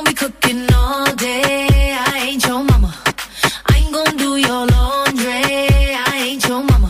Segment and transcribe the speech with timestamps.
[0.00, 1.94] gonna be cooking all day.
[1.98, 2.94] I ain't your mama.
[3.66, 5.28] I ain't gonna do your laundry.
[5.28, 6.88] I ain't your mama.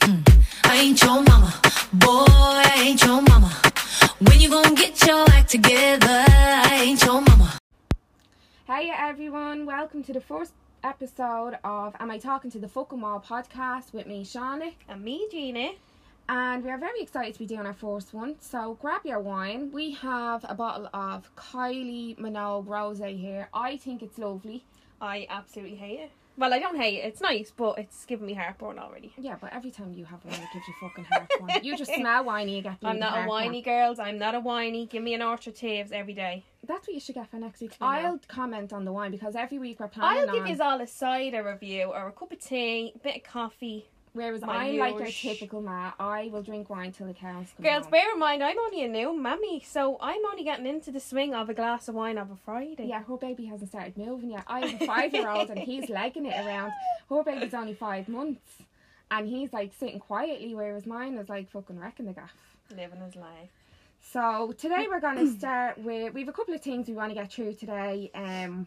[0.00, 0.44] Mm.
[0.64, 1.54] I ain't your mama.
[1.92, 3.48] Boy, I ain't your mama.
[4.18, 6.24] When you gonna get your act together?
[6.28, 7.58] I ain't your mama.
[8.66, 10.52] Hey everyone, welcome to the first
[10.82, 14.72] episode of Am I Talking to the Fucking Wall podcast with me, Shauna.
[14.88, 15.78] And me, Jeannie.
[16.28, 18.36] And we are very excited to be doing our first one.
[18.40, 19.70] So grab your wine.
[19.72, 23.48] We have a bottle of Kylie Minogue Rose here.
[23.54, 24.64] I think it's lovely.
[25.00, 26.10] I absolutely hate it.
[26.36, 27.06] Well, I don't hate it.
[27.06, 29.12] It's nice, but it's giving me heartburn already.
[29.18, 31.64] Yeah, but every time you have one, it gives you fucking heartburn.
[31.64, 33.98] you just smell whiny, you get I'm not a whiny girls.
[33.98, 34.86] I'm not a whiny.
[34.86, 36.44] Give me an Orchard Thieves every day.
[36.64, 37.72] That's what you should get for next week.
[37.80, 40.48] I'll comment on the wine because every week we're planning I'll give on.
[40.48, 43.88] you all a cider review or a cup of tea, a bit of coffee.
[44.12, 45.92] Whereas my I'm like your typical ma.
[45.98, 47.90] I will drink wine till the cows come Girls, home.
[47.90, 51.34] bear in mind, I'm only a new mammy, so I'm only getting into the swing
[51.34, 52.86] of a glass of wine of a Friday.
[52.86, 54.44] Yeah, her baby hasn't started moving yet.
[54.46, 56.72] I have a five year old and he's legging it around.
[57.08, 58.62] Her baby's only five months
[59.10, 62.32] and he's like sitting quietly, whereas mine is like fucking wrecking the gaff.
[62.74, 63.50] Living his life.
[64.00, 67.14] So today we're gonna start with we have a couple of things we want to
[67.14, 68.10] get through today.
[68.14, 68.66] Um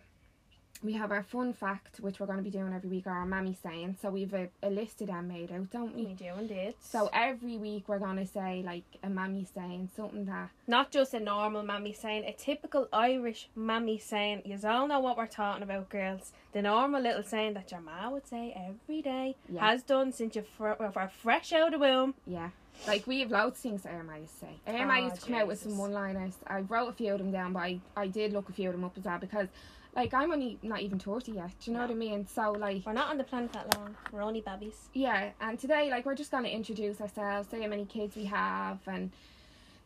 [0.84, 3.26] we have our fun fact, which we're going to be doing every week, or our
[3.26, 3.98] mammy saying.
[4.02, 6.06] So we've a, a list of them made out, don't we?
[6.06, 6.74] We do indeed.
[6.80, 11.14] So every week we're going to say like a mammy saying something that not just
[11.14, 14.42] a normal mammy saying, a typical Irish mammy saying.
[14.46, 16.32] You all know what we're talking about, girls.
[16.54, 19.62] The normal little saying that your ma would say every day, Yeah.
[19.70, 20.74] has done since you fr-
[21.22, 22.16] fresh out of the womb.
[22.26, 22.50] Yeah.
[22.88, 24.52] Like we have loads of things that Irma used to say.
[24.68, 26.34] Irma Oh, used to come out with some one liners.
[26.48, 28.74] I wrote a few of them down, but I, I did look a few of
[28.76, 29.48] them up as well because
[29.96, 31.52] like I'm only not even thirty yet.
[31.60, 31.88] Do you know No.
[31.88, 32.28] what I mean?
[32.28, 33.96] So like We're not on the planet that long.
[34.12, 34.90] We're only babies.
[34.94, 38.80] yeah, and today like we're just gonna introduce ourselves, say how many kids we have
[38.88, 39.12] and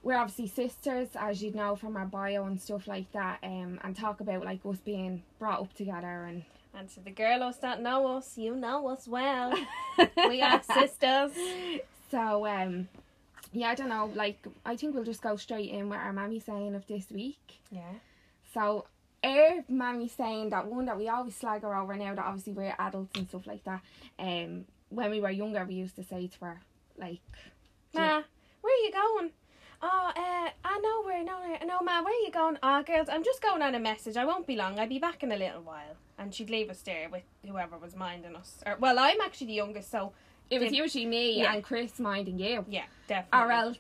[0.03, 3.95] we're obviously sisters, as you'd know from our bio and stuff like that, um, and
[3.95, 6.43] talk about like us being brought up together and
[6.75, 9.57] And to the girlos that know us, you know us well.
[10.29, 11.31] we are sisters.
[12.11, 12.87] So um
[13.51, 16.39] yeah, I don't know, like I think we'll just go straight in with our mammy
[16.39, 17.61] saying of this week.
[17.71, 17.93] Yeah.
[18.53, 18.85] So
[19.25, 22.75] our mammy saying that one that we always slag her over now that obviously we're
[22.79, 23.81] adults and stuff like that.
[24.19, 26.61] Um when we were younger we used to say to her
[26.97, 27.19] like
[27.93, 28.21] Ma,
[28.61, 29.31] where are you going?
[29.81, 32.57] Oh, uh, I know where, no, no, ma, where are you going?
[32.63, 34.17] Ah, girls, I'm just going on a message.
[34.17, 34.79] I won't be long.
[34.79, 35.95] I'll be back in a little while.
[36.17, 38.61] And she'd leave us there with whoever was minding us.
[38.65, 40.11] Or, well, I'm actually the youngest, so
[40.49, 41.53] it was usually me Yeah.
[41.53, 42.65] and Chris minding you.
[42.67, 43.47] yeah, definitely.
[43.47, 43.77] Or else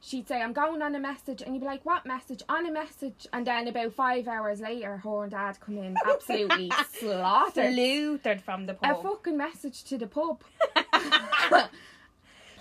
[0.00, 2.42] she'd say, I'm going on a message and you'd be like, What message?
[2.48, 6.70] On a message and then about five hours later her and dad come in absolutely
[6.98, 7.74] slaughtered.
[7.74, 8.98] Slaughtered from the pub.
[8.98, 10.42] A fucking message to the pub.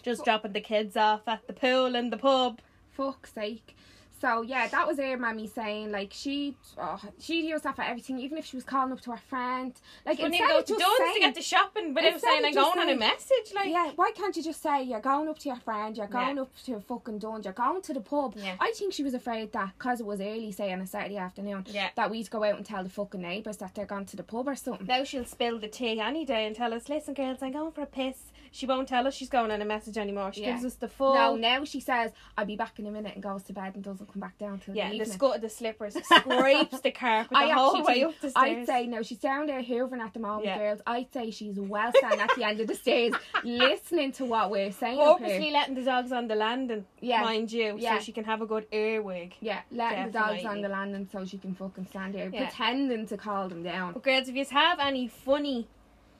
[0.04, 2.60] just dropping the kids off at the pool and the pub.
[2.92, 3.76] fuck's sake.
[4.20, 8.18] So yeah, that was her mammy saying like she oh, she'd use that for everything,
[8.20, 9.74] even if she was calling up to her friend.
[10.06, 12.28] Like Wouldn't instead go of to just Dunnes to saying- get the shopping without Instead
[12.42, 13.54] saying of I'm going on a message.
[13.54, 16.12] Like, yeah, why can't you just say you're going up to your friend, you're Yeah.
[16.26, 18.34] going up to a fucking Dunnes, you're going to the pub?
[18.38, 18.56] Yeah.
[18.60, 21.66] I think she was afraid that because it was early, say on a Saturday afternoon,
[21.68, 21.90] Yeah.
[21.96, 24.48] that we'd go out and tell the fucking neighbours that they're going to the pub
[24.48, 24.88] or something.
[24.88, 27.82] Now she'll spill the tea any day and tell us, listen, girls, I'm going for
[27.82, 28.32] a piss.
[28.58, 30.34] She won't tell us she's going on a message anymore.
[30.34, 30.54] She Yeah.
[30.54, 31.14] gives us the full.
[31.14, 33.84] No, now she says I'll be back in a minute and goes to bed and
[33.84, 35.14] doesn't come back down till Yeah, the the evening.
[35.16, 38.88] scut of the slippers scrapes the carpet the I whole way up the I'd say
[38.88, 40.58] no, she's down there hoovering at the moment, Yeah.
[40.58, 40.82] girls.
[40.88, 43.14] I'd say she's well standing at the end of the stairs,
[43.44, 44.98] listening to what we're saying.
[44.98, 45.54] Purposely here.
[45.54, 48.00] letting the dogs on the landing, Yeah, mind you, Yeah.
[48.00, 49.36] so she can have a good earwig.
[49.40, 50.62] yeah, letting the dogs on Definitely.
[50.64, 52.46] the landing so she can fucking stand there, Yeah.
[52.48, 53.94] pretending to call them down.
[53.94, 55.68] But girls, if you have any funny,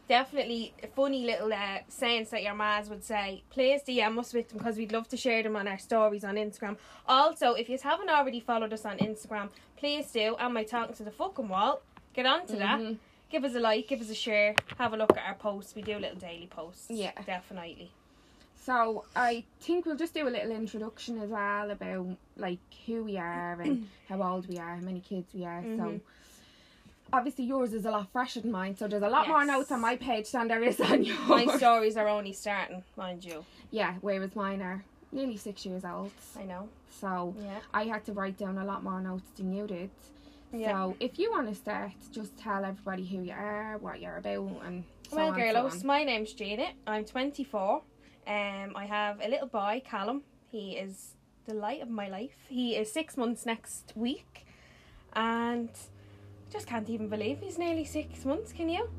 [0.08, 4.58] definitely funny little uh, sayings that your mas would say, please DM us with them
[4.60, 6.78] because we'd love to share them on our stories on Instagram.
[7.08, 10.36] Also, if you haven't already followed us on Instagram, please do.
[10.40, 11.82] And my talking to the fucking wall?
[12.14, 12.80] Get on to that.
[12.80, 12.98] Mhm.
[13.30, 15.76] Give us a like, give us a share, have a look at our posts.
[15.76, 16.88] We do little daily posts.
[16.90, 17.12] Yeah.
[17.26, 17.92] Definitely.
[18.56, 22.08] So I think we'll just do a little introduction as well about
[22.38, 25.62] like who we are and how old we are, how many kids we are.
[25.64, 26.02] So Mhm.
[27.14, 29.82] Obviously yours is a lot fresher than mine, so there's a lot more notes on
[29.82, 31.20] my page than there is on yours.
[31.28, 33.46] My stories are only starting, mind you.
[33.72, 36.12] Yeah, whereas mine are nearly six years old.
[36.40, 36.70] I know.
[37.00, 37.60] So Yeah.
[37.74, 39.90] I had to write down a lot more notes than you did.
[40.54, 40.72] Yeah.
[40.72, 44.62] So if you want to start, just tell everybody who you are, what you're about,
[44.66, 45.86] and so Well, on, so on.
[45.86, 46.74] my name's Janet.
[46.86, 47.82] I'm 24.
[48.28, 50.24] Um, I have a little boy, Callum.
[50.50, 51.16] He is
[51.46, 52.36] the light of my life.
[52.50, 54.46] He is six months next week,
[55.14, 55.70] and
[56.52, 58.52] just can't even believe he's nearly six months.
[58.54, 58.90] Can you?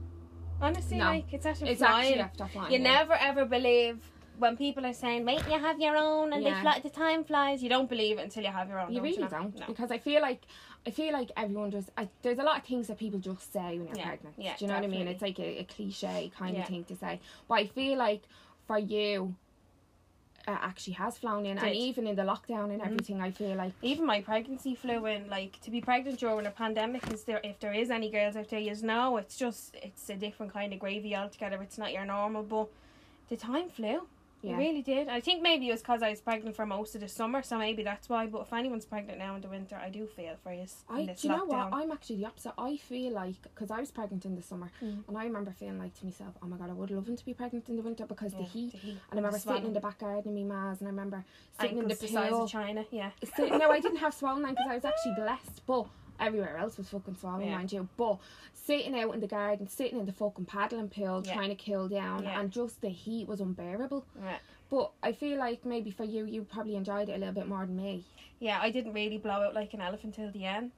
[0.60, 1.06] Honestly, No.
[1.06, 2.18] like it's actually It's flying.
[2.20, 2.72] actually flying.
[2.72, 2.92] you yeah.
[2.92, 3.98] never ever believe
[4.38, 6.54] when people are saying, "Wait, you have your own," and Yeah.
[6.54, 8.88] they fly, the time flies, you don't believe it until you have your own.
[8.90, 9.28] You don't really know?
[9.28, 9.66] don't No.
[9.66, 10.42] because I feel like
[10.86, 13.78] I feel like everyone just I, there's a lot of things that people just say
[13.78, 14.34] when you're Yeah, pregnant.
[14.38, 15.08] yeah, Do you know what I mean?
[15.08, 18.22] It's like a, a cliche kind of thing to say, but I feel like
[18.66, 19.34] for you,
[20.52, 22.86] it actually has flown in, and even in the lockdown and Mhm.
[22.86, 25.28] everything, I feel like Even my pregnancy flew in.
[25.28, 28.48] Like to be pregnant during a pandemic, is there if there is any girls out
[28.48, 31.62] there, you know, it's just it's a different kind of gravy altogether.
[31.62, 32.68] It's not your normal, but
[33.28, 34.06] the time flew.
[34.40, 34.56] Yeah.
[34.56, 35.08] really did.
[35.08, 37.58] I think maybe it was because I was pregnant for most of the summer, so
[37.58, 38.26] maybe that's why.
[38.26, 40.66] But if anyone's pregnant now in the winter, I do feel for you.
[40.88, 41.58] I, in do you know what?
[41.58, 41.68] lockdown.
[41.72, 42.52] I'm actually the opposite.
[42.56, 45.02] I feel like because I was pregnant in the summer, Mm.
[45.08, 47.34] and I remember feeling like to myself, "Oh my god, I would love to be
[47.34, 48.90] pregnant in the winter because the heat." the heat.
[49.10, 51.24] And I remember sitting in the back garden of me ma's, and I remember
[51.60, 52.44] sitting Ankles in the the size pool.
[52.44, 52.84] of China.
[52.90, 53.10] Yeah.
[53.36, 55.86] sit, no, I didn't have swollen because I was actually blessed, but
[56.20, 57.56] everywhere else was fucking swollen, Yeah.
[57.56, 57.88] mind you.
[57.96, 58.18] But
[58.54, 61.34] sitting out in the garden, sitting in the fucking paddling pool, Yeah.
[61.34, 62.40] trying to cool down, Yeah.
[62.40, 64.04] and just the heat was unbearable.
[64.16, 64.40] Right.
[64.70, 67.64] But I feel like maybe for you, you probably enjoyed it a little bit more
[67.64, 68.04] than me.
[68.38, 70.72] Yeah, I didn't really blow out like an elephant till the end,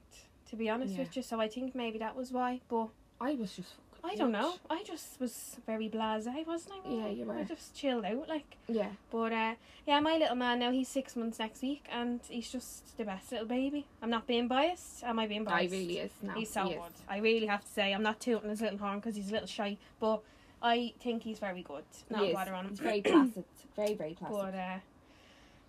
[0.49, 1.23] to be honest with you.
[1.23, 2.61] So I think maybe that was why.
[2.69, 2.89] But
[3.19, 3.73] I was just.
[4.03, 4.55] I don't know.
[4.69, 6.89] I just was very blasé, wasn't I?
[6.89, 7.35] Yeah, you were.
[7.35, 8.57] I just chilled out, like.
[8.67, 9.53] Yeah, But uh,
[9.87, 13.31] yeah, my little man now he's six months next week, and he's just the best
[13.31, 13.85] little baby.
[14.01, 15.03] I'm not being biased.
[15.03, 15.73] Am I being biased?
[15.73, 16.11] I really is.
[16.21, 16.79] No, he's so he good.
[16.79, 17.01] is.
[17.07, 19.47] I really have to say, I'm not tooting his little horn because he's a little
[19.47, 20.21] shy, but
[20.61, 21.83] I think he's very good.
[22.09, 22.69] Not He bother on him.
[22.71, 23.45] He's very placid.
[23.75, 24.35] Very, very placid.
[24.37, 24.79] But uh,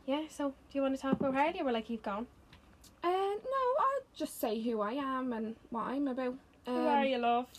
[0.06, 2.26] yeah, so do you want to talk about Hardy or will I keep going?
[3.04, 6.34] Uh, no, I'll just say who I am and what I'm about.
[6.66, 7.46] Who Um, are you, love?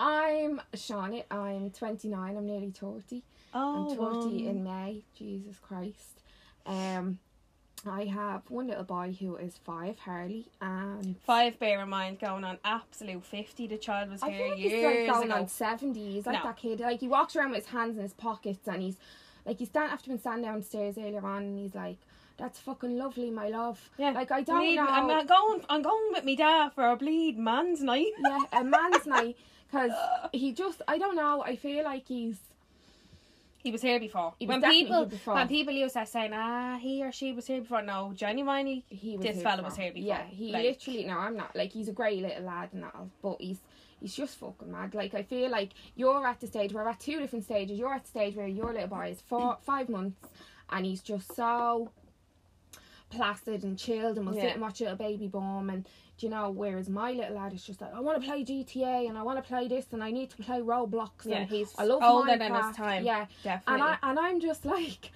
[0.00, 1.26] I'm Charlotte.
[1.30, 2.36] I'm 29.
[2.36, 3.22] I'm nearly 30.
[3.54, 5.02] oh, I'm 30 um, in May.
[5.16, 6.22] Jesus Christ.
[6.66, 7.18] Um,
[7.86, 12.44] I have one little boy who is five, Harley, and Five, bear in mind, going
[12.44, 13.68] on absolute 50.
[13.68, 15.40] The child was I here like he's years like going ago.
[15.40, 16.10] on 70.
[16.12, 16.48] He's like No.
[16.50, 16.80] that kid.
[16.80, 18.96] Like he walks around with his hands in his pockets, and he's
[19.46, 21.98] like he's stand after been standing downstairs earlier on, and he's like,
[22.38, 24.10] "That's fucking lovely, my love." Yeah.
[24.12, 24.86] Like I don't Bleed- know.
[24.86, 25.62] I'm not going.
[25.68, 28.12] I'm going with me dad for a bleed man's night.
[28.20, 29.36] yeah, a man's night
[29.70, 29.92] because
[30.32, 31.42] he just I don't know.
[31.42, 32.38] I feel like he's
[33.62, 34.34] He was here before.
[34.38, 35.34] He was when people here before.
[35.34, 37.82] when people used to saying, ah, he or she was here before.
[37.82, 39.68] No, genuinely, he was This here fella before.
[39.70, 40.08] was here before.
[40.08, 41.04] Yeah, he Like- literally.
[41.04, 41.54] No, I'm not.
[41.56, 43.58] Like he's a great little lad and all, but he's
[44.00, 44.94] he's just fucking mad.
[44.94, 46.72] Like I feel like you're at the stage.
[46.72, 47.78] Where we're at two different stages.
[47.78, 50.16] You're at the stage where your little boy is four, five months,
[50.70, 51.90] and he's just so
[53.10, 54.42] placid and chilled, and we'll Yeah.
[54.42, 55.84] sit and watch little baby born and.
[56.18, 59.08] do You know, whereas my little lad is just like, I want to play GTA
[59.08, 61.24] and I want to play this and I need to play Roblox.
[61.24, 63.04] yeah, and he's I love older than his time.
[63.04, 63.74] Yeah, definitely.
[63.74, 65.12] and I and I'm just like,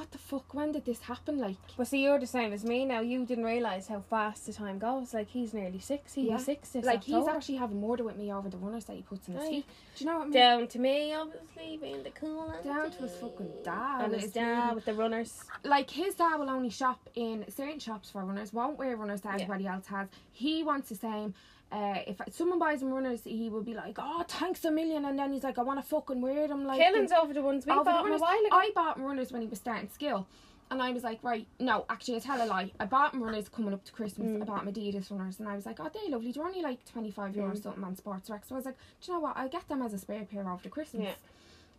[0.00, 0.54] what the fuck?
[0.54, 1.38] When did this happen?
[1.38, 3.00] Like, Well, see, you're the same as me now.
[3.00, 5.12] You didn't realise how fast the time goes.
[5.12, 6.14] Like, he's nearly six.
[6.14, 6.36] He'll Yeah.
[6.38, 9.02] be six this like he's actually having murder with me over the runners that he
[9.02, 9.50] puts in his Right.
[9.50, 9.66] feet.
[9.96, 10.32] Do you know what I mean?
[10.32, 14.04] Down to me, obviously, being the cool Down to his fucking dad.
[14.06, 15.44] And his dad really- with the runners.
[15.64, 18.54] like his dad will only shop in certain shops for runners.
[18.54, 19.44] Won't wear runners that Yeah.
[19.44, 20.08] everybody else has.
[20.32, 21.34] He wants the same.
[21.72, 25.04] Uh, if someone buys him runners, he will be like, "Oh, thanks a million.
[25.04, 27.64] and then he's like, "I want to fucking wear them." Like Killings over the ones
[27.64, 28.48] we bought him a while ago.
[28.50, 30.26] I bought him runners when he was starting skill.
[30.72, 32.70] And I was like, right, no, actually, I tell a lie.
[32.78, 34.28] I bought him runners coming up to Christmas.
[34.28, 34.42] Mm.
[34.42, 35.40] I bought him Adidas runners.
[35.40, 36.30] And I was like, oh, they're lovely.
[36.30, 37.62] They're only like 25 euros Mm.
[37.64, 38.46] something on Sports Direct.
[38.46, 39.36] So I was like, do you know what?
[39.36, 41.02] I'll get them as a spare pair after Christmas.
[41.02, 41.14] Yeah.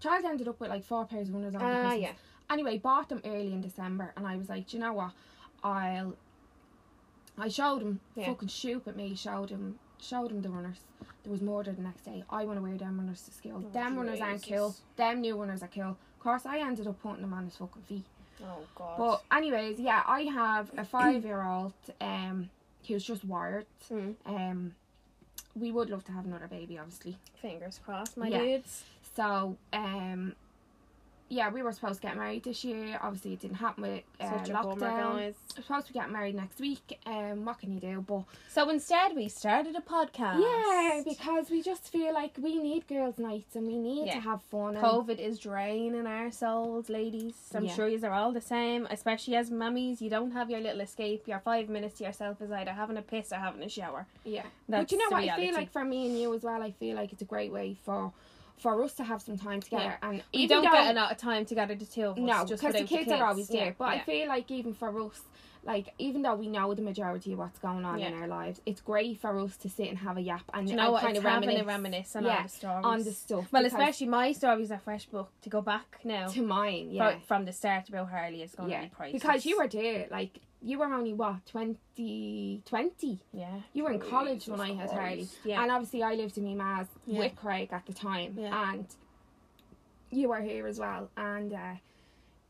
[0.01, 2.01] Child ended up with like four pairs of runners on Ah, Christmas.
[2.01, 2.11] yeah.
[2.49, 4.11] Anyway, bought them early in December.
[4.17, 5.11] And I was like, do you know what?
[5.63, 6.13] I'll.
[7.38, 8.27] I showed him, Yeah.
[8.27, 10.77] fucking shoot at me, showed him showed him the runners.
[11.24, 12.24] There was more the next day.
[12.29, 13.63] I want to wear them runners to school.
[13.63, 14.75] Oh, them runners aren't cool.
[14.96, 15.89] Them new runners are cool.
[15.91, 18.05] Of course, I ended up putting them on his fucking feet.
[18.44, 18.98] Oh, God.
[18.98, 22.50] But anyways, yeah, I have a five year old um
[22.88, 23.67] who's just wired.
[23.91, 24.15] Mm.
[24.25, 24.75] Um
[25.55, 27.17] we would love to have another baby obviously.
[27.41, 28.39] Fingers crossed, my Yeah.
[28.39, 28.84] dudes.
[29.15, 30.36] So um
[31.31, 33.00] yeah, we were supposed to get married this year.
[33.01, 35.15] Obviously it didn't happen with uh, Such a bummer, lockdown.
[35.15, 35.33] guys.
[35.55, 37.00] We're supposed to get married next week.
[37.05, 38.03] Um what can you do?
[38.05, 40.41] But So instead, we started a podcast.
[40.41, 44.15] yeah, because we just feel like we need girls' nights and we need Yeah.
[44.15, 47.35] to have fun COVID is draining our souls, ladies.
[47.55, 47.73] I'm Yeah.
[47.75, 50.01] sure you are all the same, especially as mummies.
[50.01, 51.27] You don't have your little escape.
[51.27, 54.05] Your five minutes to yourself is either having a piss or having a shower.
[54.25, 54.43] Yeah.
[54.67, 55.23] That's but you know what?
[55.29, 57.51] I feel like for me and you as well, I feel like it's a great
[57.53, 58.11] way for
[58.58, 59.98] for us to have some time together.
[60.01, 60.10] Yeah.
[60.10, 62.20] And we don't get a lot of time together, the two of us.
[62.20, 63.65] No, because the without kids, are always there.
[63.67, 65.22] Yeah, But I feel like even for us,
[65.63, 68.81] like even though we know the majority of what's going on in our lives, it's
[68.81, 71.03] great for us to sit and have a yap and you know and what?
[71.03, 72.86] kind of reminisce reminisce on Yeah, all the stories.
[72.86, 73.48] on the stuff.
[73.51, 76.27] well, especially my stories are fresh book to go back now.
[76.29, 77.20] to mine, yeah.
[77.27, 79.22] From the start about Harley is going yeah, to be priceless.
[79.22, 83.20] because you were there, like you were only what 20, 20?
[83.34, 84.89] yeah, You were in college when I had.
[84.91, 87.20] Harley, Yeah, and obviously I lived in my ma's Yeah.
[87.20, 88.72] with Craig at the time, Yeah.
[88.74, 88.86] and
[90.12, 91.74] you were here as well, and uh,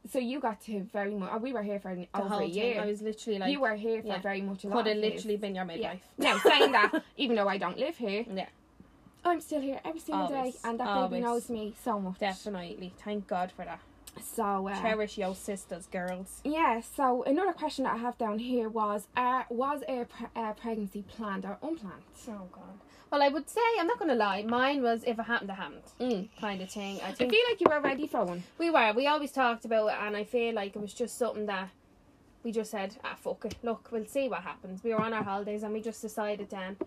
[0.10, 1.42] so you got to very much.
[1.42, 2.82] We were here for an, The over a year.
[2.82, 4.20] I was literally like, you were here for yeah.
[4.22, 5.74] very much a could have literally been your Yeah.
[5.76, 6.02] midwife.
[6.18, 8.48] Now saying that, even though I don't live here, Yeah.
[9.24, 10.54] I'm still here every single Always.
[10.56, 11.12] day, and that Always.
[11.12, 12.18] baby knows me so much.
[12.20, 12.92] Definitely.
[13.06, 13.80] Thank God for that.
[14.20, 16.42] So uh, Cherish your sisters, girls.
[16.44, 20.54] Yeah, so another question that I have down here was uh, Was a pre- uh,
[20.54, 22.04] pregnancy planned or unplanned?
[22.28, 22.80] Oh God.
[23.12, 24.44] Well, I would say I'm not gonna lie.
[24.44, 26.30] Mine was if it happened, it happened, Mm.
[26.40, 27.00] kind of thing.
[27.04, 28.44] I I feel like you were ready for one.
[28.58, 28.94] we were.
[28.94, 31.70] We always talked about it, and I feel like it was just something that
[32.44, 33.56] we just said, ah, fuck it.
[33.64, 34.84] Look, we'll see what happens.
[34.84, 36.78] We were on our holidays, and we just decided then.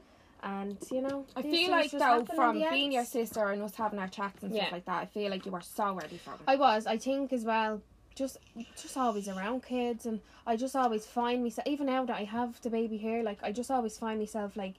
[0.44, 4.08] And you know, I feel like though, from being your sister and us having our
[4.08, 4.72] chats and stuff Yeah.
[4.74, 6.40] like that, I feel like you were so ready for one.
[6.46, 6.86] I was.
[6.86, 7.80] I think as well.
[8.14, 8.36] Just,
[8.80, 11.66] just always around kids, and I just always find myself.
[11.66, 14.74] Even now that I have the baby here, like I just always find myself like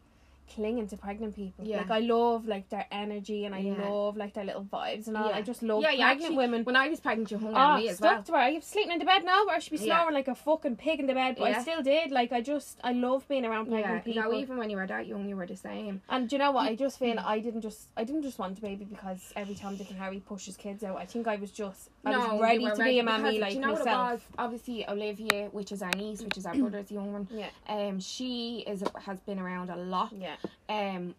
[0.53, 1.65] clinging to pregnant people.
[1.65, 1.77] Yeah.
[1.77, 3.89] Like I love like their energy, and I Yeah.
[3.89, 5.29] love like their little vibes and all.
[5.29, 5.37] Yeah.
[5.37, 6.63] I just love yeah, pregnant Actually, women.
[6.63, 8.23] when I was pregnant, you hung Oh, on me as stuck well.
[8.23, 8.37] to her.
[8.37, 10.75] I was sleeping in the bed now, but I should be snoring like a fucking
[10.77, 11.35] pig in the bed.
[11.37, 11.51] But.
[11.53, 12.11] I still did.
[12.11, 14.23] Like I just, I love being around pregnant people.
[14.23, 16.01] no, even when you were that young, you were the same.
[16.09, 16.69] and do you know what?
[16.69, 19.75] I just feel I didn't just, I didn't just want a baby because every time
[19.77, 20.97] Dick and Harry pushes kids out.
[20.97, 23.59] I think I was just, I no, was ready to be a mammy like you
[23.59, 24.25] know myself.
[24.37, 27.27] Obviously, Olivia, which is our niece, which is our brother's young one.
[27.31, 27.47] Yeah.
[27.67, 30.11] Um, she is has been around a lot.
[30.17, 30.34] Yeah,
[30.69, 31.15] um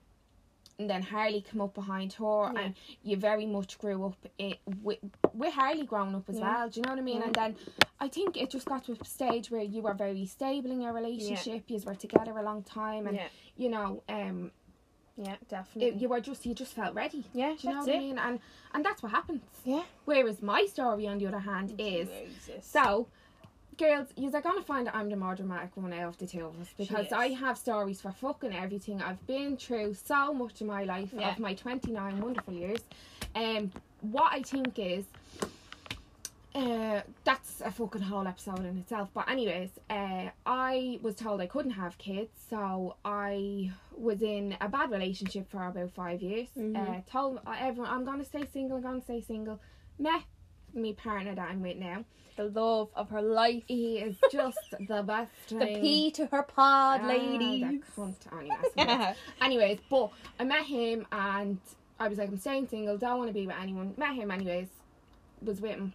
[0.79, 2.61] and then Harley come up behind her Yeah.
[2.61, 4.99] and you very much grew up it, with,
[5.33, 6.43] with Harley growing up as Yeah.
[6.43, 7.27] well do you know what I mean Yeah.
[7.27, 7.57] and then
[7.99, 10.93] I think it just got to a stage where you were very stable in your
[10.93, 14.51] relationship you were together a long time and yeah, you know um
[15.19, 15.89] yeah, definitely.
[15.97, 18.19] it, you were just you just felt ready yeah, do you know what I mean
[18.19, 18.39] and
[18.75, 19.85] and that's what happens Yeah.
[20.05, 22.11] whereas my story on the other hand is
[22.61, 23.09] so,
[23.79, 26.69] girls, you're gonna find I'm the more dramatic one out of the two of us
[26.77, 27.13] because.
[27.13, 29.03] I have stories for fucking everything.
[29.03, 31.31] I've been through so much in my life Yeah.
[31.31, 32.81] of my 29 wonderful years.
[33.35, 35.05] Um, what I think is.
[36.55, 39.11] Uh, that's a fucking whole episode in itself.
[39.13, 44.67] But anyways, uh, I was told I couldn't have kids, so I was in a
[44.69, 46.49] bad relationship for about five years.
[46.57, 46.77] Mhm.
[46.77, 48.79] Uh, told everyone I'm gonna stay single.
[48.79, 49.61] I'm gonna stay single.
[49.99, 50.23] Met
[50.77, 52.05] me partner that I'm with now.
[52.37, 53.63] the love of her life.
[53.67, 55.31] He is just the best.
[55.49, 55.79] The.
[55.81, 57.63] P to her pod, Ah, ladies.
[57.63, 58.15] that cunt.
[58.33, 59.17] Only messing with.
[59.41, 61.59] anyways, but I met him and
[61.99, 63.95] I was like, I'm staying single, don't want to be with anyone.
[63.97, 64.69] Met him anyways,
[65.43, 65.95] was with him.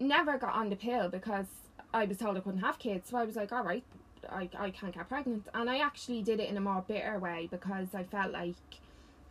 [0.00, 1.46] Never got on the pill because
[1.92, 3.08] I was told I couldn't have kids.
[3.10, 3.82] So I was like, all right,
[4.28, 5.46] I, I can't get pregnant.
[5.54, 8.54] And I actually did it in a more bitter way because I felt like,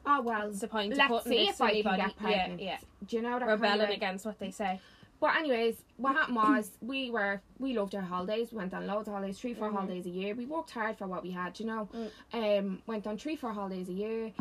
[0.08, 2.02] oh, well, What's the point of let's putting see this if I can anybody?
[2.02, 2.62] get pregnant.
[2.62, 3.40] Yeah, Do you know yeah.
[3.40, 4.80] that kind of Rebelling against what they say.
[5.20, 8.50] But anyways, what happened was we were we loved our holidays.
[8.52, 9.74] We went on loads of holidays, three, 4 Mhm.
[9.74, 10.34] holidays a year.
[10.36, 11.90] We worked hard for what we had, you know.
[12.34, 12.60] Mm.
[12.60, 14.32] Um, went on three, four holidays a year.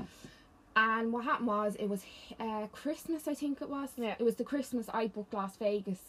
[0.76, 2.04] And what happened was it was
[2.38, 3.88] uh, Christmas, I think it was.
[3.96, 4.14] Yeah.
[4.18, 6.00] It was the Christmas I booked Las Vegas,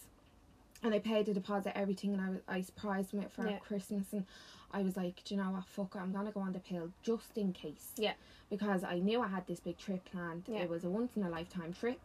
[0.83, 3.59] and I paid the deposit, everything, and I was I surprised him it for Yeah.
[3.59, 4.25] Christmas, and
[4.71, 6.89] I was like, do you know what, fuck, it, I'm gonna go on the pill
[7.03, 7.91] just in case.
[7.97, 8.13] Yeah.
[8.49, 10.43] Because I knew I had this big trip planned.
[10.47, 10.59] Yeah.
[10.59, 11.99] It was a once in a lifetime trip.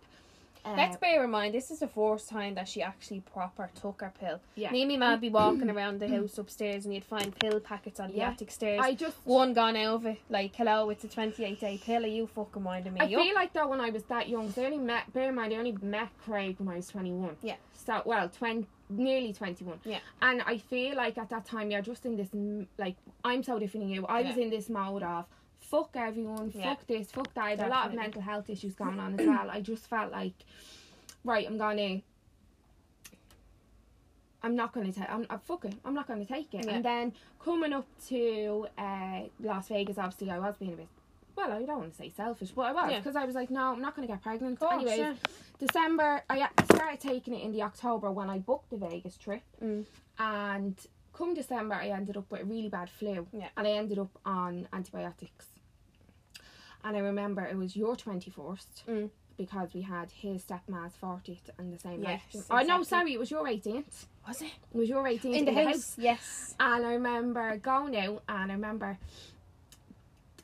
[0.64, 4.00] Uh, Let's bear in mind, this is the first time that she actually proper took
[4.00, 4.38] her pill.
[4.54, 4.70] yeah.
[4.70, 7.98] Me and my man be walking around the house upstairs and you'd find pill packets
[7.98, 8.28] on the Yeah.
[8.30, 8.78] attic stairs.
[8.80, 12.62] I just One gone it, like, hello, it's a 28 day pill, are you fucking
[12.62, 13.10] winding me I up?
[13.10, 15.56] feel like that when I was that young, I only met, bear in mind, I
[15.56, 17.36] only met Craig when I was 21.
[17.42, 17.56] Yeah.
[17.84, 18.64] So, well, 20,
[18.98, 19.80] nearly 21.
[19.84, 19.98] Yeah.
[20.20, 22.28] And I feel like at that time, you're just in this,
[22.78, 24.06] like, I'm so different than you.
[24.06, 25.26] I was in this mode of,
[25.60, 26.74] fuck everyone, Yeah.
[26.74, 27.58] fuck this, fuck that.
[27.58, 29.50] Had a lot of mental health issues going on as well.
[29.50, 30.34] I just felt like,
[31.24, 32.00] right, I'm gonna.
[34.44, 35.08] I'm not gonna take.
[35.08, 35.64] I'm, I'm fuck.
[35.84, 36.64] I'm not gonna take it.
[36.66, 36.72] Yeah.
[36.72, 40.88] And then coming up to uh, Las Vegas, obviously I was being a bit.
[41.36, 42.98] Well, I don't want to say selfish, but I was Yeah.
[42.98, 44.58] because I was like, no, I'm not gonna get pregnant.
[44.60, 45.14] Course, Anyways, yeah.
[45.58, 49.86] December, I started taking it in the October when I booked the Vegas trip, Mm.
[50.18, 50.76] and
[51.12, 53.48] come December, I ended up with a really bad flu, Yeah.
[53.56, 55.46] and I ended up on antibiotics.
[56.84, 58.84] And I remember it was your twenty first.
[58.88, 59.10] Mm.
[59.38, 62.44] Because we had his stepmad's 40th and the same Yes, night.
[62.50, 64.06] Oh, no, sorry, it was your 18th.
[64.28, 64.52] Was it?
[64.72, 65.96] It was your 18th In the house?
[65.98, 66.54] Yes.
[66.60, 68.98] and I remember going out and I remember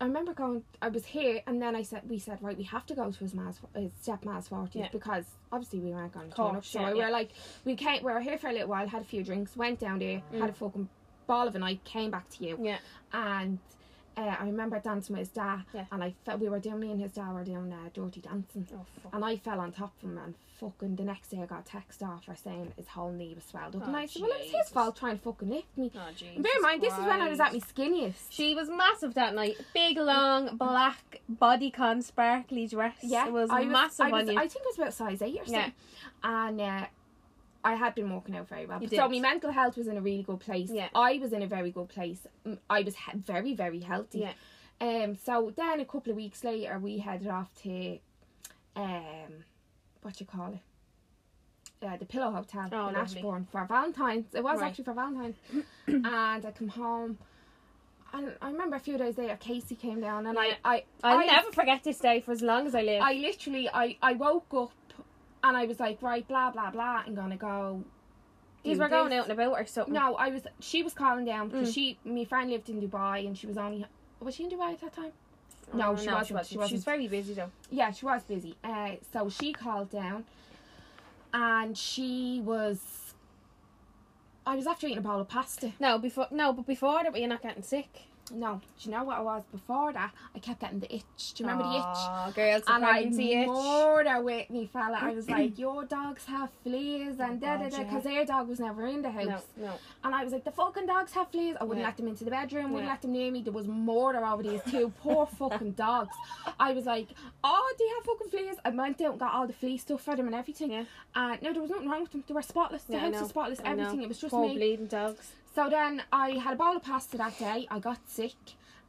[0.01, 2.87] I remember going I was here and then I said we said right we have
[2.87, 4.89] to go to his ma's his stepma's 40th Yeah.
[4.93, 7.07] because obviously we weren't going to turn up so yeah, we yeah.
[7.07, 7.31] were like
[7.65, 9.99] we came we were here for a little while had a few drinks went down
[9.99, 10.41] there Mm.
[10.41, 10.89] had a fucking
[11.27, 12.79] ball of a night came back to you Yeah.
[13.13, 13.59] and
[14.19, 15.85] uh, I remember dancing with his dad, Yeah.
[15.93, 18.67] and I felt we were doing me and his dad were doing uh, dirty dancing,
[18.75, 19.15] Oh fuck.
[19.15, 21.65] and I fell on top of him, and fucking the next day I got a
[21.65, 24.33] text off her saying his whole knee was swelled up, and Oh, I said, well,
[24.33, 25.91] it was his fault trying to fucking lift me.
[25.95, 25.99] Oh,
[26.43, 28.15] bear in mind, this is when I was at my skinniest.
[28.31, 29.57] She was massive that night.
[29.73, 32.97] Big, long, black bodycon, sparkly dress.
[33.03, 34.41] Yeah, it was I massive I, was, on you.
[34.41, 35.73] I think it was about size eight or something.
[36.25, 36.47] Yeah.
[36.47, 36.87] And uh,
[37.69, 38.81] I had been working out very well.
[38.81, 39.11] You So did.
[39.23, 40.71] my mental health was in a really good place.
[40.73, 40.89] Yeah.
[40.95, 42.27] I was in a very good place.
[42.47, 44.21] Mm, I was he- very, very healthy.
[44.21, 44.33] Yeah.
[44.81, 45.17] Um.
[45.17, 47.99] So then a couple of weeks later, we headed off to,
[48.77, 49.45] um,
[50.03, 53.19] what you call it, uh, the Pillo Hotel Oh, in lovely.
[53.19, 54.35] Ashbourne for Valentine's.
[54.35, 54.69] It was Right.
[54.69, 55.37] actually for Valentine's,
[55.87, 56.07] and
[56.47, 57.19] I come home.
[58.15, 60.55] And I remember a few days later, Casey came down, and Yeah.
[60.65, 63.03] I, I, I'll I never forget this day for as long as I live.
[63.03, 64.73] I literally I, I woke up
[65.45, 67.83] and I was like, right, blah blah blah, I'm gonna go.
[68.65, 69.19] These were going this.
[69.21, 69.95] out and about or something.
[69.95, 70.43] No, I was.
[70.61, 71.75] She was calling down because Mm.
[71.75, 73.85] she, my friend lived in Dubai and she was only.
[74.21, 75.13] Was she in Dubai at that time?
[75.73, 76.49] Oh, no, she wasn't, She, was.
[76.49, 77.51] she she was very busy though.
[77.71, 78.57] Yeah, she was busy.
[78.65, 80.25] Uh, so she called down,
[81.33, 82.81] and she was.
[84.47, 85.73] I was after eating a bowl of pasta.
[85.79, 88.03] No, before no, but before that, were you not getting sick?
[88.31, 90.11] No, do you know what I was before that?
[90.35, 91.33] I kept getting the itch.
[91.35, 91.83] Do you remember the itch?
[91.85, 93.43] Oh, girls, the and I pregnancy itch.
[93.43, 94.99] ignored her with me fella.
[95.01, 98.61] I was like, your dogs have fleas and da da da, because their dog was
[98.61, 99.45] never in the house.
[99.57, 99.65] no.
[99.67, 99.73] no.
[100.05, 101.57] And I was like, the fucking dogs have fleas.
[101.61, 101.87] I wouldn't Yeah.
[101.89, 102.93] let them into the bedroom, wouldn't Yeah.
[102.93, 103.43] let them near me.
[103.43, 106.15] There was murder over these two poor fucking dogs.
[106.61, 107.09] I was like,
[107.45, 108.57] oh, they have fucking fleas.
[108.65, 110.71] I went out and got all the flea stuff for them and everything.
[110.73, 110.85] Yeah.
[111.15, 112.25] And no, there was nothing wrong with them.
[112.27, 112.83] They were spotless.
[112.85, 113.61] The Yeah, I house was spotless.
[113.65, 114.03] Everything.
[114.03, 114.55] It was just Poor me.
[114.57, 115.33] bleeding dogs.
[115.55, 117.67] So then I had a bowl of pasta that day.
[117.71, 118.35] I got sick,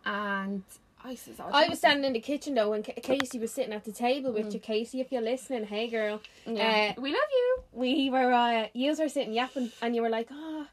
[0.05, 0.63] and
[1.03, 3.73] I said, oh, I was standing in the kitchen though, and Ca- Casey was sitting
[3.73, 4.53] at the table with Mm.
[4.55, 4.59] you.
[4.59, 6.93] Casey, if you're listening, hey girl, Yeah.
[6.97, 7.63] Uh, we love you.
[7.71, 10.67] we were uh, you were sitting yapping, and you were like, "Ah,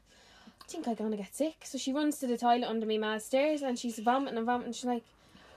[0.61, 3.25] I think I'm gonna get sick." So she runs to the toilet under me ma's
[3.25, 4.73] stairs, and she's vomiting and vomiting.
[4.73, 5.03] She's like,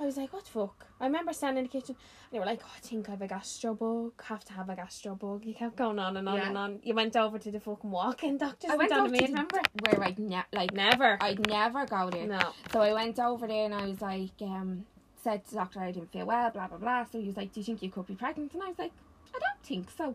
[0.01, 2.47] "I was like, what the fuck?" I remember standing in the kitchen, and they were
[2.47, 4.13] like, "Oh, I think I've a gastro bug.
[4.25, 6.49] Have to have a gastro bug." You kept going on and on Yeah.
[6.49, 6.81] and on.
[6.83, 8.71] You went over to the fucking walk-in doctors.
[8.71, 9.61] I went over to remember?
[9.85, 11.19] where I'd ne- like Never.
[11.21, 12.27] I'd never go there.
[12.27, 12.53] no.
[12.73, 14.87] So I went over there and I was like, um,
[15.23, 17.05] said to the doctor I didn't feel well, blah blah blah.
[17.05, 18.55] So he was like, Do you think you could be pregnant?
[18.55, 18.93] And I was like,
[19.35, 20.15] I don't think so.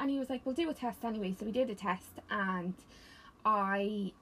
[0.00, 1.34] And he was like, We'll do a test anyway.
[1.38, 2.74] So we did a test and
[3.44, 4.12] I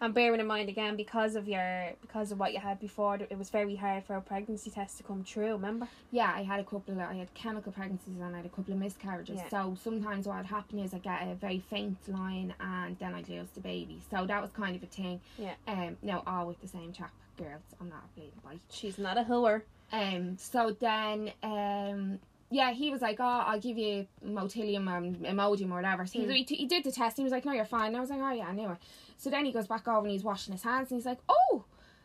[0.00, 3.36] And bearing in mind again, because of your because of what you had before, it
[3.36, 5.52] was very hard for a pregnancy test to come true.
[5.52, 5.88] Remember?
[6.12, 8.72] yeah, I had a couple of I had chemical pregnancies and I had a couple
[8.74, 9.38] of miscarriages.
[9.38, 9.48] Yeah.
[9.48, 13.28] So sometimes what would happen is I get a very faint line and then I'd
[13.28, 14.00] lose the baby.
[14.10, 15.20] So that was kind of a thing.
[15.36, 15.54] Yeah.
[15.66, 17.62] Um now all with the same chap, girls.
[17.80, 18.60] I'm not a bleeding bite.
[18.70, 19.62] She's not a hooer.
[19.92, 20.36] Um.
[20.38, 22.20] So then, um.
[22.50, 26.30] Yeah, he was like, "Oh, I'll give you Motilium or Imodium or whatever." So Hmm.
[26.30, 27.18] he, he did the test.
[27.18, 28.78] He was like, "No, you're fine." And I was like, "Oh yeah, I knew it."
[29.18, 31.64] So then he goes back over and he's washing his hands and he's like, "Oh,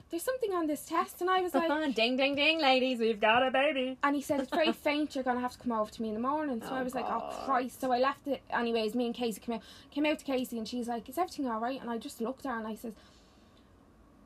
[0.09, 3.41] there's something on this test." And I was like, ding ding ding, ladies, we've got
[3.47, 3.97] a baby.
[4.03, 5.13] and he said it's very faint.
[5.15, 6.59] You're gonna have to come over to me in the morning.
[6.61, 8.41] So Oh, I was like, "Oh Christ!" So I left it.
[8.49, 9.61] Anyways, me and Casey came out.
[9.91, 12.45] Came out to Casey and she's like, "Is everything all right?" And I just looked
[12.45, 12.93] at her and I said,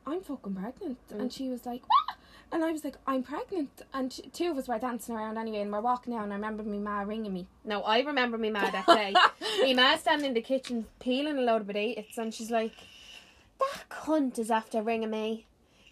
[0.06, 1.20] "I'm fucking pregnant." Mm.
[1.20, 2.07] And she was like, "What?"
[2.52, 5.72] And I was like, "I'm pregnant." And two of us were dancing around anyway, and
[5.72, 6.24] we're walking down.
[6.24, 7.48] And I remember my ma ringing me.
[7.66, 9.14] No, I remember me ma that day.
[9.62, 12.72] me ma standing in the kitchen peeling a load of potatoes, and she's like,
[13.60, 15.46] "That cunt is after ringing me."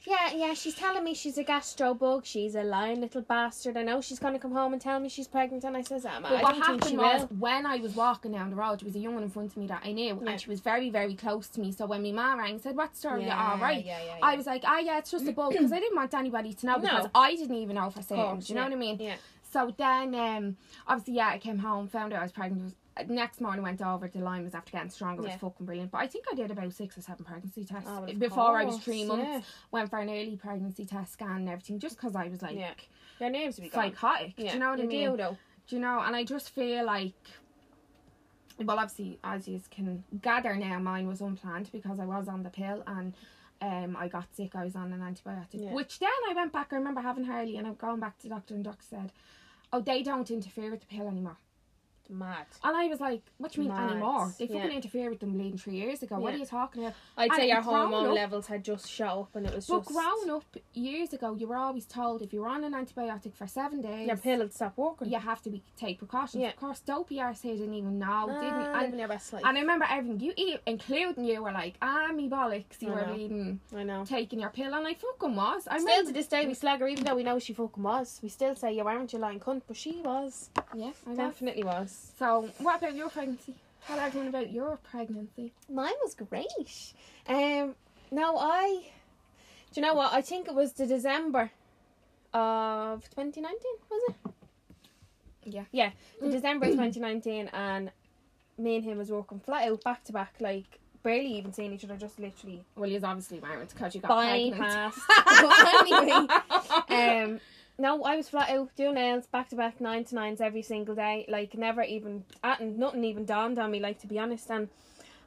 [0.08, 2.26] Yeah, yeah, she's telling me she's a gastro bug.
[2.26, 3.76] She's a lying little bastard.
[3.76, 6.20] I know she's gonna come home and tell me she's pregnant, and I says, "Ah,
[6.20, 8.52] ma, But I what don't think she happened was will." when I was walking down
[8.52, 10.30] the road, there was a young one in front of me that I knew, Yeah.
[10.32, 11.72] and she was very, very close to me.
[11.72, 13.26] So when my ma rang, said, "What story?
[13.26, 15.72] Yeah, all right." yeah, yeah, I was like, "Ah, yeah, it's just a bug," because
[15.72, 16.82] I didn't want anybody to know No.
[16.82, 18.18] because I didn't even know for certain.
[18.24, 18.98] course, Do you know what I mean?
[19.00, 19.15] Yeah.
[19.52, 22.76] So then, um, obviously, yeah, I came home, found out I was pregnant.
[23.08, 24.08] Next morning, went over.
[24.08, 25.21] The line was after getting stronger.
[25.23, 25.31] It Yeah.
[25.34, 25.91] was fucking brilliant.
[25.91, 28.79] But I think I did about six or seven pregnancy tests Oh, before I was
[28.79, 29.25] three months.
[29.27, 29.41] yeah.
[29.71, 32.73] Went for an early pregnancy test scan and everything, just because I was like Yeah.
[33.19, 34.34] Your name's be psychotic.
[34.38, 35.17] Yeah, Do you know what I mean?
[35.17, 35.38] do.
[35.67, 35.99] Do you know?
[35.99, 37.13] And I just feel like,
[38.60, 42.49] well, obviously, as you can gather now, mine was unplanned because I was on the
[42.49, 43.13] pill and
[43.62, 44.55] um, I got sick.
[44.55, 45.73] I was on an antibiotic, Yeah.
[45.73, 46.71] which then I went back.
[46.71, 49.12] I remember having Harley and I'm going back to the doctor, and the doctor said,
[49.73, 51.38] "Oh, they don't interfere with the pill anymore."
[52.10, 52.46] Mad.
[52.63, 53.91] And I was like, "What do you mean Mad.
[53.91, 54.34] anymore?
[54.38, 54.70] They fucking Yeah.
[54.78, 56.20] interfered with them bleeding three years ago.
[56.20, 59.18] What are you talking about?" I'd And say your hormone up- levels had just shot
[59.18, 62.34] up, and it was But just growing up years ago, you were always told if
[62.34, 65.10] you were on an antibiotic for seven days, your pill would stop working.
[65.10, 66.41] you have to be take precautions.
[66.41, 66.50] Yeah.
[66.50, 69.44] Of course, dopey arse here didn't even know, didn't Ah, and living your best life.
[69.46, 72.91] And I remember everything you eat, including you, were like, ah, me bollocks, you I
[72.96, 73.13] were know.
[73.13, 74.06] bleeding, I know.
[74.06, 75.68] taking your pill, and I fucking was.
[75.68, 77.82] I Still remember, to this day, we slag her, even though we know she fucking
[77.84, 78.20] was.
[78.22, 80.50] We still say you weren't, you lying cunt, but she was.
[80.74, 81.13] yeah, I.
[81.15, 81.94] Definitely was.
[82.17, 83.55] So, what about your pregnancy?
[83.88, 85.51] Tell everyone about your pregnancy.
[85.69, 86.93] Mine was great.
[87.27, 87.75] Um,
[88.12, 88.86] no, I.
[89.73, 90.13] Do you know what?
[90.13, 91.51] I think it was the December
[92.34, 93.58] of 2019,
[93.89, 94.15] was it?
[95.43, 95.63] Yeah.
[95.71, 96.31] Yeah, the Mm.
[96.31, 97.91] December of 2019, and
[98.58, 101.84] me and him was walking flat out back to back, like barely even seeing each
[101.84, 104.60] other, just literally Well, he's obviously married because you got pregnant.
[104.62, 104.99] bypassed.
[105.27, 107.39] But anyway, um,
[107.78, 110.96] no, I was flat out doing nails back to back, nine to nines every single
[110.96, 111.26] day.
[111.28, 113.80] Like never even, at, and nothing even dawned on me.
[113.80, 114.70] Like to be honest, and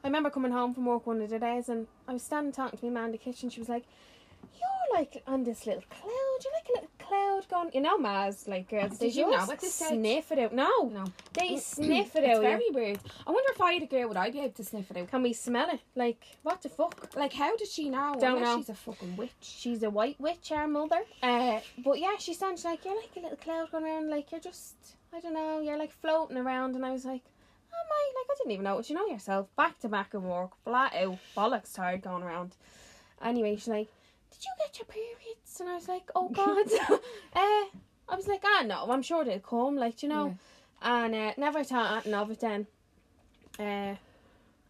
[0.03, 2.79] I remember coming home from work one of the days, and I was standing talking
[2.79, 3.49] to my man in the kitchen.
[3.49, 3.83] She was like,
[4.55, 6.39] "You're like on this little cloud.
[6.43, 9.25] You're like a little cloud going." You know, Maz, like uh, girls, they Did you
[9.31, 9.89] know just at this stage?
[9.89, 10.53] sniff it out.
[10.53, 11.05] No, no.
[11.33, 12.43] they mm, sniff mm, it It's out.
[12.43, 12.49] yeah.
[12.57, 12.99] very weird.
[13.27, 15.09] I wonder if I had a girl, would I be able to sniff it out?
[15.11, 15.81] Can we smell it?
[15.95, 17.11] Like what the fuck?
[17.15, 18.15] Like, how does she know?
[18.19, 18.57] Don't Unless know.
[18.57, 19.31] she's a fucking witch.
[19.41, 21.01] She's a white witch, our mother.
[21.23, 24.39] Uh, but yeah, she sounds like you're like a little cloud going around, like you're
[24.41, 24.75] just,
[25.13, 26.75] I don't know, you're like floating around.
[26.75, 27.23] And I was like,
[27.73, 28.89] oh my, like I didn't even know it.
[28.89, 32.55] You know yourself, back to back in work, flat out, bollocks tired going around.
[33.21, 33.89] Anyway, she's like,
[34.31, 35.59] did you get your periods?
[35.59, 36.67] And I was like, oh god.
[37.35, 37.77] uh,
[38.09, 40.37] I was like, ah no, I'm sure they'll come, like you know.
[40.81, 42.67] And uh, never thought anything of it then.
[43.59, 43.95] Uh,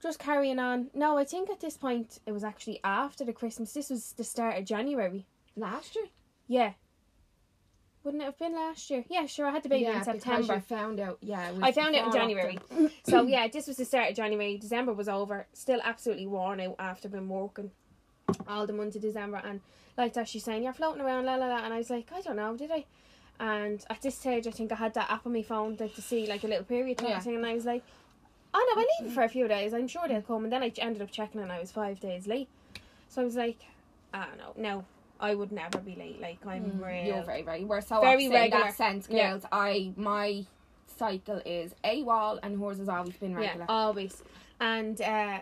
[0.02, 0.88] just carrying on.
[0.94, 3.74] No, I think at this point it was actually after the Christmas.
[3.74, 5.26] This was the start of January.
[5.56, 6.06] Last year?
[6.48, 6.74] Yeah.
[8.04, 9.04] Wouldn't it have been last year?
[9.10, 9.46] Yeah, sure.
[9.46, 10.56] I had the baby in because September.
[10.56, 11.18] you found out.
[11.22, 12.58] Yeah, I found out in January.
[13.04, 14.58] So yeah, this was the start of January.
[14.58, 15.48] December was over.
[15.54, 17.72] Still absolutely worn out after been working
[18.48, 19.42] all the month of December.
[19.44, 19.62] And
[19.98, 21.64] like that, she's saying you're floating around, la la la.
[21.64, 22.86] And I was like, I don't know, did I?
[23.40, 26.02] And at this stage, I think I had that app on my phone like to
[26.02, 27.20] see like a little period type Yeah.
[27.20, 27.36] thing.
[27.36, 27.84] And I was like,
[28.54, 29.74] oh no, I leave it for a few days.
[29.74, 30.44] I'm sure they'll come.
[30.44, 32.50] And then I ended up checking, and I was five days late.
[33.08, 33.60] So I was like,
[34.14, 34.86] ah no, no,
[35.20, 36.20] I would never be late.
[36.22, 37.06] Like I'm Mm, real.
[37.16, 37.64] You're very, very.
[37.64, 39.30] We're so Very opposite in that sense, Yeah.
[39.32, 39.46] girls.
[39.52, 40.46] I my
[40.98, 43.66] cycle is a wall, and hers has always been regular.
[43.70, 44.22] Yeah, always.
[44.60, 45.40] And uh,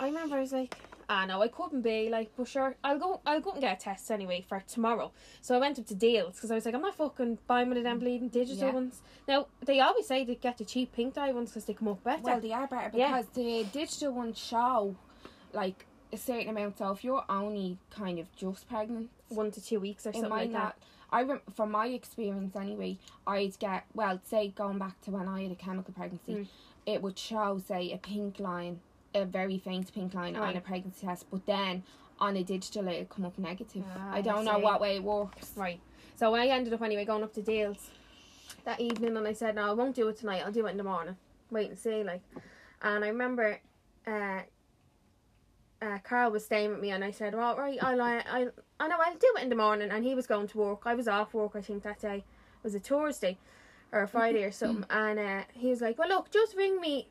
[0.00, 0.74] I remember I was like,
[1.08, 3.20] ah know I couldn't be like, but sure, I'll go.
[3.24, 5.12] I'll go and get a test anyway for tomorrow.
[5.40, 7.76] So I went up to Dealz because I was like, I'm not fucking buying one
[7.78, 8.74] of them bleeding digital Yeah.
[8.74, 9.02] ones.
[9.26, 12.02] Now they always say to get the cheap pink dye ones because they come up
[12.04, 12.22] better.
[12.22, 13.08] Well, they are better Yeah.
[13.20, 14.94] because the digital ones show
[15.52, 16.78] like a certain amount.
[16.78, 20.30] So if you're only kind of just pregnant, one to two weeks or it something
[20.30, 20.58] might like that.
[20.62, 20.76] not.
[21.10, 24.20] I rem- from my experience anyway, I'd get well.
[24.24, 26.46] Say going back to when I had a chemical pregnancy, Mm.
[26.84, 28.80] it would show say a pink line,
[29.14, 31.82] a very faint pink line on a pregnancy test, but then
[32.20, 33.84] on a digital it'd come up negative.
[33.96, 35.52] Ah, I I don't know what way it works.
[35.56, 35.80] Right.
[36.16, 37.90] So I ended up anyway going up to Dealz
[38.64, 40.76] that evening and I said, No, I won't do it tonight, I'll do it in
[40.76, 41.16] the morning.
[41.50, 42.22] Wait and see, like
[42.82, 43.60] and I remember
[44.06, 44.40] uh
[45.80, 48.46] uh, Carl was staying with me and I said, Well right, I'll I I
[48.80, 50.82] I know I'll do it in the morning and he was going to work.
[50.84, 52.16] I was off work I think that day.
[52.16, 53.38] It was a Thursday
[53.92, 57.06] or a Friday or something and uh, he was like, Well look, just ring me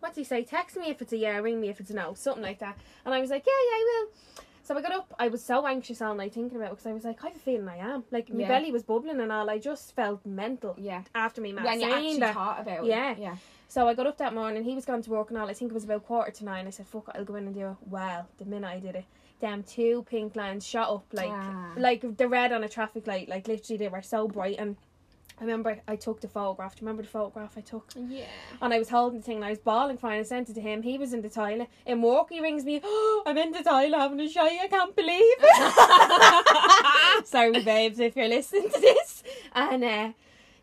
[0.00, 0.42] what did he say?
[0.44, 2.76] Text me if it's a yeah, ring me if it's a no, something like that.
[3.04, 4.44] And I was like, Yeah, yeah, I will.
[4.62, 5.14] So I got up.
[5.18, 7.36] I was so anxious all night thinking about it because I was like, I have
[7.36, 8.04] a feeling I am.
[8.10, 8.48] Like my Yeah.
[8.48, 9.50] belly was bubbling and all.
[9.50, 12.34] I just felt mental Yeah, after me man when you actually that.
[12.34, 13.12] thought about Yeah.
[13.12, 13.18] it.
[13.18, 13.36] Yeah, Yeah.
[13.68, 14.64] So I got up that morning.
[14.64, 15.48] He was going to work and all.
[15.48, 16.66] I think it was about quarter to nine.
[16.66, 18.96] I said, "Fuck it, I'll go in and do it." Well, the minute I did
[18.96, 19.04] it,
[19.40, 21.72] damn two pink lines shot up like Ah.
[21.76, 23.28] like the red on a traffic light.
[23.28, 24.56] Like literally, they were so bright.
[24.58, 24.76] And
[25.40, 26.76] I remember I took the photograph.
[26.76, 27.90] Do you remember the photograph I took?
[27.96, 28.26] yeah.
[28.60, 30.20] And I was holding the thing and I was bawling crying.
[30.20, 30.82] I sent it to him.
[30.82, 31.68] He was in the toilet.
[31.86, 32.80] In work, he rings me.
[32.84, 34.58] Oh, I'm in the toilet having a shy.
[34.62, 37.26] I can't believe it.
[37.26, 39.22] Sorry, babes, if you're listening to this.
[39.54, 40.12] And uh,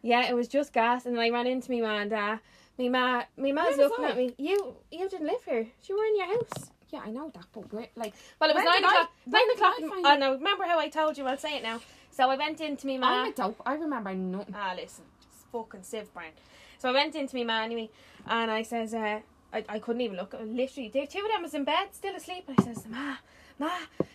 [0.03, 1.07] yeah, it was just gas.
[1.07, 2.37] And then I ran into me ma and uh,
[2.77, 4.09] me ma, me ma's looking I?
[4.11, 4.35] at me.
[4.37, 5.65] You, you didn't live here.
[5.85, 6.69] You were in your house.
[6.89, 9.11] Yeah, I know that, but we're like, Well, it was When nine o'clock.
[9.25, 9.73] Nine o'clock.
[10.05, 10.33] I know.
[10.35, 11.25] Remember how I told you?
[11.25, 11.81] I'll say it now.
[12.17, 13.07] So I went into me ma.
[13.25, 13.61] I'm a dope.
[13.63, 14.55] I remember nothing.
[14.57, 15.03] Ah, listen,
[15.51, 16.31] fucking sieve brain.
[16.79, 17.91] So I went into me man anyway,
[18.25, 19.19] and I says, uh,
[19.53, 20.33] I, I couldn't even look.
[20.33, 22.45] Literally, the two of them was in bed, still asleep.
[22.47, 23.17] And I says, Ma,
[23.59, 23.69] Ma.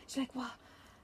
[0.09, 0.51] She's like, what?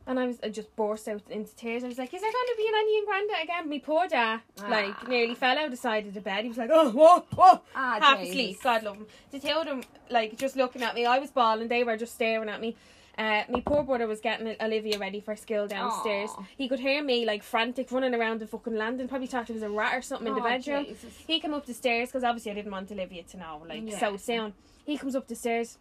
[0.09, 1.85] And I was, I just burst out into tears.
[1.85, 3.69] I was like, is there going to be an onion and Granda again?
[3.69, 5.07] Me poor dad, like, Ah.
[5.07, 6.43] nearly fell out the side of the bed.
[6.43, 7.61] He was like, oh, whoa, whoa.
[7.77, 8.31] Ah, Half Jesus.
[8.31, 9.07] asleep, God love him.
[9.31, 11.07] The two of them, like, just looking at me.
[11.07, 12.75] I was bawling, they were just staring at me.
[13.19, 16.31] Uh, my poor brother was getting Olivia ready for school downstairs.
[16.39, 16.45] Aw.
[16.57, 19.09] He could hear me like frantic running around the fucking landing.
[19.09, 20.85] Probably thought there was a rat or something in the Oh, bedroom.
[20.85, 21.13] Jesus.
[21.27, 23.99] He came up the stairs because obviously I didn't want Olivia to know like Yeah.
[23.99, 24.53] so soon.
[24.87, 25.79] He comes up the stairs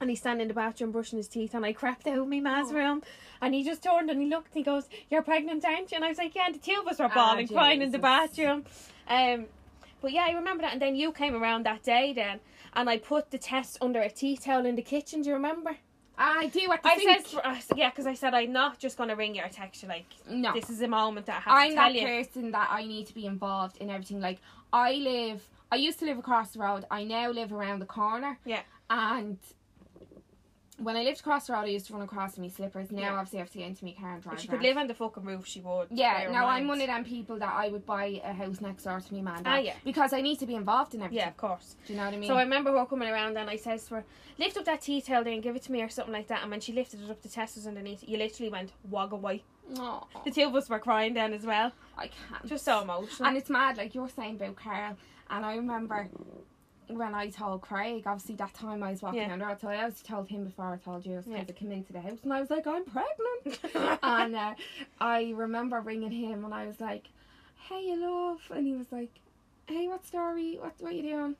[0.00, 2.40] and he's standing in the bathroom brushing his teeth and I crept out of my
[2.40, 2.74] ma's Oh.
[2.74, 3.02] room
[3.40, 5.96] and he just turned and he looked and he goes, You're pregnant, aren't you?
[5.96, 7.92] And I was like, Yeah, and the two of us were Ah, bawling, crying in
[7.92, 8.64] the bathroom.
[9.06, 9.46] Um
[10.00, 12.40] but yeah, I remember that and then you came around that day then
[12.74, 15.76] and I put the test under a tea towel in the kitchen, do you remember?
[16.18, 17.26] I do I sink.
[17.26, 19.82] said, I said- yeah, because I said I'm not just gonna ring you or text
[19.82, 19.88] you.
[19.88, 20.52] Like no.
[20.52, 22.06] this is a moment that I have I'm to tell that you.
[22.06, 24.20] person that I need to be involved in everything.
[24.20, 24.38] Like
[24.72, 26.84] I live, I used to live across the road.
[26.90, 28.38] I now live around the corner.
[28.44, 28.60] Yeah.
[28.90, 29.38] And
[30.82, 32.90] when I lived across the road, I used to run across in my slippers.
[32.90, 33.12] Now, Yeah.
[33.14, 34.34] obviously, I have to get into my car and drive.
[34.34, 35.88] If she could live on the fucking roof, she would.
[35.90, 39.00] Yeah, now I'm one of them people that I would buy a house next door
[39.00, 39.42] to me man.
[39.46, 39.74] Ah, yeah.
[39.84, 41.18] Because I need to be involved in everything.
[41.24, 41.76] Yeah, of course.
[41.86, 42.28] Do you know what I mean?
[42.28, 44.04] So I remember her coming around and I says to her,
[44.38, 46.42] lift up that tea towel there and give it to me or something like that.
[46.42, 48.02] And when she lifted it up, the test was underneath.
[48.06, 49.44] You literally went wog away.
[49.78, 51.72] Aw, The two of us were crying then as well.
[51.96, 52.44] I can't.
[52.46, 53.28] Just so emotional.
[53.28, 54.96] And it's mad, like you were saying about Carl.
[55.30, 56.08] And I remember
[56.88, 59.36] when I told Craig, obviously that time I was walking Yeah.
[59.36, 61.46] the road, so I obviously told him before I told you I was because Yeah.
[61.48, 63.60] I came into the house and I was like, I'm pregnant.
[64.02, 64.54] and uh,
[65.00, 67.08] I remember ringing him and I was like,
[67.68, 69.10] "Hey, you love," and he was like,
[69.66, 70.56] "Hey, what story?
[70.60, 71.36] What what you doing?"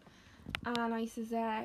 [0.65, 1.65] And I says, uh,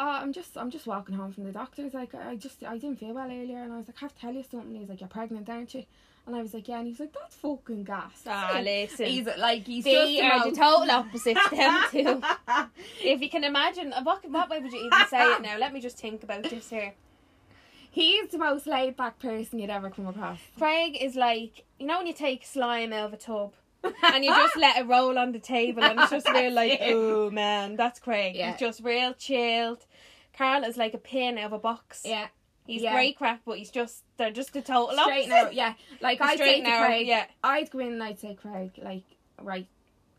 [0.00, 1.94] "Oh, I'm just I'm just walking home from the doctor's.
[1.94, 4.20] Like, I just I didn't feel well earlier, and I was like, I have to
[4.20, 5.84] tell you something." He's like, "You're pregnant, aren't you?"
[6.26, 9.06] And I was like, "Yeah," and he's like, "That's fucking gas." ah, listen.
[9.06, 12.22] He's like he's they just are the total opposites, them two.
[13.00, 15.56] if you can imagine, uh, what, what way would you even say it now?
[15.56, 16.94] Let me just think about this here.
[17.96, 20.40] He's the most laid back person you'd ever come across.
[20.58, 24.34] Craig is like, you know when you take slime out of a tub and you
[24.34, 26.92] just let it roll on the table and it's just real like, it.
[26.92, 28.34] oh man, that's Craig.
[28.34, 28.50] Yeah.
[28.50, 29.86] He's just real chilled.
[30.36, 32.02] Carl is like a pin out of a box.
[32.04, 32.26] Yeah,
[32.66, 32.92] He's yeah.
[32.92, 35.30] great crack, but he's just, they're just the total straight opposite.
[35.30, 35.50] now.
[35.50, 37.26] Yeah, like I'd straight say to narrow, Craig, yeah.
[37.44, 39.04] I'd go in and I'd say, Craig, like,
[39.42, 39.66] right,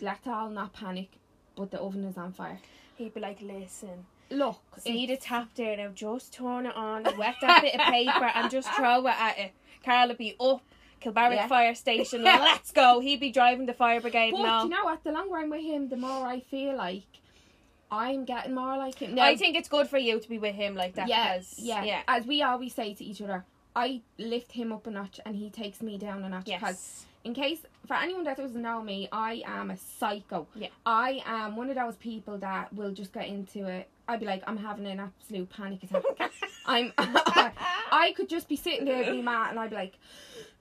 [0.01, 1.09] let's all not panic,
[1.55, 2.59] but the oven is on fire.
[2.97, 7.03] He'd be like, listen, Look, see the it's- tap there now, just turn it on,
[7.17, 9.51] wet that bit of paper and just throw it at it.
[9.85, 10.61] Carl would be up,
[11.01, 11.47] Kilbarrack Yeah.
[11.47, 12.99] Fire Station, let's go.
[12.99, 14.63] He'd be driving the fire brigade But and all.
[14.63, 15.03] you know what?
[15.03, 17.03] The longer I'm with him, the more I feel like
[17.91, 19.15] I'm getting more like him.
[19.15, 21.55] Now, I think it's good for you to be with him like that yeah, because,
[21.57, 22.01] yeah, yeah.
[22.07, 23.45] As we always say to each other,
[23.75, 26.45] I lift him up a notch and he takes me down a notch.
[26.45, 27.05] Because Yes.
[27.23, 30.47] in case for anyone that doesn't know me, I am a psycho.
[30.55, 30.69] Yeah.
[30.85, 33.87] I am one of those people that will just get into it.
[34.07, 36.03] I'd be like, I'm having an absolute panic attack.
[36.65, 36.91] I'm.
[36.97, 39.93] I could just be sitting there with me, Matt, and I'd be like,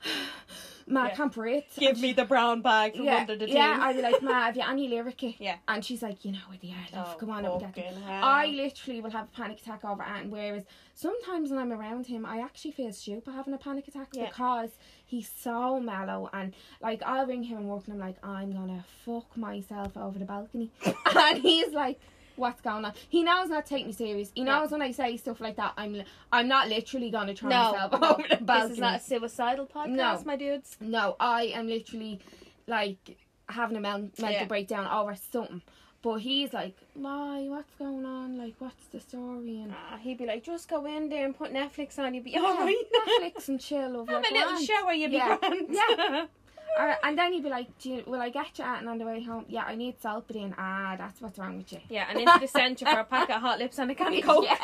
[0.88, 1.14] Ma, I Yeah.
[1.16, 1.64] can't breathe.
[1.76, 3.82] Give And me the brown bag from yeah, under the yeah, team.
[3.82, 5.20] I'd be like, Ma, have you any lyric?
[5.40, 5.56] Yeah.
[5.66, 7.12] And she's like, you know what they are, love.
[7.14, 8.02] Oh, Come on, up and get them.
[8.06, 10.30] I literally will have a panic attack over Anton.
[10.30, 10.62] Whereas
[10.94, 14.26] sometimes when I'm around him, I actually feel stupid having a panic attack Yeah.
[14.28, 14.70] because
[15.04, 16.30] he's so mellow.
[16.32, 20.18] And like, I'll ring him and work, and I'm like, I'm gonna fuck myself over
[20.18, 20.70] the balcony.
[21.16, 21.98] and he's like,
[22.36, 22.92] What's going on?
[23.08, 24.30] He knows not take me serious.
[24.34, 24.58] He Yeah.
[24.58, 27.92] knows when I say stuff like that, I'm I'm not literally gonna throw no, myself
[28.00, 28.68] no, over the balcony.
[28.68, 30.22] this is not a suicidal podcast, No.
[30.24, 30.76] my dudes.
[30.80, 32.20] No, I am literally
[32.66, 33.16] like
[33.48, 34.44] having a men- mental Yeah.
[34.46, 35.62] breakdown over something.
[36.02, 37.46] But he's like, why?
[37.48, 38.38] What's going on?
[38.38, 39.60] Like, what's the story?
[39.62, 42.30] And Ah, he'd be like, just go in there and put Netflix on, you'd be
[42.32, 42.76] Yeah, alright.
[43.20, 43.96] Netflix and chill.
[43.96, 45.36] Over Have a little shower, you'd Yeah.
[45.36, 45.66] be grand.
[45.70, 46.26] Yeah.
[46.78, 48.98] Or, and then you'd be like, Do you, will I get you out and on
[48.98, 49.44] the way home?
[49.48, 50.54] Yeah, I need Solpadeine.
[50.58, 51.80] Ah, that's what's wrong with you.
[51.88, 54.22] Yeah, and into the centre for a pack of hot lips and a can of
[54.22, 54.46] coke.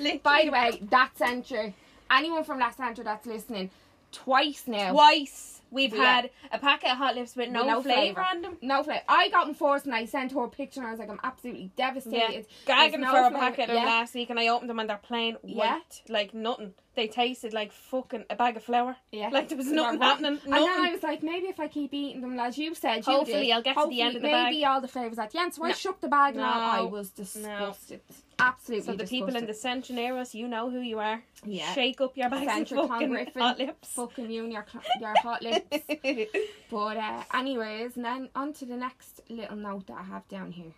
[0.00, 0.18] Yeah.
[0.22, 1.72] By the way, that centre,
[2.10, 3.70] anyone from that centre that's listening,
[4.10, 4.92] twice now.
[4.92, 6.02] Twice we've Yeah.
[6.04, 8.56] had a packet of hot lips with no, no flavour on them.
[8.62, 9.02] No flavour.
[9.08, 11.20] I got them first and I sent her a picture and I was like, I'm
[11.22, 12.46] absolutely devastated.
[12.66, 13.84] Gagging There's for no a packet of them Yeah.
[13.84, 16.02] last week and I opened them and they're plain white.
[16.06, 16.12] Yeah.
[16.12, 16.74] Like nothing.
[16.94, 18.96] They tasted like fucking a bag of flour.
[19.12, 19.30] Yeah.
[19.30, 20.24] Like there was nothing rotten.
[20.24, 20.40] happening.
[20.44, 23.12] And then I was like, maybe if I keep eating them, as you said, you
[23.14, 24.52] Hopefully did, I'll get to the end of the bag.
[24.52, 25.54] maybe all the flavours at the end.
[25.54, 26.44] So I shook the bag and.
[26.44, 28.02] I was disgusted.
[28.38, 31.22] Absolutely So the people in the centre near us, you know who you are.
[31.46, 31.72] Yeah.
[31.72, 33.88] Shake up your bags Centre of fucking hot lips.
[33.94, 34.66] fucking you and your,
[35.00, 35.86] your hot lips.
[36.70, 40.52] But uh, anyways, and then on to the next little note that I have down
[40.52, 40.72] here,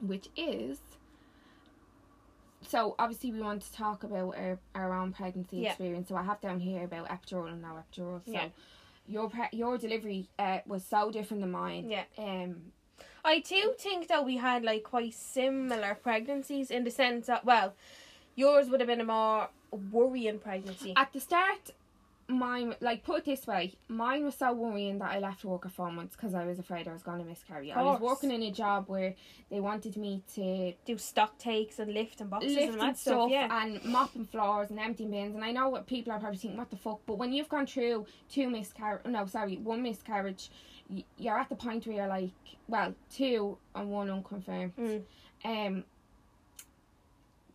[0.00, 0.78] which is
[2.68, 5.70] so obviously we want to talk about our, our own pregnancy Yeah.
[5.70, 6.08] experience.
[6.08, 8.24] So I have down here about epidural and no epidural.
[8.24, 8.48] So Yeah.
[9.06, 11.90] your pre- your delivery uh, was so different than mine.
[11.90, 12.04] Yeah.
[12.18, 12.72] Um.
[13.24, 17.74] I do think that we had like quite similar pregnancies in the sense that well,
[18.36, 19.48] yours would have been a more
[19.92, 20.92] worrying pregnancy.
[20.96, 21.70] At the start,
[22.28, 25.72] mine like put it this way, mine was so worrying that I left work at
[25.72, 27.72] four months because I was afraid I was going to miscarry.
[27.72, 29.14] I was working in a job where
[29.50, 33.14] they wanted me to Do stock takes and lift and boxes and lifting that stuff,
[33.14, 33.30] stuff.
[33.30, 33.62] Yeah.
[33.62, 35.34] and mopping floors and emptying bins.
[35.36, 37.00] And I know what people are probably thinking, what the fuck?
[37.06, 40.50] But when you've gone through two miscarriage, no, sorry, one miscarriage,
[40.90, 42.30] y- you're at the point where you're like,
[42.66, 44.72] well, two and one unconfirmed.
[44.76, 45.02] Mm.
[45.44, 45.84] Um,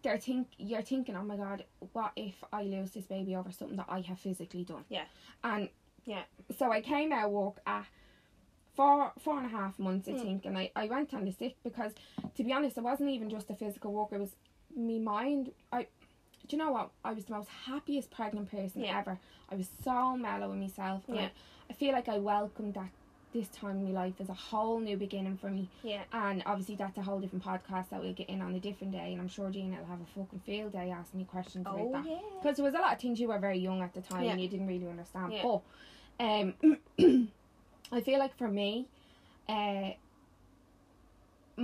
[0.02, 3.78] they're think you're thinking, oh my god, what if I lose this baby over something
[3.78, 4.86] that I have physically done?
[4.90, 5.06] Yeah.
[5.44, 5.70] And
[6.06, 6.24] Yeah.
[6.58, 7.86] so I came out of work at
[8.76, 10.22] four four and a half months, I Mm.
[10.22, 11.94] think, and I, I went on the sick because
[12.36, 14.36] to be honest, it wasn't even just the physical walk; it was
[14.76, 15.88] me mind I
[16.48, 16.92] do you know what?
[17.06, 19.00] I was the most happiest pregnant person Yeah.
[19.00, 19.20] ever.
[19.50, 21.04] I was so mellow in myself.
[21.08, 21.26] Yeah.
[21.26, 21.32] I,
[21.70, 22.90] I feel like I welcomed that
[23.34, 25.70] this time in my life is a whole new beginning for me.
[25.84, 26.02] Yeah.
[26.12, 29.12] And obviously that's a whole different podcast that we'll get in on a different day.
[29.14, 32.04] And I'm sure Gina will have a fucking field day asking me questions Oh about
[32.04, 32.12] that.
[32.12, 32.18] yeah.
[32.42, 34.32] Because there was a lot of things you were very young at the time Yeah.
[34.32, 35.34] and you didn't really understand.
[35.34, 35.44] Yeah.
[35.44, 35.62] But
[36.20, 36.78] um,
[37.92, 38.88] I feel like for me,
[39.50, 39.92] uh,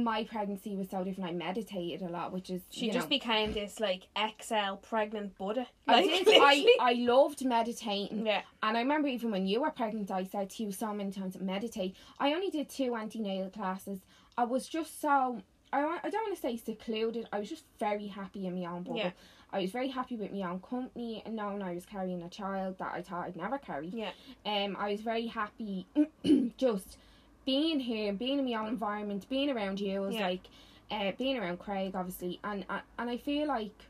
[0.04, 1.30] my pregnancy was so different.
[1.30, 5.68] I meditated a lot, which is She just know, became this like XL pregnant Buddha.
[5.88, 6.28] I did.
[6.32, 8.26] I, I loved meditating.
[8.26, 8.42] yeah.
[8.64, 11.38] And I remember even when you were pregnant, I said to you so many times,
[11.40, 11.96] meditate.
[12.20, 14.00] I only did two antenatal classes.
[14.38, 15.42] I was just so,
[15.74, 17.28] I, I don't want to say secluded.
[17.32, 18.98] I was just very happy in my own bubble.
[18.98, 19.12] Yeah.
[19.52, 22.78] I was very happy with my own company and knowing I was carrying a child
[22.80, 23.88] that I thought I'd never carry.
[23.88, 24.12] Yeah.
[24.46, 25.88] Um, I was very happy
[26.58, 26.98] just
[27.48, 30.02] being here, being in my own environment, being around you.
[30.02, 30.28] Was Yeah.
[30.28, 30.48] like
[30.92, 33.86] uh, being around Craig, obviously, and uh, and I feel like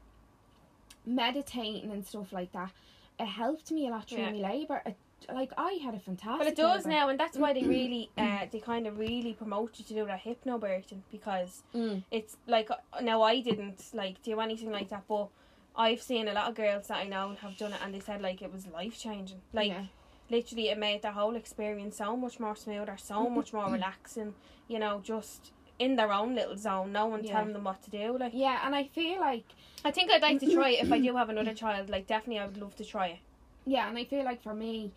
[1.05, 2.71] meditating and stuff like that.
[3.19, 4.31] It helped me a lot through Yeah.
[4.31, 4.81] my labour.
[4.85, 4.95] It,
[5.33, 6.39] like I had a fantastic.
[6.39, 6.95] Well, it does labour.
[6.95, 10.05] now, and that's why they really, uh, they kind of really promote you to do
[10.05, 12.03] that hypnobirthing because Mm.
[12.11, 15.29] it's like uh, now I didn't like do anything like that, but
[15.75, 18.21] I've seen a lot of girls that I know have done it, and they said
[18.21, 19.41] like it was life changing.
[19.51, 19.85] Like Yeah.
[20.29, 24.33] Literally, it made the whole experience so much more smoother, so much more relaxing.
[24.67, 27.33] You know, just in their own little zone, no one Yeah.
[27.33, 28.17] telling them what to do.
[28.17, 29.45] Like Yeah, and I feel like
[29.85, 31.89] I think I'd like to try it if I do have another child.
[31.89, 33.19] Like definitely, I would love to try it.
[33.65, 34.91] yeah, and I feel like for me,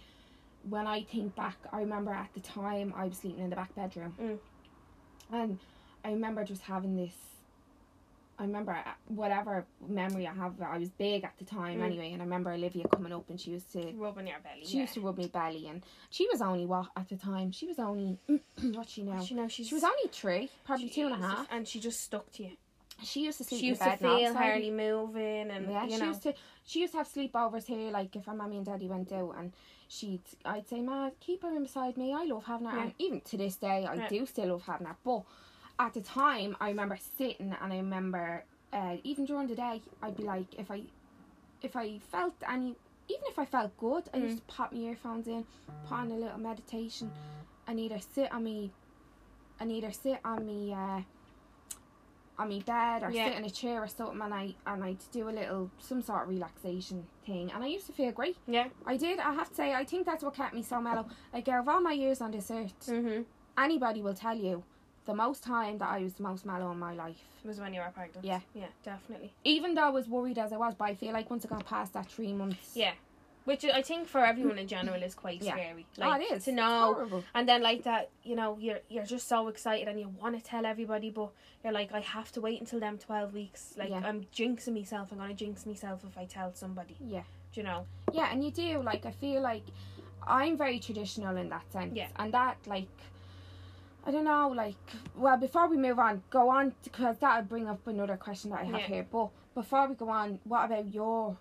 [0.69, 3.75] when I think back, I remember at the time I was sleeping in the back
[3.75, 4.39] bedroom, Mm.
[5.33, 5.59] and
[6.05, 7.15] I remember just having this.
[8.41, 10.55] I remember uh, whatever memory I have.
[10.63, 11.85] I was big at the time Mm.
[11.85, 14.65] anyway, and I remember Olivia coming up and she used to Rubbing your belly.
[14.65, 14.83] she yeah.
[14.85, 17.53] used to rub my belly, and she was only what at the time?
[17.53, 18.19] She was only
[18.73, 19.23] what she now?
[19.23, 21.37] You know, she's She was only three, probably two and a half, and a Jesus,
[21.39, 21.47] half.
[21.59, 22.51] and she just stuck to you.
[23.03, 26.23] She used to sleep She used to feel hardly moving, and Yeah, you she used
[26.23, 27.91] to she used to have sleepovers here.
[27.91, 29.53] Like if our mummy and daddy went out, and
[29.89, 32.13] she'd I'd say, "Ma, keep her in beside me.
[32.15, 32.83] I love having her." Yeah.
[32.85, 34.09] And even to this day, I Yeah.
[34.09, 34.97] do still love having her.
[35.05, 35.23] But
[35.81, 40.17] at the time, I remember sitting, and I remember uh, even during the day, I'd
[40.17, 40.83] be like, if I
[41.63, 42.77] if I felt any,
[43.09, 44.23] even if I felt good, I Mm.
[44.23, 45.45] used to pop my earphones in,
[45.87, 47.11] put on a little meditation,
[47.67, 48.73] and either sit on me,
[49.59, 50.73] and either sit on me.
[50.73, 51.01] Uh,
[52.39, 53.27] on my bed or Yeah.
[53.29, 56.23] sit in a chair or something and I and I'd do a little some sort
[56.23, 58.39] of relaxation thing and I used to feel great.
[58.47, 58.69] yeah.
[58.87, 61.07] I did, I have to say, I think that's what kept me so mellow.
[61.35, 63.27] Like out of all my years on this earth, Mhm.
[63.59, 64.65] anybody will tell you
[65.07, 67.17] the most time that I was the most mellow in my life.
[67.45, 68.25] Was when you were pregnant.
[68.25, 68.41] Yeah.
[68.55, 69.33] Yeah, definitely.
[69.45, 71.65] Even though I was worried as I was, but I feel like once I got
[71.65, 72.93] past that three months Yeah.
[73.47, 75.53] Which I think for everyone in general is quite Yeah.
[75.55, 75.87] scary.
[75.99, 76.45] oh, Like it is.
[76.45, 77.25] to know horrible.
[77.35, 80.45] and then like that, you know, you're you're just so excited and you want to
[80.45, 81.31] tell everybody, but
[81.65, 83.75] you're like, I have to wait until them twelve weeks.
[83.79, 84.03] Like Yeah.
[84.05, 85.09] I'm jinxing myself.
[85.11, 86.97] I'm gonna jinx myself if I tell somebody.
[87.01, 87.23] Yeah.
[87.55, 87.87] Do you know?
[88.13, 89.65] Yeah, and you do like I feel like
[90.27, 91.97] I'm very traditional in that sense.
[91.97, 92.09] Yeah.
[92.17, 92.89] And that like
[94.11, 94.75] I don't know, like
[95.15, 98.65] well before we move on, go on because that'll bring up another question that I
[98.65, 98.87] have Yeah.
[98.89, 99.07] here.
[99.09, 101.39] But before we go on, what about your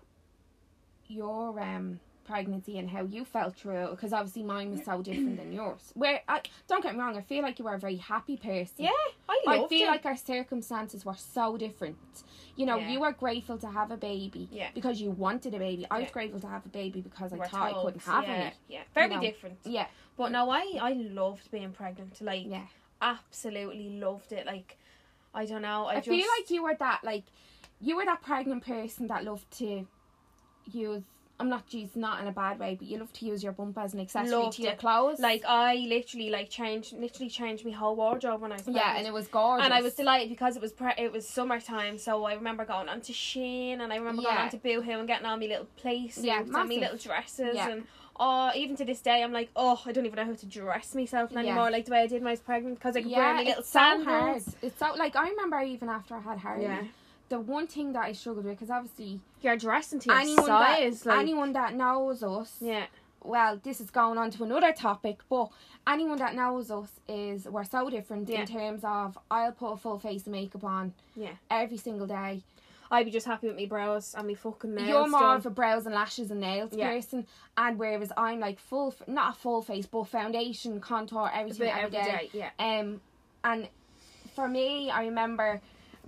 [1.08, 1.98] your um
[2.34, 3.90] pregnancy and how you felt through it?
[3.90, 5.90] Because obviously mine was so different than yours.
[5.94, 8.76] Where I don't get me wrong, I feel like you were a very happy person.
[8.84, 8.90] Yeah,
[9.28, 9.90] I I feel it.
[9.90, 11.96] like our circumstances were so different.
[12.56, 12.90] You know, Yeah.
[12.90, 14.68] you were grateful to have a baby Yeah.
[14.74, 15.86] because you wanted a baby.
[15.90, 16.12] I was Yeah.
[16.12, 18.52] grateful to have a baby because I We're thought I couldn't have yeah, any.
[18.68, 19.20] Yeah, very know.
[19.20, 19.58] different.
[19.64, 22.20] Yeah, But no, I I loved being pregnant.
[22.20, 22.66] Like yeah.
[23.00, 24.46] absolutely loved it.
[24.46, 24.76] Like
[25.34, 25.84] I don't know.
[25.86, 27.24] I, I, just feel like you were that like
[27.80, 29.86] you were that pregnant person that loved to
[30.70, 31.02] use.
[31.40, 33.78] I'm not geez, not in a bad way, but you love to use your bump
[33.78, 34.78] as an accessory Loved to your it.
[34.78, 35.18] clothes.
[35.18, 38.84] like I literally like changed literally changed my whole wardrobe when I was pregnant.
[38.86, 39.64] yeah, and it was gorgeous.
[39.64, 42.88] And I was delighted because it was pre- it was summertime, so I remember going
[42.88, 44.44] on to Shein and I remember going Yeah.
[44.44, 47.70] on to Boohoo and getting all my little suits Yeah, and my little dresses Yeah.
[47.70, 47.86] and
[48.22, 50.94] oh, even to this day I'm like, oh, I don't even know how to dress
[50.94, 51.38] myself Yeah.
[51.38, 53.42] anymore like the way I did when I was pregnant because I could wear my
[53.44, 54.04] little it's so hard.
[54.04, 54.56] sandals.
[54.60, 56.82] It's so like I remember even after I had Harry, Yeah.
[57.30, 61.02] The one thing that I struggled with because obviously You're dressing to your anyone size,
[61.02, 62.86] that like anyone that knows us, yeah,
[63.22, 65.48] well, this is going on to another topic, but
[65.86, 68.40] anyone that knows us is we're so different Yeah.
[68.42, 71.32] in terms of I'll put a full face of makeup on Yeah.
[71.50, 72.42] every single day.
[72.92, 74.88] I'd be just happy with my brows and my fucking nails.
[74.88, 75.36] You're more done.
[75.36, 76.90] of a brows and lashes and nails Yeah.
[76.90, 77.24] person,
[77.56, 82.02] and whereas I'm like full, not a full face, but foundation, contour, everything every day.
[82.02, 82.30] day.
[82.32, 83.00] Yeah, Um,
[83.44, 83.68] and
[84.34, 85.60] for me, I remember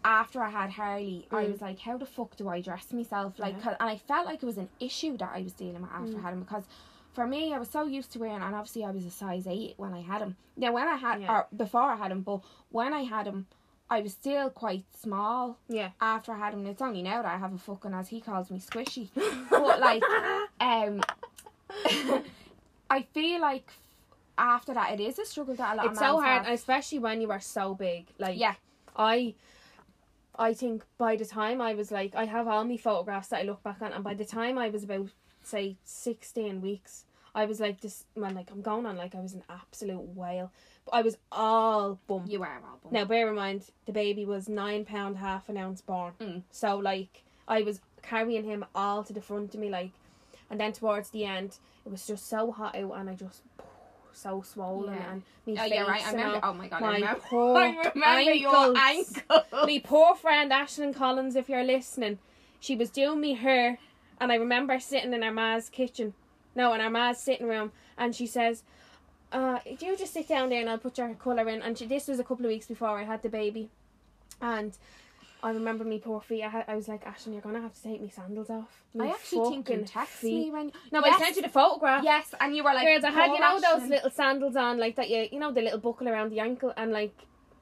[0.04, 1.52] after I had Harley, I Mm.
[1.52, 3.38] was like, how the fuck do I dress myself?
[3.38, 3.62] Like, Yeah.
[3.62, 6.16] 'cause- and I felt like it was an issue that I was dealing with after
[6.16, 6.22] I Mm.
[6.22, 6.64] had him because.
[7.12, 9.74] For me, I was so used to wearing, and obviously I was a size eight
[9.76, 10.34] when I had him.
[10.56, 11.30] Now, when I had, Yeah.
[11.40, 12.40] or before I had him, but
[12.70, 13.46] when I had him,
[13.90, 15.58] I was still quite small.
[15.68, 15.90] Yeah.
[16.00, 18.50] After I had him, it's only now that I have a fucking, as he calls
[18.50, 19.10] me, squishy.
[19.50, 20.02] But like,
[20.60, 21.02] um,
[22.90, 23.70] I feel like
[24.38, 27.30] after that, it is a struggle that a lot it's so hard, especially when you
[27.30, 28.06] are so big.
[28.18, 28.54] Like Yeah.
[28.96, 29.34] I,
[30.38, 33.42] I think by the time I was like, I have all my photographs that I
[33.42, 35.08] look back on, and by the time I was about
[35.42, 37.04] say sixteen weeks,
[37.34, 38.04] I was like this.
[38.16, 40.50] Man, like I'm going on like I was an absolute whale.
[40.84, 42.28] But I was all bump.
[42.30, 42.92] You are all bummed.
[42.92, 46.42] Now bear in mind the baby was nine pound half an ounce born, Mm.
[46.50, 49.90] so like I was carrying him all to the front of me, like,
[50.50, 53.42] and then towards the end it was just so hot out, and I just
[54.14, 55.12] so swollen Yeah.
[55.12, 56.06] and me Oh, face you're right.
[56.06, 56.40] I remember.
[56.42, 57.20] Oh my god, my I remember.
[57.20, 59.14] poor I remember your ankles.
[59.30, 59.66] ankle.
[59.66, 62.18] Me poor friend Ashlyn Collins, if you're listening,
[62.60, 63.78] she was doing me hair,
[64.20, 66.14] and I remember sitting in our ma's kitchen,
[66.54, 68.62] no, in our ma's sitting room, and she says,
[69.32, 71.86] uh, "Do you just sit down there and I'll put your colour in?" And she,
[71.86, 73.70] this was a couple of weeks before I had the baby,
[74.40, 74.76] and.
[75.44, 76.44] I remember me poor feet.
[76.44, 78.82] I, I was like, Ashlyn, you're gonna have to take me sandals off.
[78.98, 80.46] I Me actually think you text feet.
[80.46, 80.66] me when.
[80.92, 81.20] No, but yes.
[81.20, 82.04] I sent you the photograph.
[82.04, 84.78] Yes, and you were like, Girls, I had you know "Poor those little sandals on,
[84.78, 85.10] like that.
[85.10, 87.14] You you know the little buckle around the ankle, and like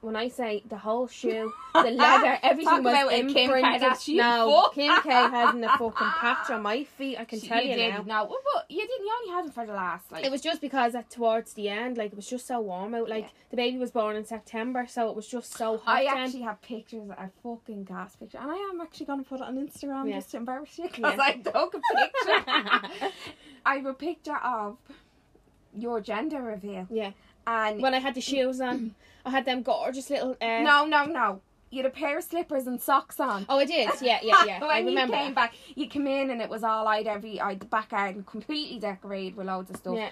[0.02, 3.82] when I say the whole shoe, the leather, everything Talk was about Kim imprinted.
[3.82, 4.74] Kardashian no, foot.
[4.74, 7.18] Kim K hasn't a fucking patch on my feet.
[7.18, 7.90] I can She- tell you, did.
[7.94, 8.02] now.
[8.06, 9.04] No, but you didn't.
[9.06, 10.24] You only had them for the last like.
[10.24, 13.08] It was just because at towards the end, like it was just so warm out.
[13.10, 13.30] Like Yeah.
[13.50, 15.96] the baby was born in September, so it was just so hot.
[15.98, 16.16] I then.
[16.18, 19.46] actually have pictures, a fucking gas picture, and I am actually going to put it
[19.46, 20.16] on Instagram Yeah.
[20.16, 21.22] just to embarrass you because Yeah.
[21.22, 23.10] I took a picture.
[23.66, 24.78] I have a picture of
[25.76, 27.10] your gender reveal, yeah.
[27.46, 30.36] And When I had the shoes on, I had them gorgeous little.
[30.40, 33.46] Uh, no, no, no, you had a pair of slippers and socks on.
[33.48, 33.90] Oh, I did.
[34.00, 34.60] Yeah, yeah, yeah.
[34.60, 35.16] when I remember.
[35.16, 37.90] you came back, you came in and it was all I'd every I the back
[37.90, 40.10] garden completely decorated with loads of stuff, Yeah.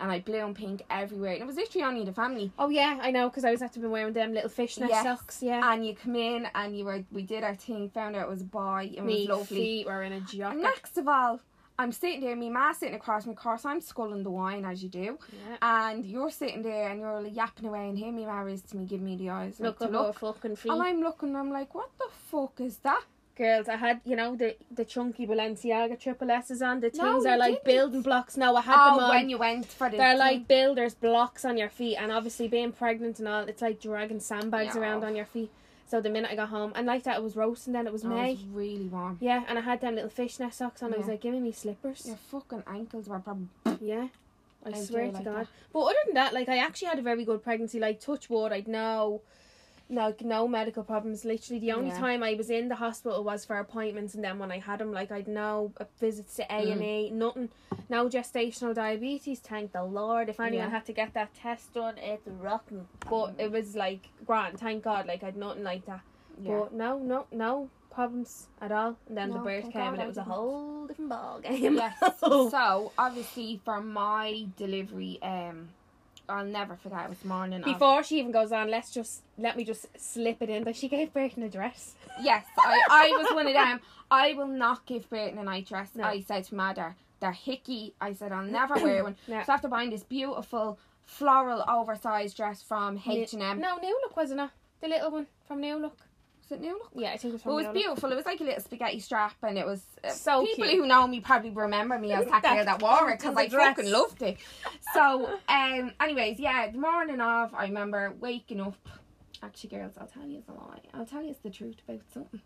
[0.00, 1.32] and like blue and pink everywhere.
[1.34, 2.52] And it was literally only the family.
[2.58, 5.04] Oh yeah, I know because I was have to be wearing them little fishnet Yes.
[5.04, 5.42] socks.
[5.42, 5.72] Yeah.
[5.72, 8.42] And you come in and you were we did our thing, found out it was
[8.42, 9.56] a boy, and it was lovely.
[9.56, 10.52] feet were in a jock.
[10.52, 11.40] And next of all,
[11.80, 14.82] I'm sitting there, me ma sitting across me, of course I'm sculling the wine as
[14.82, 15.56] you do, Yeah.
[15.92, 18.76] and you're sitting there and you're like, yapping away, and here me ma is to
[18.76, 20.18] me, give me the eyes, Look at look.
[20.18, 20.72] fucking feet.
[20.72, 23.02] And I'm looking, I'm like, what the fuck is that?
[23.36, 26.80] Girls, I had you know the the chunky Balenciaga triple S's on.
[26.80, 27.64] The No, things you are like didn't.
[27.66, 28.36] building blocks.
[28.36, 29.10] No, I had oh, them Oh, on.
[29.10, 30.18] when you went for the They're thing.
[30.18, 34.18] like builders blocks on your feet, and obviously being pregnant and all, it's like dragging
[34.18, 35.52] sandbags around on your feet.
[35.88, 37.72] So the minute I got home, and like that, it was roasting.
[37.72, 38.32] Then it was Oh, May.
[38.32, 39.16] it was really warm.
[39.20, 40.92] Yeah, and I had them little fishnet socks on.
[40.92, 42.04] I was like, giving me slippers.
[42.06, 43.48] Your fucking ankles were probably.
[43.80, 44.08] Yeah.
[44.66, 45.34] I I swear to like God.
[45.36, 45.46] that.
[45.72, 47.78] But other than that, like I actually had a very good pregnancy.
[47.78, 49.22] Like touch wood, I'd no,
[49.90, 51.24] like no medical problems.
[51.24, 51.98] Literally, the only Yeah.
[51.98, 54.92] time I was in the hospital was for appointments, and then when I had them,
[54.92, 57.48] like I'd no uh, visits to A and E, nothing,
[57.88, 59.40] no gestational diabetes.
[59.40, 60.28] Thank the Lord.
[60.28, 60.70] If anyone Yeah.
[60.70, 62.86] had to get that test done, it's rotten.
[63.08, 64.58] But it was like grand.
[64.60, 65.06] Thank God.
[65.06, 66.00] Like I'd nothing like that.
[66.42, 66.58] Yeah.
[66.60, 68.96] But no, no, no problems at all.
[69.08, 71.74] And then the birth came, God and it was a whole different ball game.
[71.74, 71.98] Yes.
[72.20, 75.70] so obviously for my delivery, um,
[76.28, 77.04] I'll never forget.
[77.04, 77.60] It was morning.
[77.60, 80.76] of- Before she even goes on, let's just let me just slip it in that
[80.76, 81.94] she gave birth in a dress.
[82.20, 83.80] Yes, I, I was one of them.
[84.10, 85.90] I will not give birth in a night dress.
[85.94, 86.04] No.
[86.04, 87.94] I said to my mother, they're hickey.
[88.00, 89.16] I said I'll never wear one.
[89.26, 89.44] Yeah.
[89.44, 93.60] So after buying this beautiful floral oversized dress from H and M.
[93.60, 94.50] No, New Look wasn't it?
[94.80, 95.96] The little one from New Look.
[96.48, 96.90] Was it new look?
[96.94, 98.10] Yeah, I think it was It was beautiful.
[98.10, 100.78] It was like a little spaghetti strap, and it was uh, So people cute.
[100.78, 103.76] who know me probably remember me as that girl that wore it because I dress.
[103.76, 104.38] fucking loved it.
[104.94, 108.76] So, um, anyways, yeah, the morning of, I remember waking up.
[109.42, 110.80] Actually, girls, I'll tell you it's a lie.
[110.94, 112.40] I'll tell you it's the truth about something.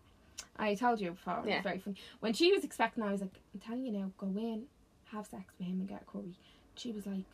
[0.56, 1.40] I told you before.
[1.44, 1.56] It Yeah.
[1.58, 1.96] was very funny.
[2.20, 4.64] When she was expecting, I was like, I'm telling you now, go in,
[5.12, 6.34] have sex with him, and get a curry.
[6.74, 7.24] She was like,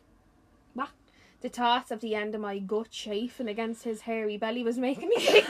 [0.75, 0.89] what?
[1.41, 5.09] The thoughts of the end of my gut chafing against his hairy belly was making
[5.09, 5.15] me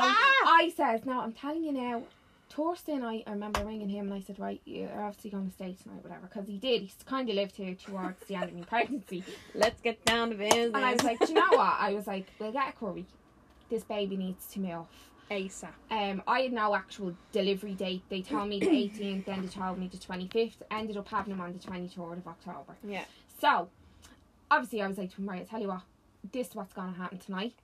[0.00, 2.02] I says, no, I'm telling you now.
[2.50, 5.74] Thursday night, I remember ringing him and I said, right, you're obviously going to stay
[5.82, 6.82] tonight, whatever, because he did.
[6.82, 9.24] He's kind of lived here towards the end of my pregnancy.
[9.54, 10.70] Let's get down to business.
[10.74, 11.76] And I was like, do you know what?
[11.78, 13.06] I was like, we'll get a curry.
[13.70, 14.86] This baby needs to move.
[15.30, 15.72] ASAP.
[15.90, 18.02] Um, I had no actual delivery date.
[18.10, 20.56] They told me the 18th, then they told me the 25th.
[20.70, 22.76] Ended up having him on the 23rd of October.
[22.86, 23.04] Yeah.
[23.40, 23.68] So,
[24.50, 25.82] obviously, I was like right, I tell you what,
[26.32, 27.54] this is what's going to happen tonight.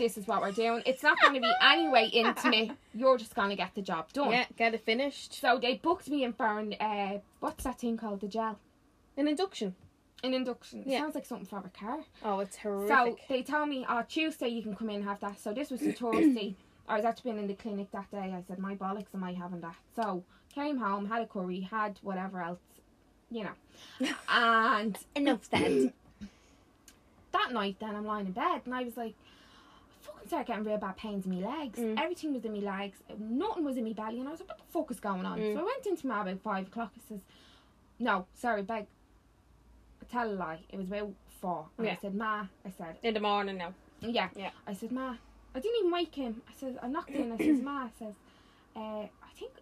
[0.00, 0.82] This is what we're doing.
[0.86, 2.70] It's not going to be any way intimate.
[2.94, 4.32] You're just going to get the job done.
[4.32, 5.38] Yeah, get it finished.
[5.38, 8.22] So they booked me in for an, uh, what's that thing called?
[8.22, 8.58] The gel.
[9.18, 9.74] An induction.
[10.24, 10.80] An induction.
[10.80, 11.00] It Yeah.
[11.00, 11.98] sounds like something for a car.
[12.24, 12.96] Oh, it's horrific.
[12.96, 15.38] So they tell me, oh, Tuesday you can come in and have that.
[15.38, 16.54] So this was the Thursday.
[16.88, 18.32] I was actually been in the clinic that day.
[18.34, 19.76] I said, my bollocks, am I having that?
[19.94, 20.24] So
[20.54, 22.60] came home, had a curry, had whatever else,
[23.30, 24.08] you know.
[24.30, 25.92] and Enough said.
[27.32, 29.14] that night then I'm lying in bed and I was like,
[30.00, 31.78] fucking started getting real bad pains in my legs.
[31.78, 32.00] Mm.
[32.00, 32.98] Everything was in my legs.
[33.18, 34.18] Nothing was in my belly.
[34.20, 35.38] And I was like, what the fuck is going on?
[35.38, 35.54] Mm.
[35.54, 36.92] So I went into my about five o'clock.
[36.96, 37.20] I says,
[37.98, 38.86] no, sorry, beg.
[40.10, 40.60] tell a lie.
[40.70, 41.66] It was about four.
[41.78, 43.74] And I said, Ma, I said, In the morning now.
[44.00, 44.28] yeah.
[44.36, 44.50] Yeah.
[44.66, 45.14] I said, Ma,
[45.54, 46.42] I didn't even wake him.
[46.48, 47.32] I said, I knocked in.
[47.32, 48.14] I says, Ma, I says,
[48.76, 49.52] uh, I think,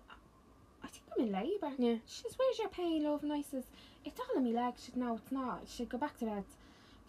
[0.82, 1.72] I think I'm in labour.
[1.78, 1.96] Yeah.
[2.06, 3.22] She says, Where's your pain, love?
[3.22, 3.64] And I says,
[4.04, 4.84] It's all in my legs.
[4.84, 5.62] She said, No, it's not.
[5.66, 6.44] She said, Go back to bed.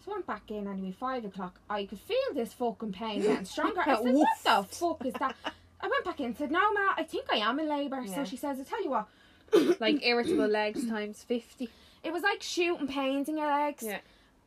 [0.04, 1.60] So I went back in anyway, five o'clock.
[1.68, 3.80] I could feel this fucking pain getting stronger.
[3.80, 5.36] I said, What the fuck is that?
[5.82, 8.02] I went back in and said, No, Ma, I think I am in labour.
[8.04, 8.14] Yeah.
[8.16, 9.08] So she says, I tell you what,
[9.80, 11.68] Like irritable legs times 50.
[12.02, 13.82] it was like shooting pains in your legs.
[13.84, 13.98] Yeah.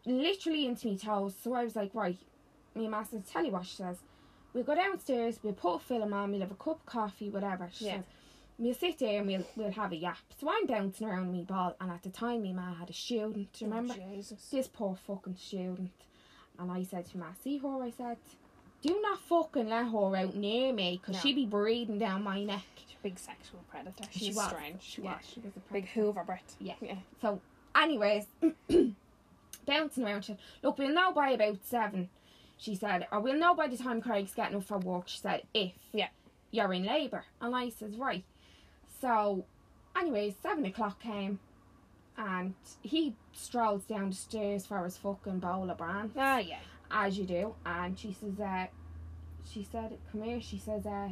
[0.06, 1.34] Literally into me toes.
[1.44, 2.18] So I was like, Right,
[2.76, 3.98] me and Ma says, Tell you what, she says,
[4.54, 7.70] We'll go downstairs, we'll put a film on, we'll have a cup of coffee, whatever.
[7.74, 7.96] She Yeah.
[7.98, 8.04] says,
[8.58, 10.18] We'll sit there and we'll, we'll have a yap.
[10.40, 13.52] So I'm bouncing around me ball, and at the time, me ma had a student,
[13.54, 13.96] do you remember?
[13.98, 14.48] Oh, Jesus.
[14.52, 15.92] this poor fucking student.
[16.60, 18.18] And I said to Ma, see her, I said,
[18.84, 21.20] do not fucking let her out near me because No.
[21.22, 22.62] she'd be breathing down my neck.
[22.76, 24.04] She's a big sexual predator.
[24.12, 24.50] She She's was.
[24.50, 24.82] strange.
[24.84, 25.16] She yeah.
[25.16, 25.26] was.
[25.34, 25.88] She was a Big.
[25.90, 26.54] Hoover Brett.
[26.60, 26.76] Yeah.
[26.80, 26.96] Yeah.
[27.22, 27.42] So,
[27.76, 28.26] anyways,
[29.66, 32.10] bouncing around, she said, look, we'll know by about seven.
[32.58, 35.08] She said, or we'll know by the time Craig's getting up for work.
[35.08, 36.10] She said, if Yeah.
[36.52, 37.26] you're in labour.
[37.42, 38.24] And I says, right.
[39.08, 39.44] So,
[40.00, 41.40] anyways, seven o'clock came.
[42.18, 46.10] And he strolls down the stairs for his fucking bowl of bran.
[46.18, 46.60] Ah, yeah.
[46.90, 47.54] as you do.
[47.66, 48.68] And she says, uh,
[49.52, 50.40] she said, come here.
[50.40, 51.10] She says, uh,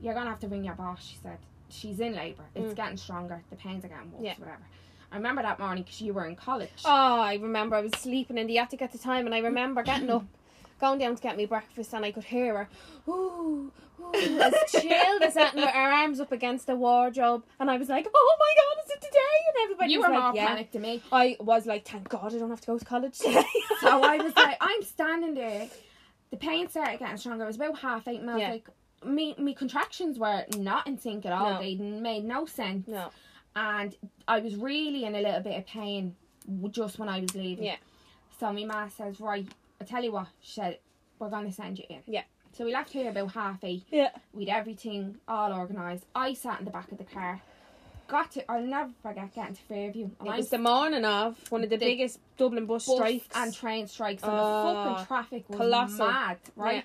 [0.00, 1.04] you're gonna have to ring your boss.
[1.04, 1.36] She said,
[1.68, 2.44] she's in labour.
[2.54, 2.76] It's Mm.
[2.76, 3.42] getting stronger.
[3.50, 4.22] The pains are getting worse.
[4.24, 4.34] Yeah.
[4.38, 4.62] Whatever.
[5.10, 6.70] I remember that morning because you were in college.
[6.86, 9.82] Oh, I remember I was sleeping in the attic at the time, and I remember
[9.82, 10.24] getting up,
[10.82, 12.68] going down to get me breakfast, and I could hear her,
[13.08, 17.76] ooh, ooh, as chilled as that, and her arms up against the wardrobe, and I
[17.78, 19.18] was like, oh my god, is it today?
[19.48, 20.48] And everybody you was were like, more yeah.
[20.48, 21.00] panicked than me.
[21.12, 23.44] I was like, thank God I don't have to go to college today.
[23.80, 25.68] So I was like, I'm standing there.
[26.30, 27.44] The pain started getting stronger.
[27.44, 28.20] It was about half eight.
[28.20, 28.50] And I was Yeah.
[28.50, 28.68] like,
[29.04, 31.54] me, me contractions were not in sync at all.
[31.54, 31.58] No.
[31.58, 32.86] They made no sense.
[32.88, 33.10] no,
[33.56, 33.94] and
[34.28, 36.14] I was really in a little bit of pain
[36.70, 37.64] just when I was leaving.
[37.64, 37.76] Yeah.
[38.38, 39.46] So my ma says, right,
[39.82, 40.78] I tell you what, she said,
[41.18, 42.02] we're gonna send you in.
[42.06, 42.22] Yeah.
[42.52, 43.84] So we left here about half eight.
[43.90, 46.04] yeah, We'd everything all organised.
[46.14, 47.40] I sat in the back of the car.
[48.08, 50.10] Got to, I'll never forget getting to Fairview.
[50.20, 52.94] And it I'm was the morning of one of the, The biggest Dublin bus, bus
[52.96, 53.26] strikes.
[53.34, 56.06] and train strikes, and Oh, the fucking traffic was colossal.
[56.08, 56.74] mad, right?
[56.76, 56.82] Yeah.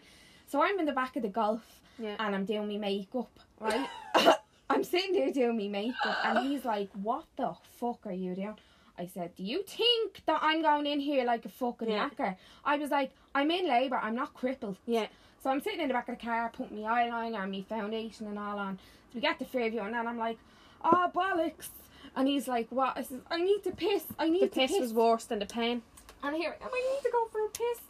[0.48, 2.16] So I'm in the back of the golf, Yeah.
[2.18, 3.30] and I'm doing my makeup,
[3.60, 3.88] right?
[4.70, 8.56] I'm sitting there doing my makeup, and he's like, "What the fuck are you doing?"
[8.98, 12.10] I said, "Do you think that I'm going in here like a fucking Yeah.
[12.10, 12.36] knacker?"
[12.66, 13.98] I was like, "I'm in labour.
[13.98, 15.08] I'm not crippled." yeah,
[15.44, 18.28] So I'm sitting in the back of the car, putting my eyeliner and my foundation
[18.28, 18.78] and all on.
[19.10, 20.38] So we get to Fairview, and then I'm like,
[20.84, 21.70] "Oh bollocks!"
[22.16, 24.06] And he's like, "What?" I says, "I need to piss.
[24.18, 25.84] I need the to piss The piss was worse than the pain.
[26.24, 27.82] and here I am, I need to go for a piss.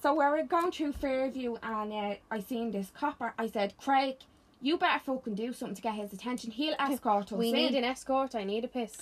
[0.00, 3.34] So we're going through Fairview and uh, I seen this copper.
[3.38, 4.16] I said, Craig,
[4.60, 6.50] you better fucking do something to get his attention.
[6.52, 7.54] He'll escort us We in.
[7.54, 8.34] need an escort.
[8.34, 8.96] I need a piss.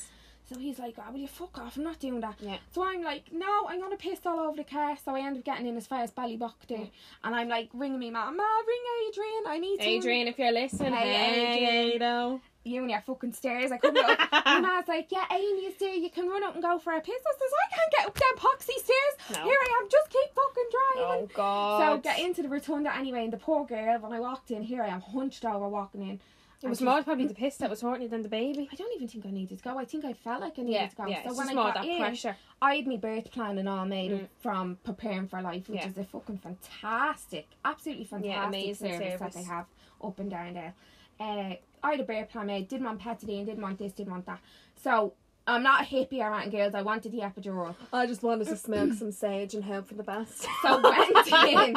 [0.52, 1.76] So he's like, oh, will you fuck off?
[1.76, 2.34] I'm not doing that.
[2.40, 2.56] Yeah.
[2.72, 4.96] So I'm like, no, I'm going to piss all over the car.
[5.04, 6.78] So I end up getting in as far as Ballybough there.
[6.78, 6.90] Mm.
[7.22, 9.44] And I'm like, ringing me, ma, ma, ring Adrian.
[9.46, 9.86] I need to.
[9.86, 12.40] Adrian, if you're listening, Hey, hey, Adrian.
[12.64, 13.70] You and your fucking stairs.
[13.70, 14.18] I come up.
[14.44, 15.94] and I was like, yeah, Amy is there.
[15.94, 17.14] You can run up and go for a piss.
[17.14, 19.38] I says, I can't get up them poxy stairs.
[19.38, 19.44] No.
[19.44, 19.88] Here I am.
[19.88, 21.28] Just keep fucking driving.
[21.30, 21.80] Oh God.
[21.80, 24.82] So get into the rotunda anyway, and the poor girl, when I walked in, here
[24.82, 26.20] I am hunched over walking in.
[26.62, 28.68] It was more probably the piss that was hurting you than the baby.
[28.70, 29.78] I don't even think I needed to go.
[29.78, 31.06] I think I felt like I needed Yeah, to go.
[31.06, 31.26] yeah.
[31.26, 32.36] so when I got that in, pressure.
[32.60, 34.28] I had my birth plan and all made Mm.
[34.40, 35.88] from preparing for life, which Yeah.
[35.88, 39.66] is a fucking fantastic, absolutely fantastic amazing service, that they have
[40.04, 40.74] up and down there.
[41.18, 44.26] Uh, I had a birth plan made, didn't want pethidine, didn't want this, didn't want
[44.26, 44.40] that.
[44.76, 45.14] So
[45.50, 46.74] I'm not a hippie anything, girls.
[46.74, 47.74] I wanted the epidural.
[47.92, 50.46] I just wanted to smoke some sage and hope for the best.
[50.62, 51.76] So went in,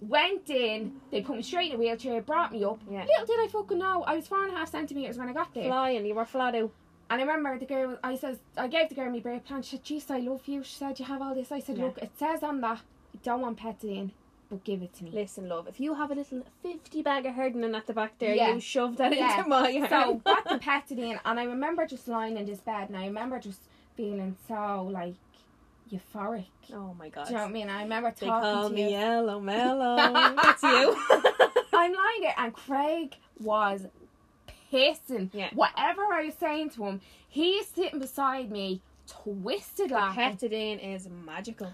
[0.08, 0.92] went in.
[1.10, 2.80] They put me straight in a wheelchair, brought me up.
[2.90, 3.04] Yeah.
[3.04, 5.54] Little did I fucking know, I was four and a half centimeters when I got
[5.54, 5.64] there.
[5.64, 6.70] Flying, you were flat out.
[7.10, 9.62] And I remember the girl, I says, I gave the girl my birth plan.
[9.62, 11.84] She said, "Jeez, I love you." She said, "You have all this." I said, Yeah.
[11.84, 12.80] "Look, it says on that,
[13.12, 14.12] you don't want pethidine,
[14.52, 17.34] but give it to me." Listen, love, if you have a little 50 bag of
[17.34, 18.52] hardening at the back there, Yeah.
[18.54, 19.38] you shove that Yeah.
[19.38, 19.88] into my arm.
[19.88, 23.38] So got the pethidine, and I remember just lying in this bed, and I remember
[23.38, 23.62] just
[23.96, 25.14] feeling so like
[25.90, 26.46] euphoric.
[26.72, 27.26] oh my god.
[27.26, 27.68] Do you know what I mean?
[27.68, 28.90] I remember talking They call to me you.
[28.90, 29.96] Yellow Mellow.
[30.42, 30.96] That's you.
[31.74, 33.86] I'm lying there, and Craig was
[34.72, 35.30] pissing.
[35.32, 35.50] Yeah.
[35.54, 40.22] Whatever I was saying to him, he's sitting beside me, twisted laughing.
[40.36, 41.72] Pethidine is magical.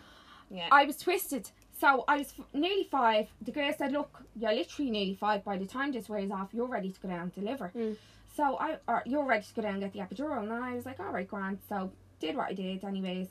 [0.50, 0.68] Yeah.
[0.72, 1.50] I was twisted.
[1.78, 3.28] So I was f- nearly five.
[3.42, 5.44] The girl said, "Look, you're literally nearly five.
[5.44, 7.96] By the time this wears off, you're ready to go down and deliver." Mm.
[8.34, 10.86] So I, or you're ready to go down and get the epidural, and I was
[10.86, 13.28] like, "All right, grand." So did what I did, anyways.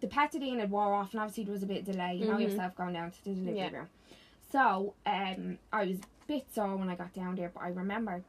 [0.00, 2.14] The pethidine had wore off, and obviously there was a bit of delay.
[2.14, 2.42] You know Mhm.
[2.42, 3.70] yourself going down to the delivery Yeah.
[3.70, 3.88] room.
[4.50, 8.22] So um, I was a bit sore when I got down there, but I remember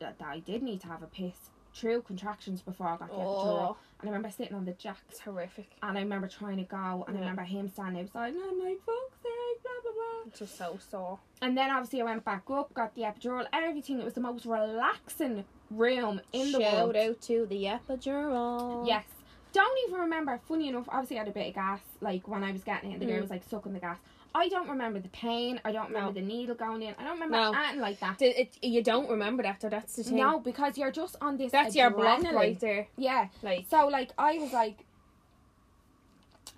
[0.00, 3.14] that, that I did need to have a piss through contractions before I got the
[3.16, 3.18] Oh.
[3.20, 3.76] epidural.
[4.02, 5.70] And I remember sitting on the jacks It's horrific.
[5.82, 8.78] and I remember trying to go and I remember him standing outside and I'm like,
[8.84, 10.22] fuck's sake, blah blah blah.
[10.26, 11.18] It's just so sore.
[11.40, 14.00] And then obviously I went back up, got the epidural, everything.
[14.00, 16.94] It was the most relaxing room in the world.
[16.94, 18.86] Shout out to the epidural.
[18.86, 19.04] Yes.
[19.52, 22.52] Don't even remember, funny enough, obviously I had a bit of gas, like when I
[22.52, 23.22] was getting it and the girl Mm.
[23.22, 23.98] was like sucking the gas.
[24.34, 26.12] I don't remember the pain, I don't remember No.
[26.20, 27.52] the needle going in, I don't remember No.
[27.52, 28.18] anything like that.
[28.18, 29.68] D- it- you don't remember that though.
[29.68, 30.16] That's the thing.
[30.16, 32.32] No, because you're just on this that's your adrenaline.
[32.32, 32.86] right there.
[32.96, 33.28] Yeah.
[33.42, 34.84] Like So like I was like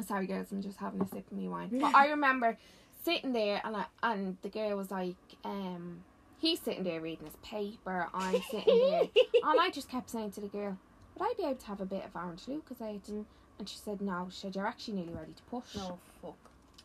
[0.06, 1.68] sorry girls, I'm just having a sip of me wine.
[1.72, 2.58] But I remember
[3.04, 6.02] sitting there and I, and the girl was like, um
[6.38, 9.00] he's sitting there reading his paper, I'm sitting there
[9.44, 10.78] and I just kept saying to the girl,
[11.18, 13.02] Would I be able to have a bit of orange Lucozade?
[13.10, 13.24] Mm.
[13.58, 15.74] And she said, No, she said, You're actually nearly ready to push.
[15.76, 16.34] no fuck.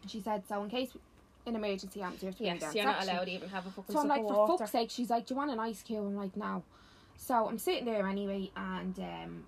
[0.01, 0.89] And she said, So in case
[1.45, 3.69] an emergency happens, you have to Yes, down you're not allowed to even have a
[3.71, 4.57] fucking So I'm like, for water.
[4.57, 6.05] fuck's sake, she's like, Do you want an ice cube?
[6.05, 6.63] I'm like, no.
[7.17, 9.43] So I'm sitting there anyway, and um,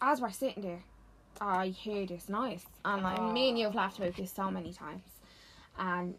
[0.00, 0.82] as we're sitting there,
[1.40, 2.64] I hear this noise.
[2.84, 5.02] And like, me and you have laughed about this so many times.
[5.76, 6.14] And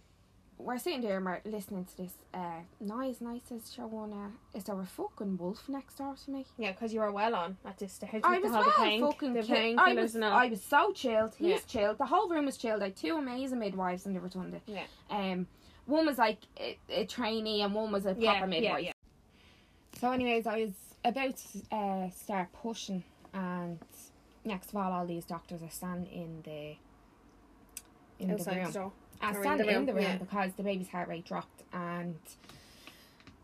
[0.57, 4.63] we're sitting there and we're listening to this uh, noise, and I says, Shawana, is
[4.63, 6.45] there a fucking wolf next door to me?
[6.57, 8.09] Yeah, because you were well on at this stage.
[8.23, 10.15] I was well the fucking ki- I was.
[10.15, 11.35] I was so chilled.
[11.35, 11.59] He's Yeah.
[11.67, 11.97] chilled.
[11.97, 12.81] The whole room was chilled.
[12.81, 14.61] I had two amazing midwives in the rotunda.
[14.65, 14.83] Yeah.
[15.09, 15.47] Um,
[15.85, 18.85] one was like a, a trainee and one was a Yeah, proper yeah, midwife.
[18.85, 18.91] yeah.
[19.99, 20.71] So, anyways, I was
[21.03, 23.03] about to uh, start pushing,
[23.33, 23.77] and
[24.45, 26.75] next of all, all these doctors are standing in the
[28.19, 28.71] in the room.
[28.71, 28.91] the
[29.33, 30.17] Or in the in room, the room yeah.
[30.17, 32.15] because the baby's heart rate dropped, and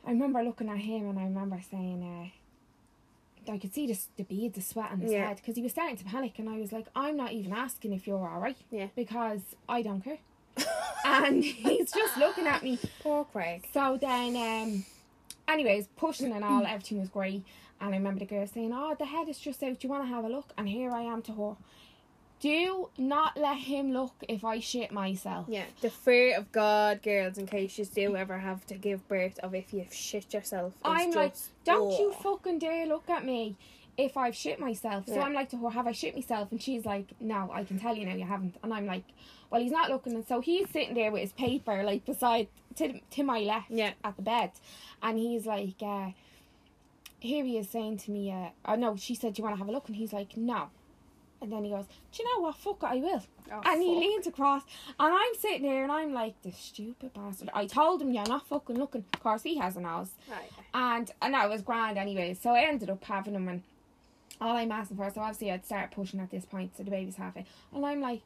[0.06, 2.32] I remember looking at him, and I remember saying,
[3.48, 5.28] uh, I could see the, the beads of sweat on his Yeah.
[5.28, 7.94] head because he was starting to panic, and I was like, I'm not even asking
[7.94, 8.88] if you're all right, Yeah.
[8.96, 10.20] because I don't care.
[11.06, 12.78] and he's just looking at me.
[13.02, 13.66] Poor Craig.
[13.74, 14.86] So then, um,
[15.48, 17.44] anyways, pushing and all, everything was great.
[17.80, 19.80] And I remember the girl saying, "Oh, the head is just out.
[19.80, 21.56] Do you want to have a look?" And here I am to her.
[22.42, 25.46] Do not let him look if I shit myself.
[25.48, 29.38] Yeah, the fear of God, girls, in case you do ever have to give birth
[29.40, 30.74] of if you've shit yourself.
[30.84, 31.36] I'm like,
[31.66, 32.22] Don't you oh.
[32.24, 33.56] fucking dare look at me
[33.96, 35.06] if I've shit myself.
[35.08, 35.22] So Yeah.
[35.22, 36.52] I'm like to her, have I shit myself?
[36.52, 38.56] And she's like, no, I can tell you now you haven't.
[38.64, 39.04] And I'm like,
[39.52, 40.14] well, he's not looking.
[40.14, 43.92] And so he's sitting there with his paper, like beside, to, to my left Yeah.
[44.04, 44.52] at the bed.
[45.04, 46.10] And he's like, uh,
[47.20, 49.60] here he is saying to me, uh, oh no, she said, do you want to
[49.60, 49.88] have a look?
[49.88, 50.70] And he's like, no.
[51.42, 52.56] And then he goes, do you know what?
[52.56, 53.24] Fuck it, I will.
[53.52, 54.02] Oh, and he fuck.
[54.04, 54.62] leans across,
[55.00, 57.50] and I'm sitting there, and I'm like, this stupid bastard.
[57.54, 59.04] I told him, you're not fucking looking.
[59.14, 60.12] Of course, he has a nose.
[60.30, 60.52] Right.
[60.74, 62.38] And and that was grand anyway.
[62.40, 63.64] So I ended up having him and
[64.40, 67.16] all I'm asking for, so obviously I'd start pushing at this point, so the baby's
[67.16, 67.46] half it.
[67.74, 68.22] And I'm like,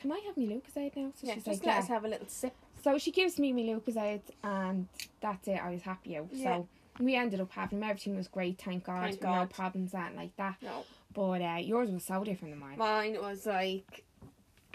[0.00, 1.12] Can I have me Lucozade now?
[1.14, 1.78] So Yeah, she's just like, let yeah.
[1.80, 2.54] us have a little sip.
[2.82, 4.88] So she gives me my Lucozade and
[5.20, 6.28] that's it, I was happy out.
[6.32, 6.56] Yeah.
[6.58, 6.68] So
[7.00, 7.84] we ended up having him.
[7.84, 9.10] Everything was great, thank God.
[9.10, 10.56] Thank No problems, that like that.
[10.62, 10.84] No.
[11.14, 12.78] But uh, yours was so different than mine.
[12.78, 14.04] Mine was like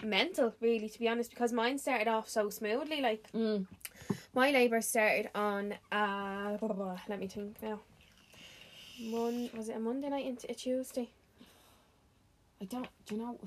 [0.02, 3.00] mental, really, to be honest, because mine started off so smoothly.
[3.00, 3.66] Like Mm.
[4.34, 7.80] my labour started on uh blah, blah, blah, let me think now.
[9.00, 11.10] Mon was it a Monday night into a Tuesday?
[12.60, 13.38] I don't do you know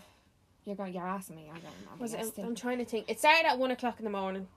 [0.66, 2.02] you're going you're asking me, I don't remember.
[2.04, 3.10] Was it Yes, I'm trying to think.
[3.10, 4.48] It started at one o'clock in the morning.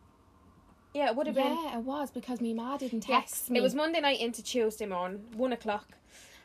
[0.95, 3.59] Yeah, it would have been Yeah, it was because my ma didn't Yes, text me.
[3.59, 5.87] it was Monday night into Tuesday morning, one o'clock,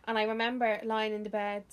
[0.08, 1.64] and I remember lying in the bed,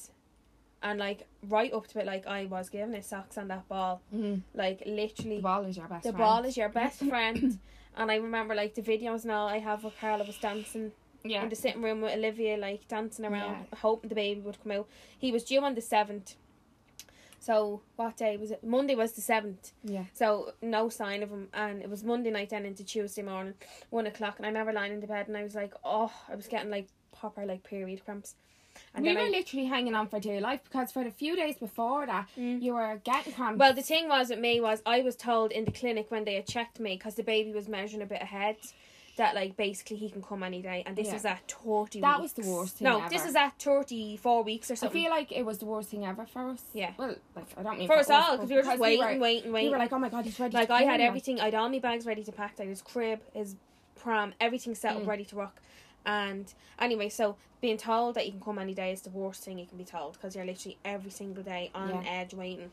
[0.83, 4.01] and like right up to it, like I was giving it socks on that ball,
[4.15, 4.43] mm.
[4.55, 6.19] like literally, the ball is your best the friend.
[6.19, 7.59] ball is your best friend.
[7.97, 10.93] and I remember like the videos now I have where Carla was dancing
[11.25, 11.43] yeah.
[11.43, 13.79] in the sitting room with Olivia, like dancing around, Yeah.
[13.79, 14.89] hoping the baby would come out.
[15.19, 16.35] He was due on the seventh.
[17.39, 18.63] So what day was it?
[18.63, 19.73] Monday was the seventh.
[19.83, 20.05] yeah.
[20.15, 23.55] So no sign of him, and it was Monday night then into Tuesday morning,
[23.91, 26.37] one o'clock, and I remember lying in the bed and I was like, oh, I
[26.37, 26.89] was getting like
[27.23, 28.35] proper like period cramps,
[28.95, 31.35] and we then were I, literally hanging on for dear life because for the few
[31.43, 32.61] days before that, Mm.
[32.65, 33.59] you were getting cramps.
[33.61, 36.35] well, the thing was with me was I was told in the clinic when they
[36.41, 38.57] had checked me because the baby was measuring a bit ahead.
[39.19, 41.13] That like basically he can come any day, and this Yeah.
[41.19, 42.01] was at thirty.
[42.01, 43.11] That was the worst thing No, ever.
[43.15, 44.99] this is at thirty four weeks or something.
[45.01, 46.63] I feel like it was the worst thing ever for us.
[46.73, 46.93] Yeah.
[47.01, 49.21] Well, like I don't mean for us all, because we were just waiting, we were,
[49.29, 50.55] waiting, we were like, oh my god, he's ready.
[50.57, 51.37] like to I come, had like- everything.
[51.41, 52.55] I'd all my bags ready to pack.
[52.59, 53.51] I had his crib, his
[54.03, 55.07] pram, everything set up Mm.
[55.13, 55.61] ready to rock.
[56.05, 59.59] And anyway, so being told that you can come any day is the worst thing
[59.59, 62.03] you can be told because you're literally every single day on Yeah.
[62.07, 62.71] edge waiting.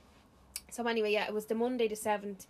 [0.71, 2.45] So anyway, yeah, it was the Monday the seventh,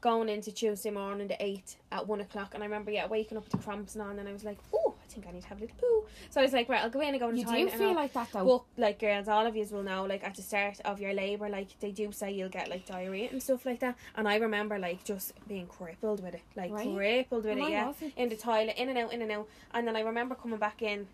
[0.00, 3.44] going into Tuesday morning the eighth at one o'clock, and I remember yeah waking up
[3.44, 5.58] with the cramps and on, and I was like, oh, think I need to have
[5.58, 6.04] a little poo.
[6.30, 7.88] So I was like, right, I'll go in and go to You the do feel
[7.88, 8.44] I'll- like that though.
[8.76, 11.48] but like girls, all of you will know, like at the start of your labour,
[11.48, 13.96] like they do say you'll get like diarrhea and stuff like that.
[14.16, 16.92] And I remember like just being crippled with it, like Right.
[16.94, 17.92] crippled with And it, I yeah.
[18.16, 19.48] In the toilet, in and out, in and out.
[19.74, 21.06] And then I remember coming back in,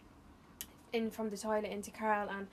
[0.92, 2.46] in from the toilet into Carl, and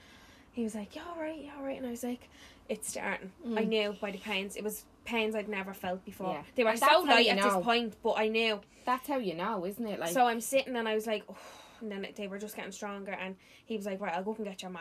[0.52, 2.28] he was like, "Yeah, all right, yeah, all right," and I was like,
[2.68, 3.68] "It's starting." I Mm.
[3.68, 4.56] knew by the pains.
[4.56, 6.32] It was pains I'd never felt before.
[6.34, 6.42] Yeah.
[6.54, 7.54] They were And so light at know.
[7.56, 8.60] this point, but I knew.
[8.84, 9.98] That's how you know, isn't it?
[9.98, 11.36] Like, so I'm sitting and I was like, oh,
[11.80, 13.36] and then they were just getting stronger, and
[13.66, 14.80] he was like, "Right, I'll go up and get your ma."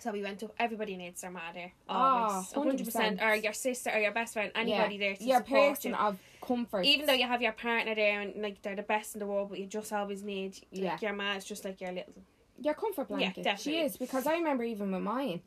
[0.00, 0.52] So we went up.
[0.58, 1.72] Everybody needs their ma there.
[1.88, 3.20] Ah, always, Oh, hundred percent.
[3.20, 3.22] 100%.
[3.30, 4.50] Or your sister or your best friend.
[4.54, 5.96] Anybody there to your support person you.
[5.96, 6.84] of comfort.
[6.84, 9.50] Even though you have your partner there and like they're the best in the world,
[9.50, 10.98] but you just always need like, Yeah.
[11.00, 12.14] your ma is just like your little.
[12.60, 13.44] your comfort Yeah, blanket.
[13.44, 13.72] definitely.
[13.72, 15.40] She is because I remember even with mine,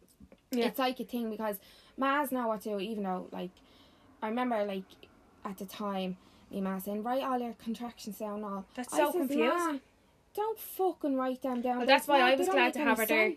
[0.52, 0.68] Yeah.
[0.68, 1.58] it's like a thing because
[1.98, 2.80] Ma's know what to do.
[2.80, 3.52] Even though like,
[4.26, 4.84] I remember like
[5.44, 6.18] at the time,
[6.52, 8.44] me ma saying write all your contractions down.
[8.44, 9.82] All That's I so says, confusing.
[10.36, 11.78] Don't fucking write them down.
[11.78, 13.34] Well, that's why no- I was glad to have her there.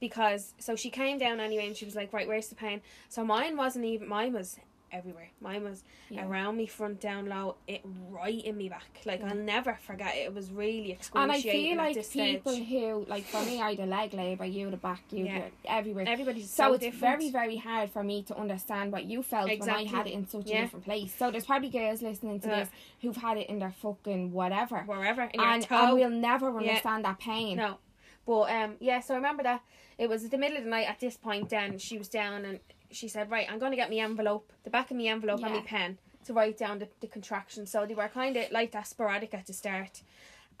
[0.00, 3.24] because so she came down anyway and she was like right where's the pain so
[3.24, 4.58] mine wasn't even mine was
[4.92, 6.26] everywhere mine was Yeah.
[6.26, 9.30] around me front down low it right in me back like Yeah.
[9.30, 11.22] I'll never forget it it was really excruciating.
[11.22, 14.44] And I feel like people stage who, like for me, I had a leg labour,
[14.44, 15.48] you the back, you Yeah.
[15.64, 16.04] everywhere.
[16.06, 19.48] everybody's So, so, it's different very, very hard for me to understand what you felt
[19.58, 21.14] when I had it in such a different place.
[21.14, 22.68] So there's probably girls listening to this
[23.00, 24.80] who've had it in their fucking whatever.
[24.82, 27.56] wherever in and I will never understand that pain.
[27.56, 27.78] no
[28.26, 29.62] but um yeah so I remember that
[29.96, 32.60] it was the middle of the night at this point then she was down and
[32.90, 35.54] she said right I'm going to get my envelope the back of my envelope and
[35.54, 38.86] my pen to write down the, the contractions so they were kind of like that
[38.86, 40.02] sporadic at the start.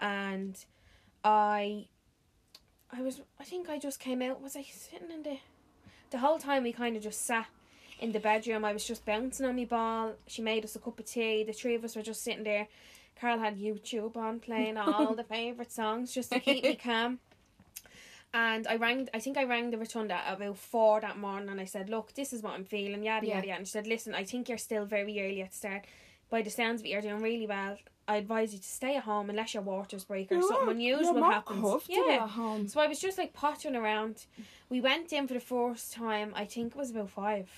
[0.00, 0.56] And
[1.22, 1.86] I
[2.90, 5.38] I was I think I just came out was I sitting in the
[6.10, 7.46] the whole time we kind of just sat
[8.00, 10.98] in the bedroom I was just bouncing on my ball she made us a cup
[10.98, 12.68] of tea the three of us were just sitting there.
[13.20, 17.18] Carl had YouTube on playing all the favourite songs just to keep me calm
[18.34, 21.60] and I rang I think I rang the rotunda at about four that morning and
[21.60, 23.36] I said look this is what I'm feeling yada Yeah.
[23.36, 25.84] yada yada and she said listen I think you're still very early at the start
[26.30, 29.02] by the sounds of it you're doing really well I advise you to stay at
[29.04, 32.66] home unless your water's break or something unusual You're happens yeah at home.
[32.68, 34.24] so I was just like pottering around.
[34.70, 36.32] We went in for the first time.
[36.34, 37.48] I think it was about five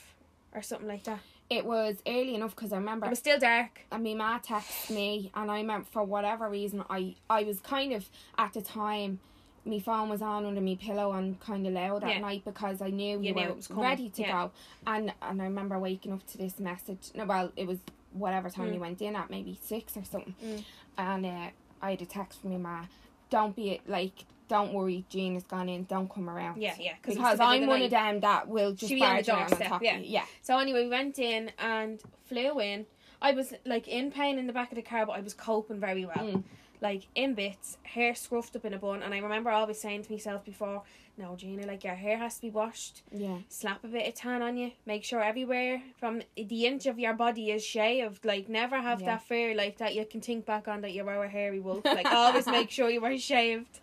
[0.52, 1.20] or something like that.
[1.48, 3.82] It was early enough because I remember It was still dark.
[3.92, 7.92] and my ma texted me and I meant for whatever reason I I was kind
[7.92, 9.20] of at the time
[9.64, 12.18] my phone was on under my pillow and kind of loud at Yeah.
[12.20, 14.32] night because I knew You you, knew were was coming, ready to yeah.
[14.32, 14.50] go
[14.86, 17.78] and and I remember waking up to this message no well it was
[18.12, 18.74] whatever time Mm.
[18.74, 20.64] you went in at maybe six or something Mm.
[20.98, 21.50] and uh,
[21.82, 22.86] I had a text from my ma
[23.28, 26.94] don't be like don't worry Jean has gone in don't come around Yeah, yeah.
[27.02, 29.82] because I'm one of them that will just be on the barge around on doorstep,
[29.82, 29.98] yeah.
[29.98, 32.86] yeah So anyway, we went in and flew in.
[33.22, 35.78] I was like in pain in the back of the car, but I was coping
[35.78, 36.16] very well.
[36.16, 36.42] Mm.
[36.80, 40.12] Like in bits, hair scruffed up in a bun, and I remember always saying to
[40.12, 40.82] myself before,
[41.18, 43.02] "No, Gina, like your hair has to be washed.
[43.12, 44.72] yeah slap a bit of tan on you.
[44.86, 48.24] Make sure everywhere from the inch of your body is shaved.
[48.24, 49.06] Like never have Yeah.
[49.16, 51.84] that fear like that you can think back on that you were a hairy wolf.
[51.84, 53.80] Like always make sure you were shaved.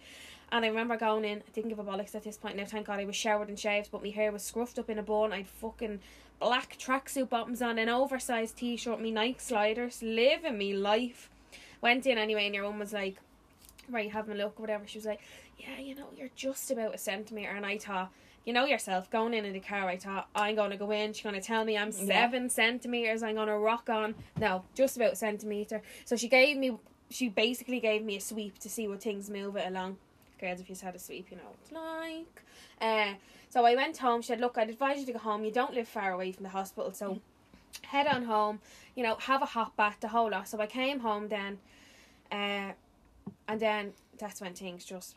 [0.52, 2.56] And I remember going in, I didn't give a bollocks at this point.
[2.56, 4.98] Now thank God I was showered and shaved, but my hair was scruffed up in
[4.98, 5.34] a bun.
[5.34, 6.00] I'd fucking
[6.40, 11.30] black tracksuit bottoms on, an oversized t shirt, me Nike sliders, living me life.
[11.82, 13.16] Went in anyway and your mum was like,
[13.90, 14.86] Right, having a look or whatever.
[14.88, 15.22] She was like,
[15.58, 18.12] Yeah, you know, you're just about a centimetre and I thought
[18.46, 21.12] you know yourself, going in in the car, I thought, I'm going to go in,
[21.12, 22.06] she's going to tell me I'm Yeah.
[22.06, 24.16] seven centimetres, I'm going to rock on.
[24.40, 25.82] No, just about a centimetre.
[26.06, 26.78] So she gave me,
[27.10, 29.98] she basically gave me a sweep to see what things move it along.
[30.40, 32.44] Girls, if you've had a sweep, you know what it's like.
[32.80, 33.16] Uh,
[33.50, 35.44] so I went home, she said, Look, I'd advise you to go home.
[35.44, 37.20] You don't live far away from the hospital, so
[37.88, 38.60] head on home,
[38.96, 40.48] you know, have a hot bath, the whole lot.
[40.48, 41.60] So I came home then,
[42.32, 42.72] uh,
[43.48, 45.16] and then that's when things just,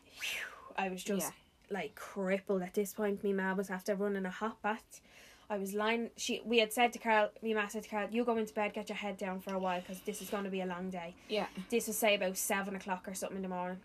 [0.77, 1.77] I was just Yeah.
[1.79, 3.23] like crippled at this point.
[3.25, 5.01] Me ma was after running a hot bath.
[5.49, 6.11] I was lying.
[6.17, 7.31] She we had said to Carl.
[7.43, 9.59] Me ma said to Carl, "You go into bed, get your head down for a
[9.59, 12.37] while, because this is going to be a long day." yeah This was say about
[12.37, 13.81] seven o'clock or something in the morning.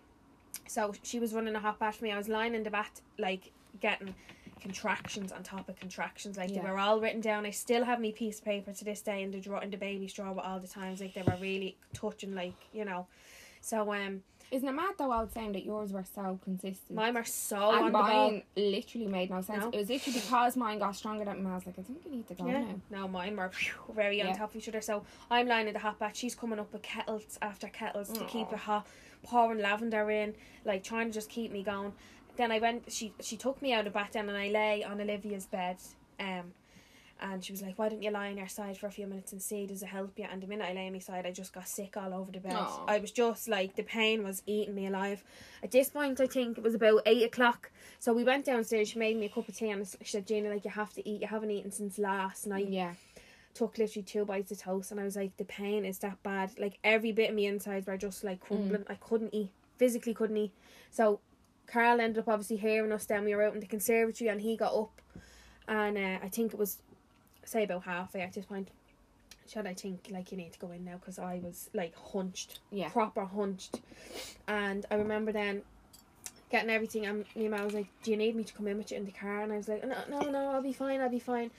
[0.67, 2.11] So she was running a hot bath for me.
[2.11, 4.13] I was lying in the bath, like getting
[4.61, 6.37] contractions on top of contractions.
[6.37, 6.61] Like Yeah.
[6.63, 7.45] they were all written down.
[7.45, 9.77] I still have my piece of paper to this day in the drawer in the
[9.77, 11.01] baby straw with all the times.
[11.01, 13.07] Like they were really touching, like you know.
[13.61, 16.95] So um, Isn't it mad though, I was saying that yours were so consistent?
[16.95, 19.63] mine were so on and mine literally made no sense.
[19.63, 19.69] No.
[19.71, 22.27] It was literally because mine got stronger that I was like, I think we need
[22.27, 22.61] to go Yeah.
[22.61, 22.75] now.
[22.91, 23.49] No, mine were
[23.93, 24.37] very on Yeah.
[24.37, 24.81] top of each other.
[24.81, 26.15] So I'm lying in the hot bath.
[26.15, 28.85] She's coming up with kettles after kettles to keep it hot,
[29.23, 31.93] pouring lavender in, like trying to just keep me going.
[32.37, 32.91] Then I went.
[32.91, 35.77] She she took me out of the bath then, and I lay on Olivia's bed.
[36.19, 36.53] Um,
[37.21, 39.31] and she was like, "Why don't you lie on your side for a few minutes
[39.31, 41.31] and see does it help you?" And the minute I lay on my side, I
[41.31, 42.53] just got sick all over the bed.
[42.53, 42.85] Aw.
[42.87, 45.23] I was just like the pain was eating me alive.
[45.63, 47.71] At this point, I think it was about eight o'clock.
[47.99, 48.89] So we went downstairs.
[48.89, 51.09] She made me a cup of tea, and she said, "Gina, like you have to
[51.09, 51.21] eat.
[51.21, 52.93] You haven't eaten since last night." Yeah.
[53.53, 56.59] took literally two bites of toast and I was like, the pain is that bad.
[56.59, 58.83] Like every bit of my insides were just like crumbling.
[58.89, 59.51] I couldn't eat.
[59.77, 60.51] Physically couldn't eat.
[60.91, 61.21] So
[61.67, 63.05] Carl ended up obviously hearing us.
[63.05, 65.01] Then we were out in the conservatory, and he got up,
[65.67, 66.77] and uh, I think it was
[67.43, 68.69] say about halfway at this point.
[69.47, 72.59] Should I think like you need to go in now because I was like hunched,
[72.71, 72.89] Yeah.
[72.89, 73.79] proper hunched,
[74.47, 75.61] and I remember then
[76.49, 78.91] getting everything and my mum was like, "Do you need me to come in with
[78.91, 81.09] you in the car?" And I was like, "No, no, no, I'll be fine, I'll
[81.09, 81.51] be fine."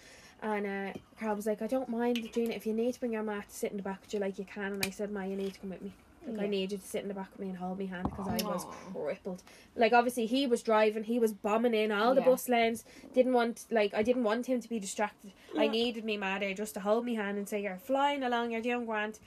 [0.43, 2.55] And uh, Carl was like, "I don't mind, Gina.
[2.55, 4.39] If you need to bring your mat to sit in the back with you, like
[4.39, 5.93] you can." And I said, "Ma, you need to come with me.
[6.27, 6.49] Like I Yeah.
[6.51, 8.43] need you to sit in the back of me and hold me hand because I
[8.43, 9.43] was crippled.
[9.77, 12.27] Like obviously he was driving, he was bombing in all the Yeah.
[12.27, 12.85] bus lanes.
[13.14, 15.33] Didn't want like I didn't want him to be distracted.
[15.57, 18.61] I needed me ma just to hold me hand and say you're flying along, you're
[18.61, 19.18] doing grand.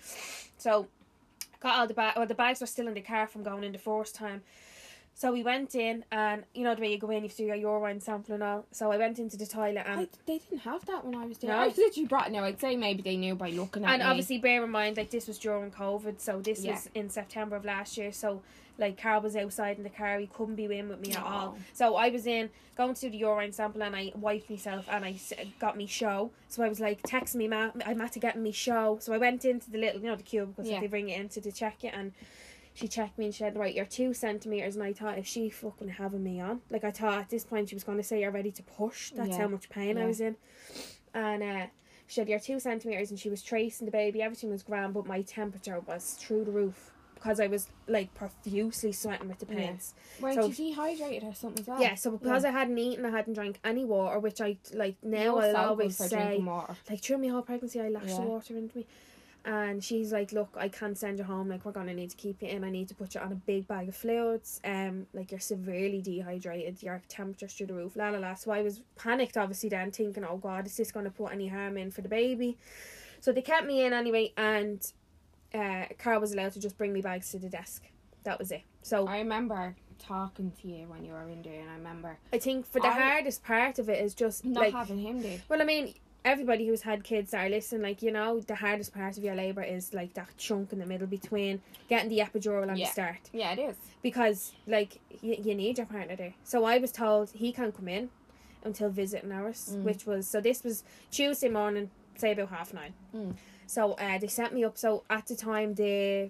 [0.58, 0.89] So
[1.60, 2.18] got all the bag.
[2.18, 4.43] Well, the bags were still in the car from going in the first time.
[5.20, 7.38] So we went in, and you know the way you go in, you have to
[7.40, 8.66] do your urine sample and all.
[8.72, 11.38] So I went into the toilet, and I, they didn't have that when I was
[11.40, 11.50] there.
[11.50, 11.58] No.
[11.58, 12.32] I was literally brought.
[12.32, 13.94] No, I'd say maybe they knew by looking at it.
[13.96, 14.08] and me.
[14.10, 16.72] obviously bear in mind like this was during COVID, so this Yeah.
[16.72, 18.14] was in September of last year.
[18.14, 18.42] So
[18.78, 21.58] like Carl was outside in the car, he couldn't be in with me at all.
[21.74, 25.04] So I was in going to do the urine sample, and I wiped myself, and
[25.04, 25.20] I
[25.60, 26.32] got me show.
[26.48, 29.00] So I was like, text me, ma, I'm at to getting me show.
[29.02, 30.80] So I went into the little, you know, the cubicle, because Yeah.
[30.80, 32.14] they bring it into to check it, and.
[32.80, 34.76] She checked me and she said, Right, you're two centimetres.
[34.76, 36.62] And I thought, is she fucking having me on?
[36.70, 39.12] Like, I thought at this point she was going to say, You're ready to push.
[39.12, 39.40] That's Yeah.
[39.40, 40.38] how much pain I was in.
[41.14, 41.66] And uh,
[42.08, 43.10] she said, You're two centimetres.
[43.10, 44.22] And she was tracing the baby.
[44.22, 48.94] Everything was grand, but my temperature was through the roof because I was like profusely
[48.94, 49.60] sweating with the Yeah.
[49.60, 49.94] pains.
[50.22, 51.82] weren't so- you dehydrated or something as well?
[51.82, 55.36] Yeah, so because I hadn't eaten, I hadn't drank any water, which I like now
[55.38, 56.42] I'll always say.
[56.90, 58.88] Like through my whole pregnancy, I lashed the water into me.
[59.50, 61.50] And she's like, "Look, I can't send you home.
[61.50, 62.64] Like, we're gonna need to keep you in.
[62.64, 64.62] I need to put you on a big bag of fluids.
[64.64, 66.84] Um, like you're severely dehydrated.
[66.84, 67.95] Your temperature's through the roof.
[67.95, 71.10] La la la." So I was panicked, obviously, then thinking, "Oh God, is this gonna
[71.10, 72.60] put any harm in for the baby?"
[73.22, 74.80] So they kept me in anyway, and
[75.52, 77.86] uh, Carl was allowed to just bring me bags to the desk.
[78.26, 78.62] That was it.
[78.84, 82.38] So I remember talking to you when you were in there, and I remember I
[82.38, 85.39] think for the I- hardest part of it is just not like having him there.
[85.50, 85.95] Well, I mean,
[86.26, 89.36] everybody who's had kids that are listening, like, you know, the hardest part of your
[89.36, 92.86] labour is like that chunk in the middle between getting the epidural and Yeah.
[92.88, 93.30] the start.
[93.32, 93.76] Yeah, it is.
[94.02, 96.34] Because, like, you, you need your partner there.
[96.44, 98.10] So I was told he can't come in
[98.64, 99.84] until visiting hours, Mm.
[99.84, 102.94] which was, so this was Tuesday morning, say about half nine.
[103.16, 103.36] Mm.
[103.66, 104.78] So uh, they set me up.
[104.78, 106.30] So at the time, the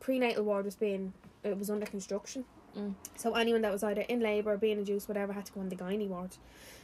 [0.00, 2.44] prenatal ward was being, it was under construction.
[2.76, 2.94] Mm.
[3.16, 5.76] So anyone that was either in labour, being induced, whatever, had to go in the
[5.76, 6.36] gynae ward.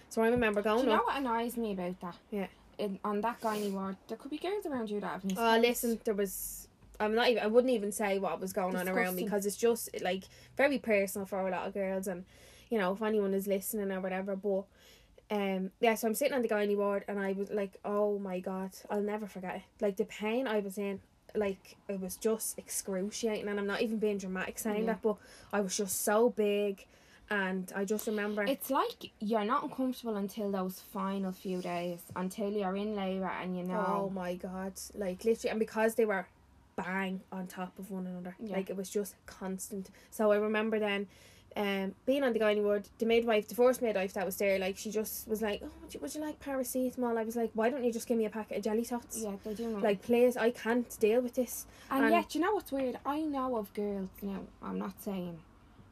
[0.09, 1.07] So I remember Do going you know up.
[1.07, 2.17] what annoys me about that?
[2.31, 2.47] Yeah.
[2.79, 5.43] In, on that gynae ward, there could be girls around you that have missed Oh,
[5.45, 5.61] out.
[5.61, 6.69] listen, there was.
[7.01, 7.43] I'm not even.
[7.43, 10.25] I wouldn't even say what was going on around me because it's just like
[10.57, 12.25] very personal for a lot of girls, and
[12.71, 14.37] you know if anyone is listening or whatever.
[14.37, 14.65] But
[15.31, 15.95] um, yeah.
[15.95, 19.03] So I'm sitting on the gynae ward, and I was like, oh my god, I'll
[19.03, 19.63] never forget it.
[19.81, 21.01] Like the pain I was in,
[21.35, 24.93] like it was just excruciating, and I'm not even being dramatic saying Yeah.
[24.93, 25.17] that, but
[25.53, 26.87] I was just so big,
[27.31, 28.45] and I just remember.
[28.45, 33.57] It's like you're not uncomfortable until those final few days, until you're in labour and
[33.57, 33.85] you know.
[33.87, 34.75] Oh my god!
[34.95, 36.27] Like literally, and because they were
[36.77, 38.57] bang on top of one another, Yeah.
[38.57, 39.89] like it was just constant.
[40.11, 41.07] So I remember then,
[41.57, 44.77] um, being on the gynae ward, the midwife, the first midwife that was there, like
[44.77, 47.71] she just was like, "Oh, would you, would you like paracetamol?" I was like, "Why
[47.71, 49.69] don't you just give me a packet of jelly tots?" Yeah, they do.
[49.71, 49.83] Not.
[49.83, 51.67] Like, please, I can't deal with this.
[51.91, 52.99] and, and- yet, you know what's weird?
[53.07, 54.41] I know of girls now.
[54.63, 55.39] I'm not saying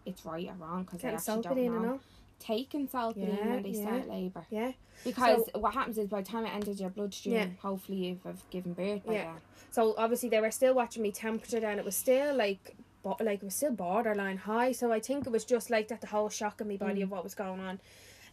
[0.07, 1.77] it's right or wrong because I actually don't in know.
[1.79, 2.01] and all.
[2.41, 3.83] Taking in Yeah, when they yeah.
[3.87, 4.45] start labour.
[4.51, 4.73] Yeah.
[5.05, 7.47] Because what happens is by the time it enters your bloodstream, Yeah.
[7.61, 9.25] hopefully you've given birth by Yeah.
[9.33, 9.41] then.
[9.71, 11.79] So obviously they were still watching me temperature then.
[11.79, 14.73] It was still like, bo- like it was still borderline high.
[14.73, 17.05] So I think it was just like that the whole shock in my body Mm.
[17.05, 17.81] of what was going on.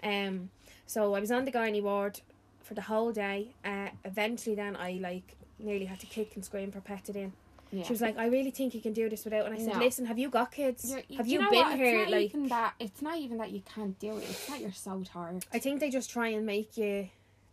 [0.03, 0.49] Um,
[0.87, 2.19] so I was on the gynae ward
[2.63, 3.53] for the whole day.
[3.63, 7.31] Uh, eventually then I like nearly had to kick and scream for Pethidine.
[7.71, 7.83] Yeah.
[7.83, 9.45] She was like, I really think you can do this without.
[9.45, 9.79] And I said, No.
[9.79, 10.89] listen, have you got kids?
[10.89, 11.77] You're- have do you know been what?
[11.77, 12.01] here?
[12.01, 12.73] It's not Like, even that.
[12.79, 14.23] It's not even that you can't do it.
[14.29, 15.45] It's that you're so tired.
[15.53, 17.09] I think they just try and make you.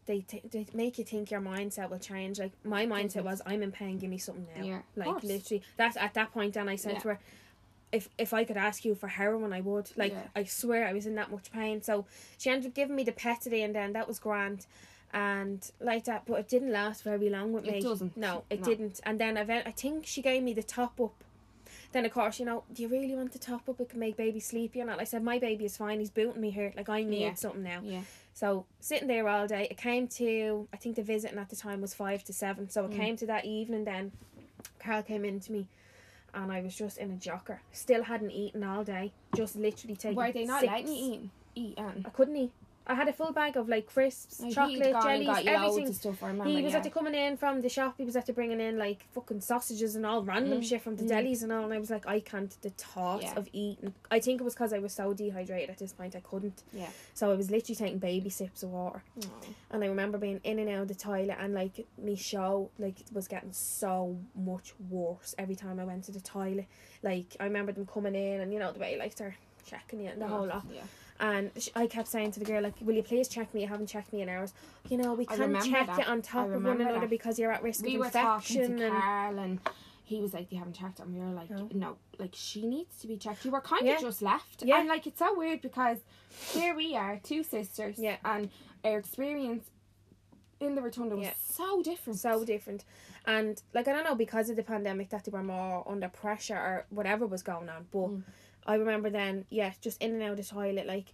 [0.06, 2.38] They, t- they make you think your mindset will change.
[2.38, 3.98] Like my mindset was, I'm in pain.
[3.98, 4.64] Give me something now.
[4.64, 5.62] Yeah, like literally.
[5.76, 6.54] That's at that point.
[6.54, 6.98] Then I said Yeah.
[7.00, 7.20] to her,
[7.92, 9.90] if if I could ask you for heroin, I would.
[9.96, 10.22] Like Yeah.
[10.34, 11.82] I swear, I was in that much pain.
[11.82, 12.06] So
[12.38, 14.66] she ended up giving me the Pethidine, and then that was grand,
[15.12, 16.24] and like that.
[16.26, 17.80] But it didn't last very long with It me.
[17.82, 18.16] doesn't.
[18.16, 18.64] No, it No.
[18.64, 19.00] didn't.
[19.04, 21.14] And then I, I think she gave me the top up.
[21.92, 23.80] Then of course, you know, do you really want the top up?
[23.80, 25.00] It can make baby sleepy or not.
[25.00, 26.00] I said my baby is fine.
[26.00, 26.72] He's booting me here.
[26.76, 27.34] Like I need Yeah.
[27.34, 27.80] something now.
[27.82, 28.02] Yeah.
[28.34, 31.80] So sitting there all day, it came to I think the visiting at the time
[31.80, 32.68] was five to seven.
[32.68, 32.96] So it Mm.
[32.96, 33.84] came to that evening.
[33.84, 34.12] Then
[34.78, 35.66] Carl came in to me,
[36.34, 37.58] and I was just in a jocker.
[37.72, 39.12] Still hadn't eaten all day.
[39.34, 40.16] Just literally taking.
[40.16, 40.72] Were they not sips.
[40.72, 41.30] letting you eat?
[41.54, 42.52] Eat and I couldn't eat.
[42.90, 45.92] I had a full bag of like crisps, Like, chocolate, jellies, got you loads everything.
[45.92, 46.22] stuff.
[46.22, 46.44] Remember.
[46.50, 46.78] He was yeah.
[46.78, 47.94] after coming in from the shop.
[47.98, 50.64] He was after bringing in like fucking sausages and all random Mm.
[50.64, 51.10] shit from the Mm.
[51.10, 51.64] delis and all.
[51.64, 52.50] And I was like, I can't.
[52.62, 53.34] The thought Yeah.
[53.36, 53.92] of eating.
[54.10, 56.16] I think it was because I was so dehydrated at this point.
[56.16, 56.62] I couldn't.
[56.72, 56.88] Yeah.
[57.12, 59.02] So I was literally taking baby sips of water.
[59.22, 59.28] Oh.
[59.70, 62.96] And I remember being in and out of the toilet and like me show like
[63.12, 66.66] was getting so much worse every time I went to the toilet.
[67.02, 69.36] Like I remember them coming in and you know the way like they're
[69.66, 70.64] checking you and the whole lot.
[70.72, 70.82] Yeah.
[71.20, 73.62] And sh- I kept saying to the girl like, "Will you please check me?
[73.62, 74.54] You haven't checked me in hours.
[74.88, 75.98] You know we can't check that.
[75.98, 77.10] you on top of one another that.
[77.10, 79.60] because you're at risk we of were talking infection." to and Carl and
[80.04, 81.68] he was like, "You haven't checked," and we were like, No.
[81.74, 83.96] "No, like she needs to be checked." You were kind Yeah.
[83.96, 84.78] of just left, Yeah.
[84.78, 85.98] and like it's so weird because
[86.52, 88.16] here we are, two sisters, Yeah.
[88.24, 88.48] and
[88.84, 89.70] our experience
[90.60, 91.34] in the rotunda was Yeah.
[91.50, 92.18] so different.
[92.18, 92.84] so different.
[93.26, 96.56] And like I don't know because of the pandemic that they were more under pressure
[96.56, 97.86] or whatever was going on.
[97.92, 98.22] But Mm.
[98.68, 101.06] I remember then, yeah, just in and out of the toilet, like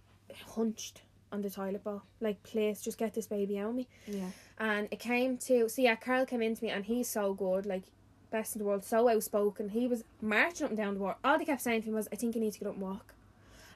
[0.55, 1.01] hunched
[1.31, 3.87] on the toilet bowl, like please just get this baby out of me.
[4.07, 4.29] yeah,
[4.59, 7.83] And it came to so yeah, Carl came into me and he's so good, like
[8.31, 9.69] best in the world, so outspoken.
[9.69, 11.15] He was marching up and down the ward.
[11.23, 12.83] All they kept saying to me was, "I think you need to get up and
[12.83, 13.13] walk."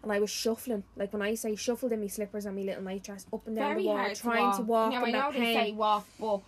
[0.04, 2.84] And I was shuffling, like when I say shuffled in my slippers and my little
[2.84, 4.92] night dress, up and down very the hard trying to walk.
[4.94, 5.56] Now I know that they pain.
[5.58, 6.40] say walk, but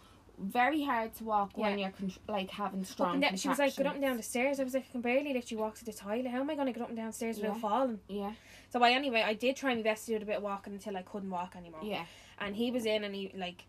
[0.42, 3.14] very hard to walk when you're con- like having strong.
[3.14, 4.92] and down, she was like, "Get up and down the stairs." I was like, "I
[4.92, 6.28] can barely literally walk to the toilet.
[6.28, 7.62] How am I going to get up and down stairs without Yeah.
[7.62, 8.34] falling?" Yeah,
[8.70, 10.98] So I anyway, I did try my best to do a bit of walking until
[10.98, 11.82] I couldn't walk anymore.
[11.84, 12.06] yeah,
[12.40, 13.66] And he was in and he like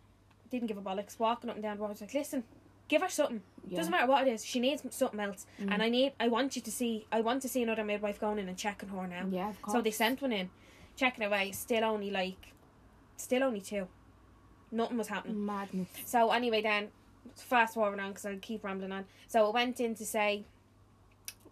[0.51, 1.89] didn't give a bollocks, walking up and down the road.
[1.89, 2.45] I was like, "Listen,
[2.89, 3.43] give her something.
[3.67, 3.77] yeah.
[3.79, 4.45] Doesn't matter what it is.
[4.45, 5.47] She needs something else.
[5.61, 5.73] Mm.
[5.73, 8.39] And I need, I want you to see, I want to see another midwife going
[8.39, 9.53] in and checking her now." Yeah.
[9.71, 10.51] So they sent one in,
[10.97, 11.53] checking away.
[11.53, 12.53] Still only like,
[13.17, 13.89] still only two.
[14.73, 15.45] Nothing was happening.
[15.45, 15.89] madness.
[16.07, 16.89] So anyway, then
[17.37, 19.05] fast forward on because I keep rambling on.
[19.29, 20.45] So it went in to say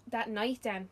[0.08, 0.88] that night then.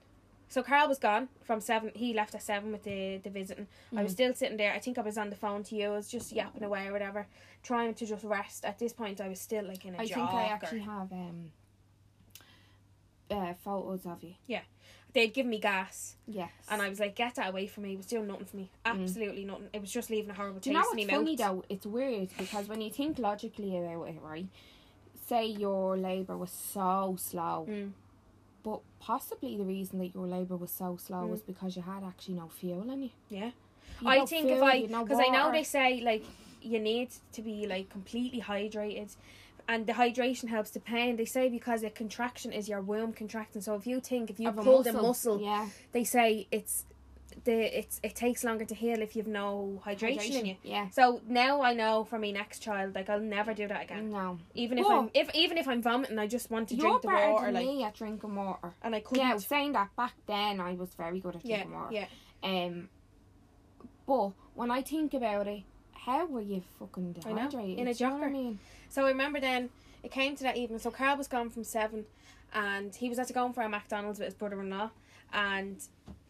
[0.51, 1.91] So Carl was gone from seven.
[1.95, 3.67] He left at seven with the the visiting.
[3.97, 4.15] I was Mhm.
[4.15, 4.73] still sitting there.
[4.73, 5.87] I think I was on the phone to you.
[5.89, 7.27] I was just yapping away or whatever,
[7.63, 8.65] trying to just rest.
[8.65, 11.53] At this point, I was still like in a I think I actually have um
[13.31, 14.35] uh photos of you.
[15.19, 16.53] They'd give me gas, Yes.
[16.71, 18.71] and I was like, "Get that away from me." It was doing nothing for me.
[18.85, 19.69] Absolutely nothing.
[19.73, 21.17] It was just leaving a horrible Do taste you know in what's mouth.
[21.19, 21.65] funny though?
[21.69, 24.47] It's weird because when you think logically about it, right?
[25.27, 27.91] Say your labour was so slow, Mm.
[28.63, 31.31] but possibly the reason that your labour was so slow Mm.
[31.31, 33.11] was because you had actually no fuel in you.
[33.29, 33.51] Yeah.
[34.01, 36.25] You I think if I because I know they say like
[36.63, 39.17] you need to be like completely hydrated,
[39.69, 41.17] and the hydration helps the pain.
[41.17, 43.61] They say because a contraction is your womb contracting.
[43.61, 46.87] So if you think if you pull the muscle, yeah, they say it's
[47.45, 50.57] the it's it takes longer to heal if you've no hydration, in you.
[50.63, 50.89] Yeah.
[50.91, 54.11] So now I know for my next child, like I'll never do that again.
[54.11, 54.39] No.
[54.55, 57.09] Even if I'm if even if I'm vomiting, I just want to You're drink the
[57.09, 58.73] better water, than like, me at drinking water.
[58.83, 59.27] and I couldn't.
[59.27, 61.93] Yeah, saying that back then I was very good at yeah, drinking water.
[61.93, 62.07] yeah.
[62.43, 62.89] Um,
[64.07, 65.63] but when I think about it,
[65.93, 67.79] how were you fucking I know, dehydrated?
[67.79, 68.59] in a Do you know I mean?
[68.89, 69.71] So I remember then
[70.03, 70.79] it came to that evening.
[70.79, 72.07] So Carl was gone from seven,
[72.53, 74.91] and he was at to going for a McDonald's with his brother-in-law,
[75.33, 75.77] and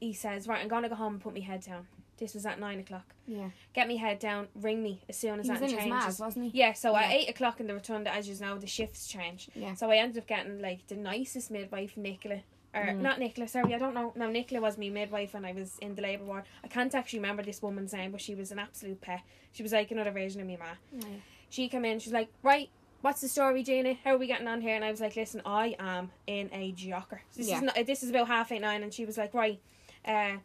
[0.00, 1.86] he says, "Right, I'm gonna go home and put my head down."
[2.16, 3.14] This was at nine o'clock.
[3.28, 3.50] Yeah.
[3.74, 4.48] Get me head down.
[4.56, 6.18] Ring me as soon as He was that in his changes.
[6.18, 6.58] wasn't he?
[6.58, 6.72] Yeah.
[6.72, 9.48] So at eight o'clock in the rotunda, as you know, the shifts change.
[9.54, 9.74] Yeah.
[9.74, 12.40] So I ended up getting like the nicest midwife, Nicola.
[12.74, 12.98] Or Mm.
[13.00, 14.12] not Nicola, sorry, I don't know.
[14.16, 16.44] No, Nicola was my midwife when I was in the labour ward.
[16.62, 19.22] I can't actually remember this woman's name, but she was an absolute pet.
[19.52, 21.06] She was like another version of me ma Yeah.
[21.50, 22.68] She came in, she's like, Right,
[23.02, 23.94] what's the story, Gina?
[24.04, 24.74] How are we getting on here?
[24.74, 27.20] And I was like, Listen, I am in a jocker.
[27.36, 27.56] This Yeah.
[27.56, 29.60] is not this is about half eight nine and she was like, Right,
[30.04, 30.36] uh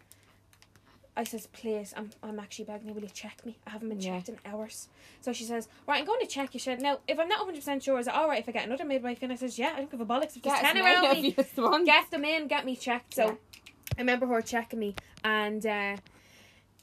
[1.16, 3.60] I says, please, I'm, I'm actually begging you, will you check me?
[3.68, 4.16] I haven't been Yeah.
[4.18, 4.88] checked in hours.
[5.22, 6.60] So she says, right, I'm going to check you.
[6.60, 8.84] She said, now, if I'm not 100% sure, is it alright if I get another
[8.84, 9.30] midwife in?
[9.30, 10.36] I says, yeah, I don't give a bollocks.
[10.38, 11.86] If there's Get 10 around me, of you as one.
[11.86, 13.14] get them in, get me checked.
[13.14, 13.36] So Yeah.
[13.96, 15.98] I remember her checking me, and uh,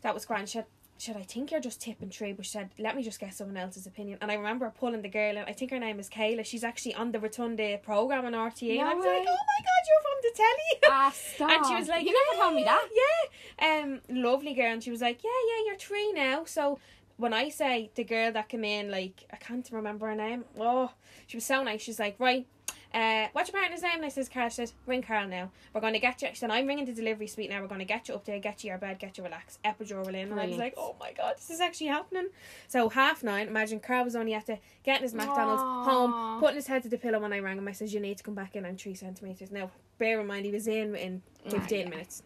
[0.02, 0.48] that was grand.
[0.48, 0.66] She said,
[1.02, 3.56] said, I think you're just tipping through, but she said, let me just get someone
[3.56, 4.18] else's opinion.
[4.20, 5.38] And I remember pulling the girl.
[5.38, 6.44] I think her name is Kayla.
[6.44, 8.72] She's actually on the Rotunda program on RTÉ.
[8.78, 9.26] and I No was like, way.
[9.28, 10.80] oh my god, you're from the telly.
[10.92, 11.50] Ah, stop.
[11.50, 12.88] And she was like, You never told me that.
[12.92, 13.82] Yeah.
[13.82, 14.72] Um, lovely girl.
[14.72, 16.44] And she was like, Yeah, yeah, you're three now.
[16.44, 16.78] So
[17.16, 20.44] when I say the girl that came in, like, I can't remember her name.
[20.58, 20.90] Oh,
[21.26, 21.80] she was so nice.
[21.82, 22.46] She's like, Right,
[22.92, 23.96] uh, what's your partner's name?
[23.96, 24.48] And I says, Carl.
[24.48, 25.50] She says, Ring Carl now.
[25.72, 26.28] We're going to get you.
[26.30, 27.60] She said, I'm ringing the delivery suite now.
[27.60, 29.60] We're going to get you up there, get you your bed, get you relaxed.
[29.64, 30.32] Epidural in.
[30.32, 32.28] And I was like, Oh my God, this is actually happening.
[32.66, 35.84] So half nine, imagine Carl was only after getting his McDonald's Aw.
[35.84, 37.68] home, putting his head to the pillow when I rang him.
[37.68, 38.66] I says, You need to come back in.
[38.66, 39.52] I'm three centimetres.
[39.52, 41.88] Now, bear in mind, he was in in 15 yeah.
[41.88, 42.22] minutes.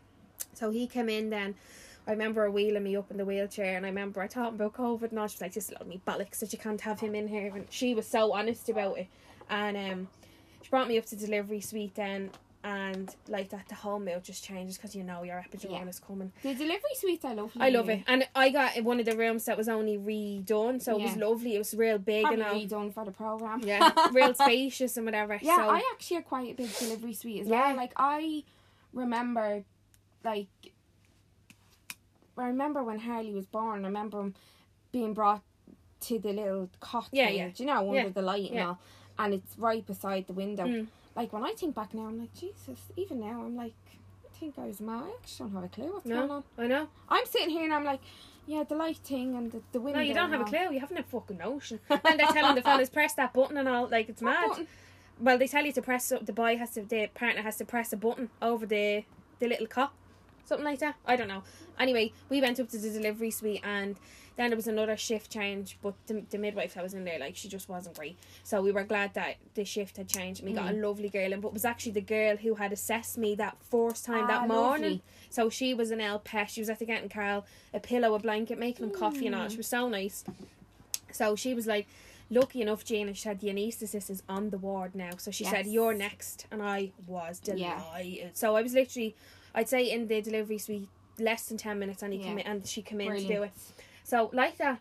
[0.55, 1.55] So he came in then.
[2.07, 4.75] I remember her wheeling me up in the wheelchair, and I remember I him about
[4.75, 5.27] COVID, and all.
[5.27, 7.67] She was like, "Just let me bollocks that you can't have him in here." And
[7.71, 9.07] she was so honest about it,
[9.49, 10.09] and um,
[10.75, 11.95] brought me up to delivery suite.
[11.95, 12.31] Then
[12.65, 15.87] and like that the whole meal just changes because you know your epidural Yeah.
[15.87, 16.33] is coming.
[16.43, 17.53] The delivery suites, I love.
[17.61, 20.99] I love it, and I got one of the rooms that was only redone, so
[20.99, 21.55] it was lovely.
[21.55, 22.89] It was real big Probably and all.
[22.89, 23.61] redone for the program.
[23.65, 25.39] Yeah, real spacious and whatever.
[25.41, 27.67] Yeah, so, I actually had quite a big delivery suite as Yeah.
[27.69, 27.77] well.
[27.77, 28.43] Like I
[28.95, 29.63] remember,
[30.25, 30.49] like
[32.37, 33.85] I remember when Harley was born.
[33.85, 34.35] I remember him
[34.91, 35.43] being brought
[36.01, 37.09] to the little cot.
[37.13, 37.49] Yeah, yeah.
[37.55, 38.67] Do you know under Yeah, the light and yeah.
[38.69, 38.79] all,
[39.19, 40.65] and it's right beside the window.
[40.67, 40.87] Mm.
[41.17, 42.79] Like when I think back now, I'm like Jesus.
[42.97, 45.05] Even now, I'm like, I think I was mad.
[45.05, 46.17] I actually don't have a clue what's No.
[46.17, 46.45] going on.
[46.59, 46.89] I know.
[47.09, 48.01] I'm sitting here and I'm like,
[48.47, 50.01] yeah, the light thing and the, the window.
[50.01, 50.73] No, you don't have a clue.
[50.73, 51.81] You haven't a fucking notion.
[51.91, 53.87] And they're telling the fellas press that button and all.
[53.89, 54.49] Like it's What mad.
[54.49, 54.67] button?
[55.21, 56.11] Well, they tell you to press.
[56.11, 56.83] Up the boy has to.
[56.83, 59.05] The partner has to press a button over the
[59.39, 59.93] the little cot,
[60.45, 60.97] something like that.
[61.07, 61.45] I don't know.
[61.79, 63.97] Anyway, we went up to the delivery suite and
[64.37, 67.37] then there was another shift change, but the, the midwife that was in there, like
[67.37, 68.17] she just wasn't great.
[68.43, 70.41] So we were glad that the shift had changed.
[70.41, 72.73] and We got a lovely girl in, but it was actually the girl who had
[72.73, 74.83] assessed me that first time Ah, that morning.
[74.83, 75.03] lovely.
[75.31, 76.51] So she was an L pet.
[76.51, 79.49] She was after getting Carl a pillow, a blanket, making him coffee and all.
[79.49, 80.25] She was so nice.
[81.13, 81.87] So she was like,
[82.29, 85.11] lucky enough, Jane, and she said the anaesthetist is on the ward now.
[85.19, 86.47] So she said, You're next.
[86.51, 87.79] And I was Yeah.
[87.79, 88.37] delighted.
[88.37, 89.15] So I was literally,
[89.55, 92.51] I'd say in the delivery suite, less than 10 minutes, and, he came Yeah.
[92.51, 93.53] in, and she came in to do it.
[94.05, 94.81] So, like that.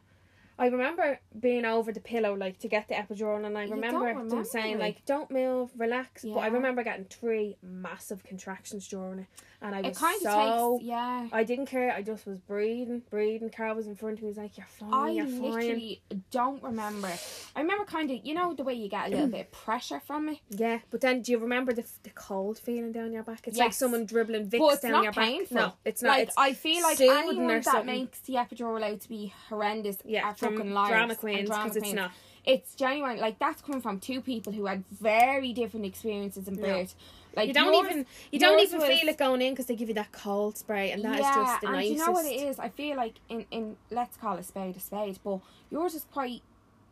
[0.57, 4.29] I remember being over the pillow like to get the epidural and I remember, don't
[4.29, 6.23] them saying like don't move, relax.
[6.23, 9.27] But I remember getting three massive contractions during it
[9.63, 11.27] and I was It kind of so takes, yeah.
[11.31, 11.91] I didn't care.
[11.93, 13.49] I just was breathing, breathing.
[13.49, 14.25] Carl was in front of me.
[14.25, 14.93] He was like, "You're fine.
[14.93, 16.01] I you're fine." literally
[16.31, 17.09] don't remember.
[17.55, 20.01] I remember kind of, you know, the way you get a little bit of pressure
[20.01, 20.39] from it.
[20.49, 23.47] Yeah, but then do you remember the the cold feeling down your back?
[23.47, 25.55] It's like someone dribbling Vicks down not your painful.
[25.55, 25.65] back.
[25.67, 26.09] No, it's not.
[26.09, 27.85] Like it's I feel like anyone that something.
[27.85, 32.11] makes the epidural out to be horrendous yeah, from drama queens because it's not.
[32.45, 33.19] It's genuine.
[33.19, 36.61] Like that's coming from two people who had very different experiences in No.
[36.61, 36.93] birth.
[37.35, 39.75] Like You don't yours- even you don't even was- feel it going in because they
[39.75, 41.91] give you that cold spray and that is yeah, just the and nicest.
[41.93, 42.59] you know what it is?
[42.59, 45.39] I feel like in in let's call a spade a spade, but
[45.71, 46.41] yours is quite.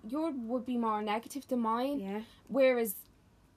[0.08, 2.95] Yours would be more negative than mine, Yeah, whereas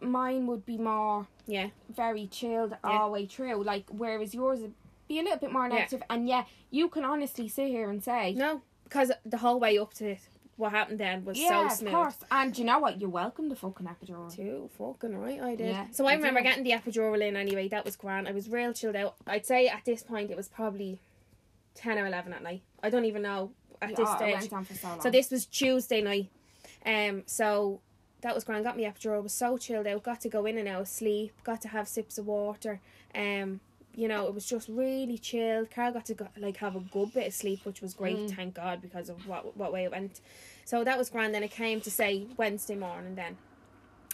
[0.00, 2.90] mine would be more yeah, very chilled Yeah.
[2.90, 3.62] all the way through.
[3.62, 4.74] Like whereas yours would
[5.08, 5.74] be a little bit more Yeah.
[5.76, 9.78] negative, and yeah, you can honestly sit here and say, no, because the whole way
[9.78, 10.16] up to
[10.56, 11.88] what happened then was yeah, so smooth.
[11.88, 12.16] of course.
[12.30, 13.00] And you know what?
[13.00, 14.34] You're welcome to fucking epidural.
[14.34, 15.70] Too fucking right, I did.
[15.70, 16.44] Yeah, so I remember do.
[16.44, 17.68] getting the epidural in anyway.
[17.68, 18.28] That was grand.
[18.28, 19.16] I was real chilled out.
[19.26, 21.00] I'd say at this point it was probably
[21.74, 22.62] ten or eleven at night.
[22.82, 23.50] I don't even know
[23.82, 24.34] at Yeah, this oh, stage.
[24.34, 25.00] went on for so long.
[25.00, 26.30] So this was Tuesday night.
[26.86, 27.80] Um, so
[28.20, 28.64] that was grand.
[28.64, 29.22] Got me epidural.
[29.22, 30.02] Was so chilled out.
[30.02, 31.32] Got to go in and out of sleep.
[31.42, 32.80] Got to have sips of water.
[33.14, 33.60] Um,
[33.96, 35.70] you know, it was just really chilled.
[35.70, 38.16] Carl got to go, like have a good bit of sleep, which was great.
[38.16, 38.34] Mm.
[38.34, 40.20] Thank God because of what what way it went.
[40.64, 41.34] So that was grand.
[41.34, 43.36] Then it came to say Wednesday morning then,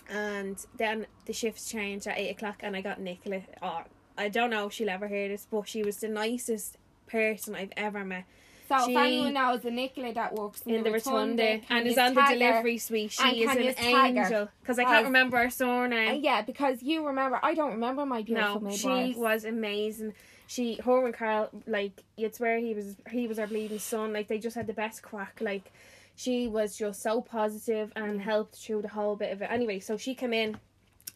[0.09, 3.43] and then the shifts changed at eight o'clock, and I got Nicola.
[3.63, 3.83] Oh,
[4.19, 6.77] I don't know if she'll ever hear this, but she was the nicest
[7.07, 8.25] person I've ever met
[8.71, 11.89] So she- if anyone knows the Nicola that works in, in the rotunda can and
[11.89, 13.11] is on the delivery suite.
[13.11, 14.23] She is an you tag her?
[14.23, 16.21] angel because I can't remember her Uh, surname.
[16.23, 17.41] yeah, because you remember.
[17.43, 20.15] I don't remember my beautiful no, she was amazing.
[20.47, 24.13] She, her and Carl, like it's where he was he was our bleeding son.
[24.13, 25.39] Like they just had the best crack.
[25.41, 25.73] Like
[26.15, 29.49] she was just so positive and helped through the whole bit of it.
[29.51, 30.57] Anyway, so she came in,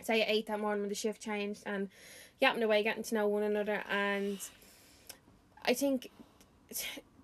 [0.02, 1.88] say at eight that morning when the shift changed, and
[2.40, 4.38] yapping away, getting to know one another, and
[5.64, 6.10] I think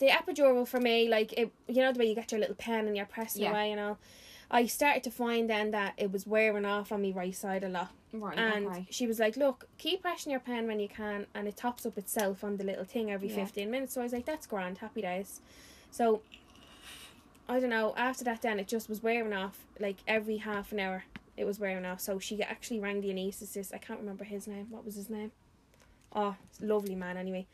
[0.01, 2.87] the epidural for me, like it, you know the way you get your little pen
[2.89, 3.51] and you're pressing Yeah.
[3.53, 3.99] away and all.
[4.51, 7.69] I started to find then that it was wearing off on me right side a
[7.69, 7.93] lot.
[8.13, 8.87] Right, And okay.
[8.91, 11.97] she was like, Look, keep pressing your pen when you can and it tops up
[11.97, 13.37] itself on the little thing every Yeah.
[13.45, 13.93] fifteen minutes.
[13.95, 15.41] So I was like, That's grand, happy days.
[15.93, 16.23] So
[17.49, 20.81] I don't know, after that then it just was wearing off like every half an
[20.81, 21.05] hour
[21.37, 22.01] it was wearing off.
[22.01, 23.73] So she actually rang the anaesthetist.
[23.75, 24.67] I can't remember his name.
[24.71, 25.31] What was his name?
[26.13, 27.47] Oh, lovely man anyway.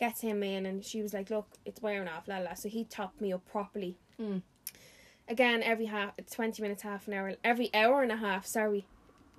[0.00, 2.54] Gets him in and she was like, Look, it's wearing off, la la.
[2.54, 3.98] So he topped me up properly.
[4.20, 4.42] Mm.
[5.28, 8.86] Again, every half twenty minutes, half an hour every hour and a half, sorry.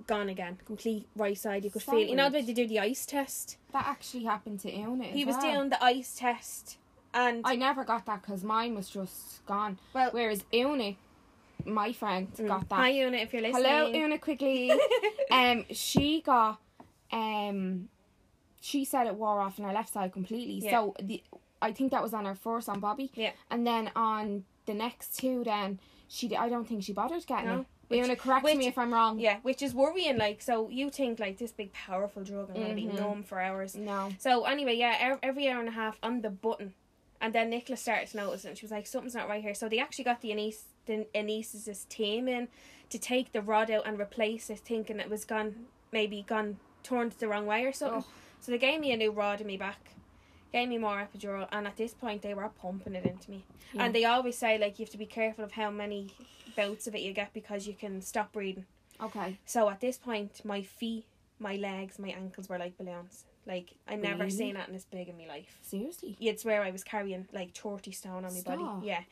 [0.06, 1.64] Gone again, complete right side.
[1.64, 1.98] You could feel.
[1.98, 3.56] You know the way they do the ice test.
[3.72, 5.04] That actually happened to Una.
[5.04, 5.54] He was well.
[5.54, 6.78] doing the ice test,
[7.14, 9.78] and I never got that because mine was just gone.
[9.92, 10.94] well, Whereas Una,
[11.64, 12.76] my friend, mm, got that.
[12.76, 13.64] Hi, Una, if you're listening.
[13.64, 14.72] Hello, Una, quickly.
[15.30, 16.60] um, she got,
[17.12, 17.88] um,
[18.64, 20.60] she said it wore off on her left side completely.
[20.64, 20.70] Yeah.
[20.70, 21.20] So the,
[21.60, 23.10] I think that was on her first on Bobby.
[23.14, 23.32] Yeah.
[23.50, 27.66] And then on the next two, then she, I don't think she bothered getting No.
[27.90, 27.96] it.
[28.04, 29.18] Una, correct which- me if I'm wrong.
[29.18, 30.16] Yeah, which is worrying.
[30.16, 32.98] Like, so you think like this big powerful drug and gonna be Mhm.
[33.00, 33.74] numb for hours.
[33.74, 34.12] No.
[34.18, 36.72] So anyway, yeah, every hour and a half on the button,
[37.20, 39.68] and then Nicola started to notice, and she was like, "Something's not right here." So
[39.68, 42.48] they actually got the anaes- the anaesthetist team in
[42.90, 47.12] to take the rod out and replace it, thinking it was gone, maybe gone turned
[47.12, 48.04] the wrong way or something.
[48.06, 48.12] Oh.
[48.42, 49.92] So they gave me a new rod in me back,
[50.52, 53.44] gave me more epidural, and at this point they were pumping it into me.
[53.72, 53.84] Yeah.
[53.84, 56.10] And they always say like you have to be careful of how many
[56.56, 58.66] bouts of it you get because you can stop breathing.
[59.00, 59.38] Okay.
[59.46, 61.04] So at this point, my feet,
[61.38, 63.24] my legs, my ankles were like balloons.
[63.46, 64.30] Like I never Really?
[64.30, 65.58] seen that in this big in my life.
[65.62, 66.16] Seriously.
[66.18, 68.58] You'd swear I was carrying like thirty stone on my Stop.
[68.58, 68.86] body.
[68.88, 69.02] Yeah,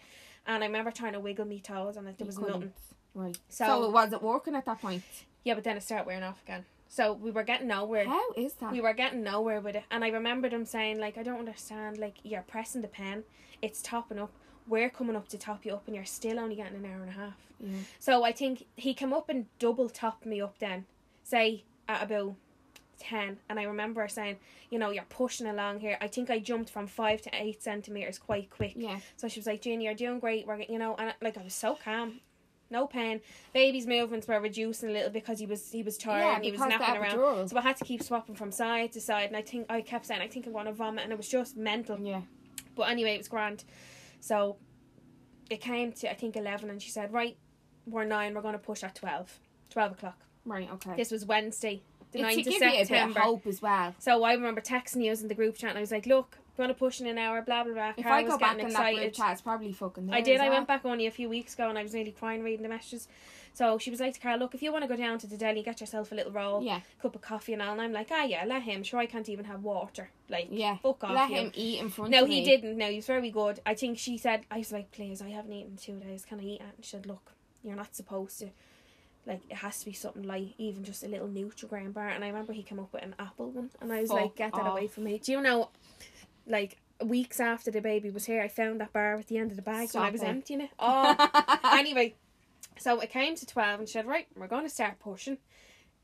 [0.47, 2.73] and I remember trying to wiggle me toes, and it, there was nothing.
[3.15, 3.39] Right.
[3.49, 5.03] So, So, it wasn't working at that point.
[5.45, 6.65] yeah, but then it started wearing off again.
[6.93, 8.05] So we were getting nowhere.
[8.05, 8.73] How is that?
[8.73, 11.99] We were getting nowhere with it, and I remember them saying like, "I don't understand.
[11.99, 13.23] Like you're pressing the pen,
[13.63, 14.33] it's topping up.
[14.67, 17.11] We're coming up to top you up, and you're still only getting an hour and
[17.11, 17.79] a half." yeah.
[18.01, 20.85] So I think he came up and double topped me up then,
[21.23, 22.35] say at about
[22.99, 23.39] ten.
[23.49, 24.39] And I remember saying,
[24.69, 25.97] you know, you're pushing along here.
[26.01, 28.73] I think I jumped from five to eight centimeters quite quick.
[28.75, 28.99] Yeah.
[29.17, 30.45] So she was like, Jeannie, you're doing great.
[30.45, 32.21] We're, you know, and like I was so calm,
[32.71, 33.21] no pain.
[33.53, 36.53] Baby's movements were reducing a little because he was he was tired Yeah, and he
[36.53, 37.49] was napping around.
[37.49, 40.07] So I had to keep swapping from side to side, and I think I kept
[40.07, 41.99] saying, I think I'm going to vomit, and it was just mental.
[42.01, 42.23] Yeah.
[42.75, 43.65] But anyway, it was grand.
[44.21, 44.57] So
[45.51, 47.37] it came to I think eleven, and she said, "Right,
[47.87, 48.35] we're nine.
[48.35, 49.39] We're going to push at 12.
[49.71, 50.19] 12 o'clock.
[50.45, 50.69] Right.
[50.75, 50.97] Okay.
[50.97, 51.83] This was Wednesday,
[52.13, 53.21] the it's ninth to of give you a bit of September.
[53.21, 53.95] hope as well.
[53.99, 56.69] So I remember texting you in the group chat, and I was like, "Look, going
[56.69, 57.93] to push in an hour." Blah blah blah.
[57.97, 59.15] If Carl I was go back in that group excited.
[59.15, 60.07] chat, it's probably fucking.
[60.07, 60.41] There I did.
[60.41, 60.59] I well.
[60.59, 63.09] went back only a few weeks ago, and I was nearly crying reading the messages.
[63.53, 65.37] So she was like to Carl, "Look, if you want to go down to the
[65.37, 66.81] deli, get yourself a little roll, Yeah.
[67.03, 68.83] cup of coffee, and all." And I'm like, "Ah, yeah, let him.
[68.85, 70.11] Sure, I can't even have water.
[70.29, 70.77] Like, Yeah.
[70.79, 72.11] fuck off." Let you." him eat in front.
[72.13, 72.45] No, he me.
[72.45, 72.77] didn't.
[72.79, 73.61] No, he was very good.
[73.67, 76.25] I think she said, I was like, please, I haven't eaten two days.
[76.25, 76.61] Can I eat?
[76.61, 77.33] And she said, look,
[77.65, 78.51] you're not supposed to.
[79.27, 82.09] Like, it has to be something light, even just a little Nutrigrain bar.
[82.09, 83.71] And I remember he came up with an apple one.
[83.81, 84.73] And I was like, get that off.
[84.79, 85.19] away from me.
[85.19, 85.69] Do you know,
[86.51, 89.57] like, weeks after the baby was here, I found that bar at the end of
[89.57, 90.27] the bag when I was it.
[90.29, 90.71] emptying it.
[90.79, 91.17] Oh,
[91.73, 92.15] anyway,
[92.79, 95.39] so it came to 12 and she said, right, we're going to start pushing.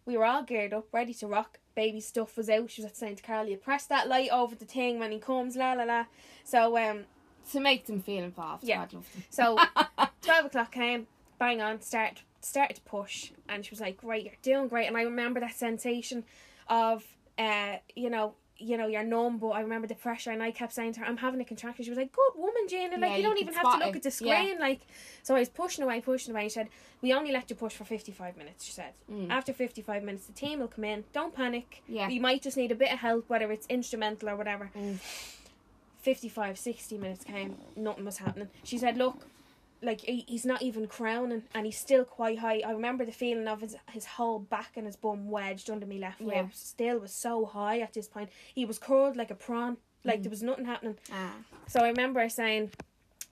[0.05, 1.59] We were all geared up, ready to rock.
[1.75, 2.71] Baby stuff was out.
[2.71, 5.57] She was saying to Carl, you press that light over the thing when he comes,
[5.57, 6.05] la la la.
[6.45, 7.05] So, um,
[7.53, 8.65] to make them feel involved.
[8.65, 8.79] Yeah.
[8.79, 9.25] God love them.
[9.31, 9.59] so
[10.23, 11.07] 12 o'clock came,
[11.39, 13.33] bang on, start, started to push.
[13.49, 14.87] And she was like, right, you're doing great.
[14.87, 16.25] And I remember that sensation
[16.69, 17.05] of,
[17.39, 20.73] uh, you know, you know, you're numb, but I remember the pressure, and I kept
[20.73, 23.11] saying to her, "I'm having a contraction." She was like, "Good woman, Jane." And like,
[23.11, 23.97] Yeah, you you don't could even have to look it.
[23.97, 24.41] at the Yeah.
[24.41, 24.59] screen.
[24.59, 24.81] Like,
[25.23, 26.45] so I was pushing away, pushing away.
[26.45, 26.69] She said,
[27.03, 29.31] "We only let you push for 55 minutes." She said, Mm.
[29.31, 31.05] "After 55 minutes, the team will come in.
[31.13, 31.83] Don't panic.
[31.87, 32.09] Yeah.
[32.09, 34.99] You might just need a bit of help, whether it's instrumental or whatever." Mm.
[36.01, 38.49] 55, 60 minutes came, nothing was happening.
[38.63, 39.27] She said, Look,
[39.83, 42.63] like he, he's not even crowning and he's still quite high.
[42.67, 45.99] I remember the feeling of his, his whole back and his bum wedged under me
[45.99, 46.41] left Yeah.
[46.41, 46.55] rib.
[46.55, 48.31] Still was so high at this point.
[48.55, 49.77] He was curled like a prawn.
[50.05, 50.23] Like Mm.
[50.25, 50.97] there was nothing happening.
[51.13, 51.35] Ah.
[51.67, 52.71] So I remember saying,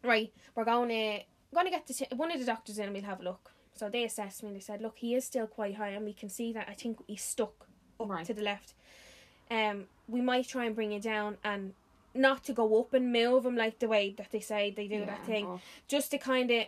[0.03, 1.21] Right, we're going to
[1.55, 3.53] going to get the t- one of the doctors in and we'll have a look.
[3.77, 6.13] So they assessed me and they said, Look, he is still quite high and we
[6.13, 7.67] can see that I think he's stuck
[8.01, 8.27] up Right.
[8.27, 8.75] to the left.
[9.51, 11.75] Um, we might try and bring you down and
[12.15, 14.97] not to go up and move him like the way that they say they do
[15.01, 16.65] Yeah, that thing, oh, just to kind of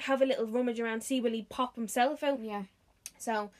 [0.00, 2.40] have a little rummage around, see will he pop himself out.
[2.40, 2.64] yeah.
[3.18, 3.50] So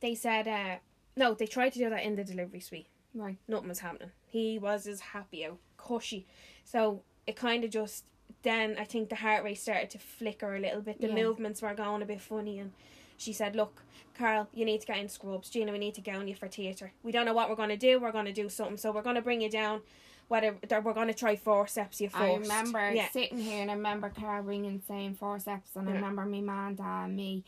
[0.00, 0.76] they said, uh,
[1.16, 2.88] no, they tried to do that in the delivery suite.
[3.14, 3.38] Right.
[3.48, 4.10] Nothing was happening.
[4.28, 6.26] He was as happy out, cushy.
[6.64, 8.04] So it kind of just
[8.42, 11.00] then I think the heart rate started to flicker a little bit.
[11.00, 11.14] The Yeah.
[11.14, 12.72] movements were going a bit funny, and
[13.16, 13.82] she said, "Look,
[14.14, 15.48] Carl, you need to get in scrubs.
[15.48, 16.92] Gina, we need to gown you for theatre.
[17.02, 17.98] We don't know what we're going to do.
[17.98, 18.76] We're going to do something.
[18.76, 19.80] So we're going to bring you down.
[20.28, 22.22] Whether that we're going to try forceps you first.
[22.22, 26.24] I remember yeah, sitting here and I remember Carl ringing saying forceps and I remember
[26.24, 27.44] me man, dad, and me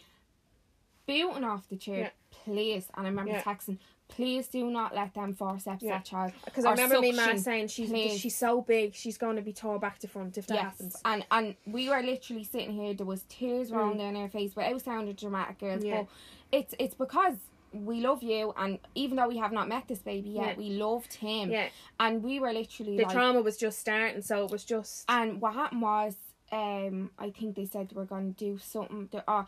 [1.07, 2.11] booting off the chair, Yeah.
[2.31, 2.87] please.
[2.95, 3.43] And I remember Yeah.
[3.43, 3.79] texting,
[4.09, 5.95] please do not let them forceps Yeah.
[5.95, 6.33] that child.
[6.45, 8.19] because I remember me man saying she's please.
[8.21, 10.65] she's so big, she's going to be tore back to front if that yes.
[10.65, 11.01] happens.
[11.05, 14.65] And and we were literally sitting here, there was tears rolling down our face but
[14.67, 15.83] without sounding dramatic girls.
[15.83, 15.87] Mm.
[15.87, 16.03] Yeah.
[16.03, 16.09] But
[16.53, 17.37] it's it's because
[17.73, 20.55] we love you and even though we have not met this baby yet, Yeah.
[20.57, 21.51] we loved him.
[21.51, 21.69] Yeah,
[22.01, 25.41] And we were literally the like trauma was just starting, so it was just And
[25.41, 26.17] what happened was,
[26.51, 29.09] um, I think they said they were going to do something.
[29.13, 29.45] They, uh,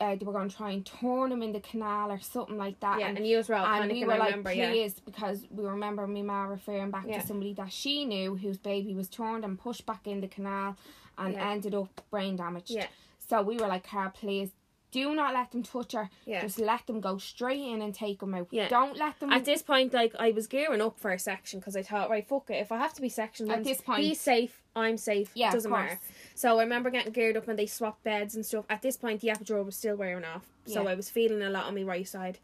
[0.00, 2.78] uh, they were going to try and turn him in the canal or something like
[2.78, 3.00] that.
[3.00, 3.08] yeah.
[3.08, 4.70] and, And you were all and we were like, remember, yeah.
[4.70, 7.20] please, because we remember my ma referring back Yeah.
[7.20, 10.76] to somebody that she knew whose baby was turned and pushed back in the canal
[11.18, 11.50] and Yeah.
[11.50, 12.70] ended up brain damaged.
[12.70, 12.86] Yeah.
[13.18, 14.50] So we were like, Carl, please.
[14.90, 16.08] Do not let them touch her.
[16.24, 16.40] Yeah.
[16.40, 18.48] Just let them go straight in and take them out.
[18.50, 18.68] Yeah.
[18.68, 19.30] Don't let them.
[19.30, 22.26] At this point, like I was gearing up for a section because I thought, right,
[22.26, 22.54] fuck it.
[22.54, 24.62] If I have to be sectioned, At this point- he's safe.
[24.74, 25.30] I'm safe.
[25.34, 25.98] yeah, doesn't matter.
[26.34, 28.64] So I remember getting geared up and they swapped beds and stuff.
[28.70, 30.90] At this point, the epidural was still wearing off, so Yeah.
[30.90, 32.38] I was feeling a lot on my right side.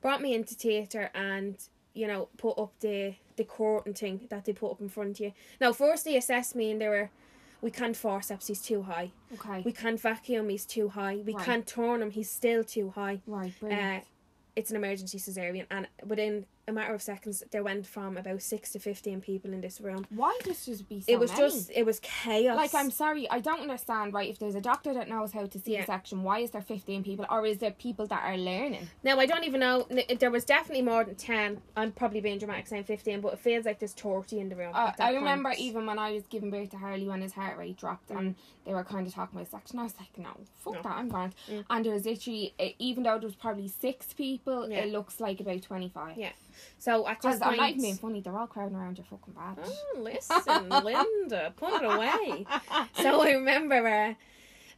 [0.00, 1.56] Brought me into theatre and
[1.94, 5.20] you know put up the the curtain thing that they put up in front of
[5.20, 5.32] you.
[5.60, 7.10] Now, first they assessed me and they were,
[7.64, 8.46] we can't forceps.
[8.48, 9.10] He's too high.
[9.32, 9.62] Okay.
[9.64, 10.50] We can't vacuum.
[10.50, 11.16] He's too high.
[11.16, 11.46] We Right.
[11.46, 12.10] can't turn him.
[12.10, 13.22] He's still too high.
[13.26, 13.58] right.
[13.58, 14.02] Brilliant.
[14.02, 14.06] Uh,
[14.54, 18.72] it's an emergency cesarean, and within a matter of seconds, there went from about six
[18.72, 20.06] to fifteen people in this room.
[20.10, 21.42] Why does just be so it was many?
[21.42, 22.56] just, it was chaos.
[22.56, 24.12] Like I'm sorry, I don't understand.
[24.14, 25.82] Right, if there's a doctor that knows how to see Yeah.
[25.82, 28.88] a section, why is there 15 people, or is there people that are learning?
[29.02, 29.86] Now I don't even know.
[30.18, 31.60] There was definitely more than ten.
[31.76, 34.72] I'm probably being dramatic saying fifteen, but it feels like there's thirty in the room.
[34.74, 35.60] Uh, I remember point.
[35.60, 38.34] even when I was giving birth to Harley when his heart rate dropped and
[38.64, 39.78] they were kind of talking about section.
[39.78, 40.30] I was like, no,
[40.60, 40.76] fuck Mm.
[40.76, 40.82] No.
[40.82, 41.34] that, I'm grand.
[41.50, 41.64] Mm.
[41.68, 44.78] And there was literally, even though there was probably six people, Yeah.
[44.78, 46.16] it looks like about 25.
[46.16, 46.30] Yeah.
[46.78, 49.04] So at this Because I'm point, not even being funny, they're all crowding around your
[49.04, 49.64] fucking bed.
[49.64, 52.46] Oh, listen, Linda, put it away.
[53.00, 54.14] So I remember, uh,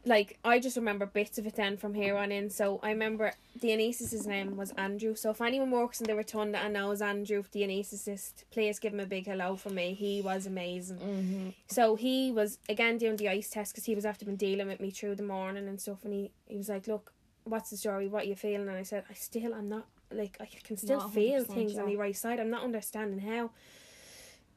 [0.05, 2.49] like, I just remember bits of it then from here on in.
[2.49, 5.15] So I remember anaesthetist's name was Andrew.
[5.15, 8.99] So if anyone works in the rotunda and knows Andrew, the anaesthetist, please give him
[8.99, 9.93] a big hello from me.
[9.93, 10.97] He was amazing.
[10.97, 11.49] Mm-hmm.
[11.67, 14.79] So he was again doing the ice test because he was after been dealing with
[14.79, 16.03] me through the morning and stuff.
[16.03, 17.13] And he, he was like, "Look,
[17.43, 18.07] what's the story?
[18.07, 20.99] What are you feeling?" And I said, "I still, I'm not like I can still
[20.99, 22.39] Not feel 100% things on the right side.
[22.39, 23.51] I'm not understanding how."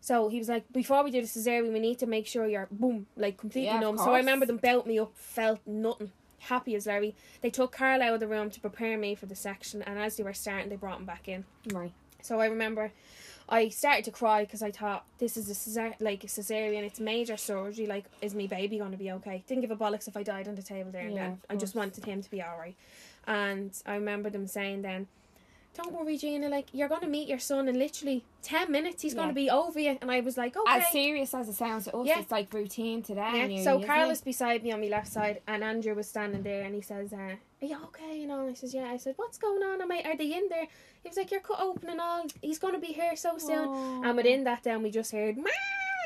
[0.00, 2.68] So he was like, "Before we do the cesarean, we need to make sure you're
[2.70, 6.12] boom, like completely Yeah, numb." So I remember them belt me up, felt nothing.
[6.38, 7.14] Happy as Larry.
[7.42, 10.16] They took Carl out of the room to prepare me for the section, and as
[10.16, 11.44] they were starting, they brought him back in.
[11.70, 11.92] Right.
[12.22, 12.92] So I remember
[13.52, 16.84] I started to cry because I thought this is a cesar- like a cesarean.
[16.84, 17.86] It's major surgery.
[17.86, 19.42] Like, is my baby going to be okay?
[19.48, 21.40] Didn't give a bollocks if I died on the table there and Yeah, then.
[21.50, 22.76] I just wanted him to be alright.
[23.26, 25.08] And I remember them saying then,
[25.74, 26.48] "Don't worry, Gina.
[26.48, 29.02] Like, you're going to meet your son in literally ten minutes.
[29.02, 29.26] He's Yeah.
[29.28, 31.96] to be over you." And I was like, "Okay." As serious as it sounds to
[31.96, 32.20] us, Yeah.
[32.20, 33.34] it's like routine to them.
[33.34, 33.46] Yeah.
[33.46, 36.62] nearly, So Carl was beside me on my left side, and Andrew was standing there,
[36.64, 37.16] and he says, uh,
[37.62, 39.80] "Are you okay?" You know, and I says, "Yeah." I said, "What's going on?
[39.80, 40.66] Am I, are they in there?"
[41.02, 42.24] He was like, "You're cut open and all.
[42.42, 44.02] He's going to be here so soon." Oh.
[44.04, 45.36] And within that, then we just heard,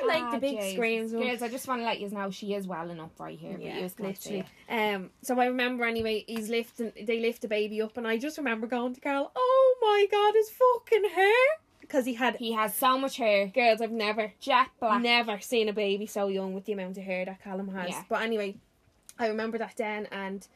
[0.02, 0.72] "Mah!" like Ah, the big Jesus.
[0.72, 1.12] screams.
[1.12, 3.56] of- Girls, I just want to let you know she is welling up right here.
[3.58, 4.94] Yeah, but you can't see literally.
[4.94, 8.36] Um, so I remember anyway, he's lifting, they lift the baby up, and I just
[8.38, 11.34] remember going to Carl, "Oh my god, his fucking hair!"
[11.80, 13.46] Because he had He has so much hair.
[13.48, 13.80] girls.
[13.82, 15.02] I've never Jet black.
[15.02, 17.90] Never seen a baby so young with the amount of hair that Callum has.
[17.90, 18.02] Yeah.
[18.08, 18.56] But anyway,
[19.18, 20.46] I remember that then, and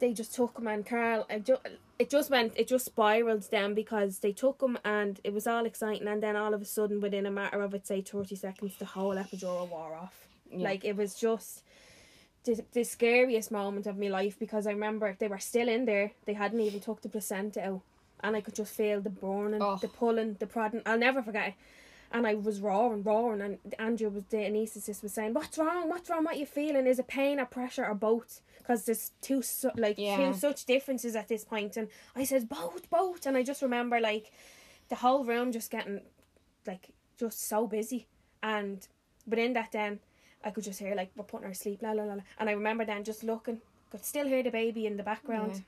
[0.00, 1.26] they just took him and Carl.
[1.30, 1.62] It just,
[1.98, 5.64] it just went, it just spiraled then because they took him and it was all
[5.66, 8.76] exciting, and then all of a sudden, within a matter of I'd say thirty seconds,
[8.78, 10.26] the whole epidural wore off.
[10.50, 10.64] Yeah.
[10.64, 11.62] Like it was just.
[12.46, 16.12] The, the scariest moment of my life because I remember they were still in there.
[16.26, 17.80] They hadn't even took the placenta out,
[18.20, 19.78] and I could just feel the burning, Oh.
[19.80, 20.82] the pulling, the prodding.
[20.84, 21.54] I'll never forget it
[22.14, 25.88] and I was roaring, roaring, and Andrew was the anaesthetist was saying, "What's wrong?
[25.90, 26.24] What's wrong?
[26.24, 26.86] What you feeling?
[26.86, 30.16] Is it pain or pressure or both?" Because there's two su- like Yeah.
[30.16, 34.00] two such differences at this point, and I said both, both, and I just remember
[34.00, 34.30] like
[34.88, 36.00] the whole room just getting
[36.66, 38.06] like just so busy,
[38.42, 38.86] and
[39.26, 40.00] within that then
[40.44, 42.22] I could just hear like we're putting her asleep, la la la, la.
[42.38, 43.60] and I remember then just looking,
[43.90, 45.64] could still hear the baby in the background.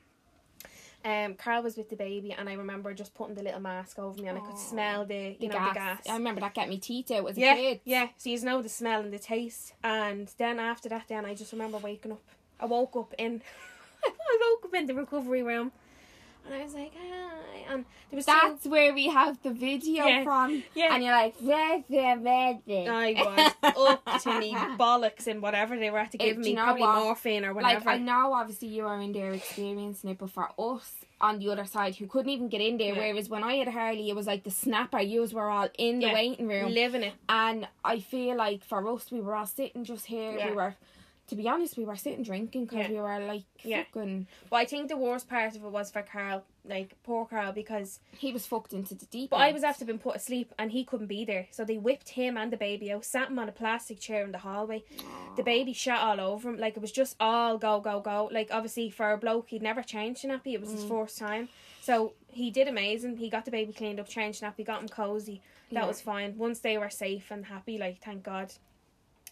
[1.07, 4.21] Um, Carl was with the baby, and I remember just putting the little mask over
[4.21, 5.69] me, and I could smell the you The know gas.
[5.69, 6.03] the gas.
[6.11, 7.81] I remember that get me teeth out as a Yeah, kid.
[7.85, 8.09] yeah.
[8.17, 11.53] So you know the smell and the taste, and then after that, then I just
[11.53, 12.23] remember waking up.
[12.59, 13.41] I woke up in,
[14.05, 15.71] I woke up in the recovery room,
[16.47, 17.01] and I was like, ah,
[17.31, 20.23] hi, and um, there was two- That's where we have the video Yeah.
[20.25, 20.63] from.
[20.75, 20.95] Yeah.
[20.95, 25.77] And you're like, "Yeah, yeah, yeah, yeah." I was up to me bollocks and whatever
[25.79, 26.99] they were at to give me, you know probably what?
[27.05, 27.85] morphine or whatever.
[27.85, 27.87] Like.
[27.87, 31.65] I know obviously you are in there experiencing it, but for us on the other
[31.65, 32.99] side who couldn't even get in there, Yeah.
[33.13, 36.07] whereas when I had Harley it was like the snapper, you were all in the
[36.09, 36.15] Yeah.
[36.15, 36.71] waiting room.
[36.73, 37.15] Living it.
[37.29, 40.75] And I feel like for us we were all sitting just here, we were
[41.29, 42.89] to be honest, we were sitting drinking because Yeah.
[42.91, 43.83] we were like Yeah.
[43.93, 44.27] fucking.
[44.49, 47.99] But I think the worst part of it was for Carl, like poor Carl, because
[48.17, 49.31] He was fucked into the deep.
[49.31, 51.49] But I was after being put asleep and he couldn't be there.
[51.51, 54.33] So they whipped him and the baby out, sat him on a plastic chair in
[54.33, 54.85] the hallway.
[55.37, 56.59] The baby shot all over him.
[56.59, 58.29] Like it was just all go, go, go.
[58.33, 60.55] Like obviously for a bloke he'd never changed a nappy.
[60.55, 60.89] It was his Mm.
[60.89, 61.49] first time.
[61.83, 63.17] So he did amazing.
[63.17, 65.41] He got the baby cleaned up, changed nappy, got him cozy.
[65.73, 65.87] That Yeah.
[65.87, 66.39] was fine.
[66.39, 68.53] Once they were safe and happy, like thank God.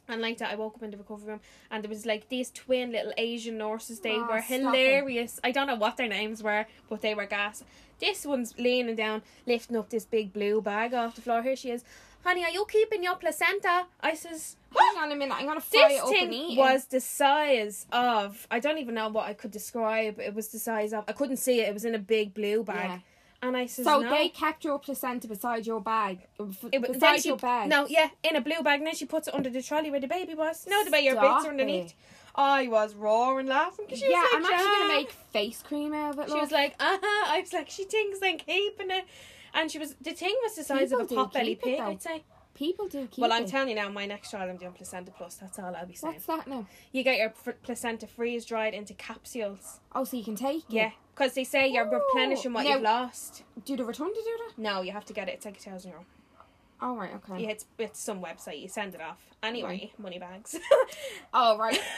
[0.09, 1.41] And like that, I woke up in the recovery room,
[1.71, 4.01] and there was like these twin little Asian nurses.
[4.01, 5.41] They Oh, were hilarious.
[5.43, 7.65] I don't know what their names were, but they were gas.
[8.01, 11.43] This one's leaning down, lifting up this big blue bag off the floor.
[11.43, 11.85] Here she is.
[12.25, 13.87] Honey, are you keeping your placenta?
[14.01, 17.87] I says, Hang on a minute, I'm gonna fry this it thing was the size
[17.93, 20.19] of I don't even know what I could describe.
[20.19, 21.69] It was the size of I couldn't see it.
[21.69, 22.99] It was in a big blue bag, Yeah.
[23.47, 24.11] And I says So no.
[24.11, 27.69] they kept your placenta beside your bag, uh, f- It beside she, your bag.
[27.69, 30.01] no, yeah, in a blue bag, and then she puts it under the trolley where
[30.01, 30.67] the baby was.
[30.67, 31.87] No, the way your Stop bits are underneath.
[31.91, 31.95] it.
[32.37, 35.63] I was roaring laughing because she yeah, was like, I'm actually "Ah." gonna make face
[35.63, 36.31] cream out of it.
[36.33, 37.33] She was like, uh huh.
[37.33, 39.05] I was like, she thinks I'm keeping it,
[39.55, 41.63] and she was the thing was the size People of a do pot belly it,
[41.63, 41.79] pig.
[41.81, 43.49] I'd say people do keep Well, I'm it.
[43.51, 45.37] telling you now, my next child I'm doing placenta plus.
[45.37, 46.15] That's all I'll be saying.
[46.15, 46.67] What's that now?
[46.93, 49.79] You get your placenta freeze dried into capsules.
[49.95, 50.71] Oh, so you can take it.
[50.71, 52.01] Yeah, because they say you're Ooh.
[52.01, 53.43] replenishing what Now- you've lost.
[53.65, 54.59] Do the return to do that?
[54.61, 55.33] No, you have to get it.
[55.33, 56.05] It's like a thousand euro.
[56.83, 57.45] Oh right, okay.
[57.45, 58.61] Yeah, it's it's some website.
[58.61, 59.93] You send it off anyway.
[59.99, 60.57] Money bags.
[61.33, 61.79] Oh right.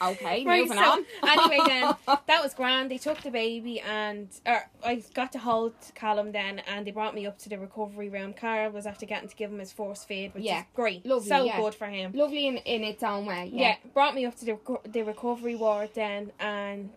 [0.00, 1.04] Okay, Right, moving so, on.
[1.26, 1.94] anyway, then
[2.28, 2.88] that was grand.
[2.90, 7.14] They took the baby, and or I got to hold Callum then, and they brought
[7.16, 8.32] me up to the recovery room.
[8.32, 10.60] Carl was after getting to give him his force feed, which Yeah.
[10.60, 11.56] is great, Lovely, so yeah.
[11.58, 12.12] good for him.
[12.14, 13.50] Lovely in, in its own way.
[13.52, 13.60] Yeah.
[13.70, 13.76] Yeah.
[13.92, 16.90] brought me up to the the recovery ward then, and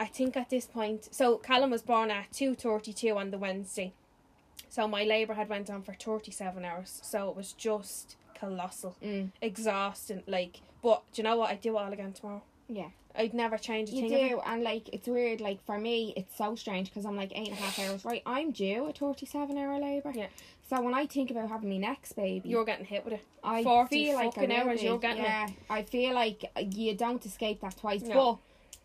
[0.00, 3.38] I think at this point, so Callum was born at two thirty two on the
[3.38, 3.92] Wednesday,
[4.68, 8.96] so my labour had went on for thirty seven hours, so it was just colossal,
[9.02, 9.30] Mm.
[9.42, 10.22] exhausting.
[10.26, 11.50] Like, but do you know what?
[11.50, 12.42] I do it all again tomorrow.
[12.68, 12.88] Yeah.
[13.14, 14.12] I'd never change a You thing.
[14.12, 14.28] it.
[14.30, 15.40] do, and like it's weird.
[15.40, 18.04] Like for me, it's so strange because I'm like eight and a half hours.
[18.04, 20.12] Right, I'm due a thirty-seven hour labour.
[20.14, 20.28] Yeah.
[20.68, 23.24] So when I think about having my next baby, You're getting hit with it.
[23.42, 24.86] I 40 feel like I hours be.
[24.86, 25.26] you're getting it.
[25.26, 26.44] Yeah, I feel like
[26.76, 28.02] you don't escape that twice.
[28.02, 28.14] No.
[28.14, 28.38] But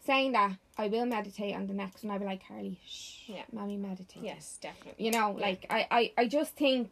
[0.05, 2.11] saying that, I will meditate on the next one.
[2.11, 3.43] I'll be like Carly, shh, Yeah.
[3.51, 4.23] mommy, meditate.
[4.23, 5.05] Yes, definitely.
[5.05, 5.45] You know, Yeah.
[5.47, 6.89] like I, I, I just think.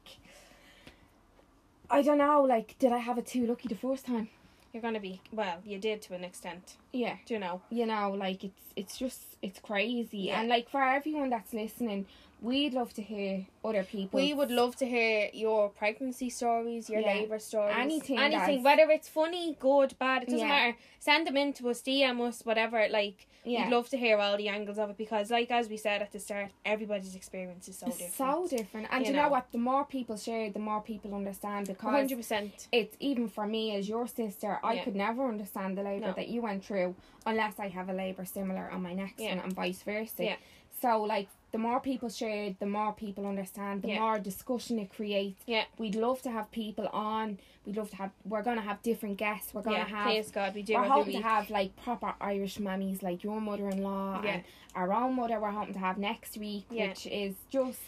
[1.90, 2.42] I don't know.
[2.44, 4.30] Like, did I have it too lucky the first time?
[4.72, 5.60] You're gonna be well.
[5.64, 6.78] You did to an extent.
[6.92, 7.18] Yeah.
[7.28, 7.62] Do you know?
[7.70, 10.40] you know like it's it's just it's crazy Yeah.
[10.40, 12.08] and like for everyone that's listening
[12.44, 17.00] we'd love to hear other people We would love to hear your pregnancy stories, your
[17.02, 17.14] Yeah.
[17.14, 20.48] labour stories, Anything anything, that's- whether it's funny, good, bad, it doesn't Yeah.
[20.54, 20.78] matter.
[21.00, 22.88] Send them in to us, DM us, whatever.
[22.90, 25.78] Like yeah we'd love to hear all the angles of it because, like as we
[25.78, 28.16] said at the start, everybody's experience is so it's different.
[28.50, 29.24] so different and you you know.
[29.24, 29.30] know.
[29.30, 32.68] what the more people share the more people understand because hundred percent.
[32.72, 34.84] it's even for me as your sister I Yeah.
[34.86, 36.14] could never understand the labour No.
[36.14, 36.96] that you went through
[37.26, 39.36] unless I have a labour similar on my next Yeah.
[39.36, 40.36] one and vice versa Yeah.
[40.82, 44.00] so like the more people share the more people understand the Yeah.
[44.00, 45.66] more discussion it creates Yeah.
[45.78, 49.54] we'd love to have people on we'd love to have we're gonna have different guests
[49.54, 52.60] we're gonna Yeah, have please God, we do we're hoping to have like proper Irish
[52.60, 54.32] mummies like your mother-in-law Yeah.
[54.32, 54.44] and
[54.76, 56.90] our own mother we're hoping to have next week Yeah.
[56.90, 57.80] which is just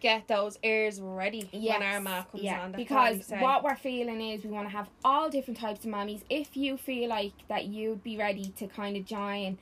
[0.00, 2.72] Get those ears ready yes, when our ma comes yeah, on.
[2.72, 6.58] Because what we're feeling is we want to have all different types of mummies if
[6.58, 9.56] you feel like that you'd be ready to kind of join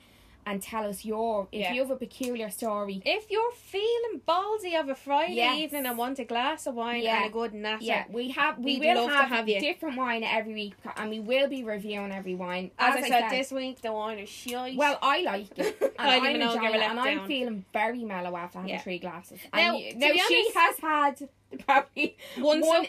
[0.45, 1.73] and tell us your if Yeah.
[1.73, 5.57] you have a peculiar story If you're feeling ballsy of a Friday Yes.
[5.57, 7.17] evening and want a glass of wine Yeah.
[7.17, 10.23] and a good natter, yeah, we have we will love to have, have different wine
[10.23, 12.71] every week, and we will be reviewing every wine.
[12.79, 14.75] as, I said, this week the wine is shite.
[14.77, 15.77] Well, I like it.
[15.99, 18.81] And Kylie I'm enjoying it, and I'm feeling very mellow after having Yeah.
[18.81, 19.39] three glasses.
[19.53, 21.29] Now, and you- now she honest- has had
[21.67, 22.87] probably One one sup.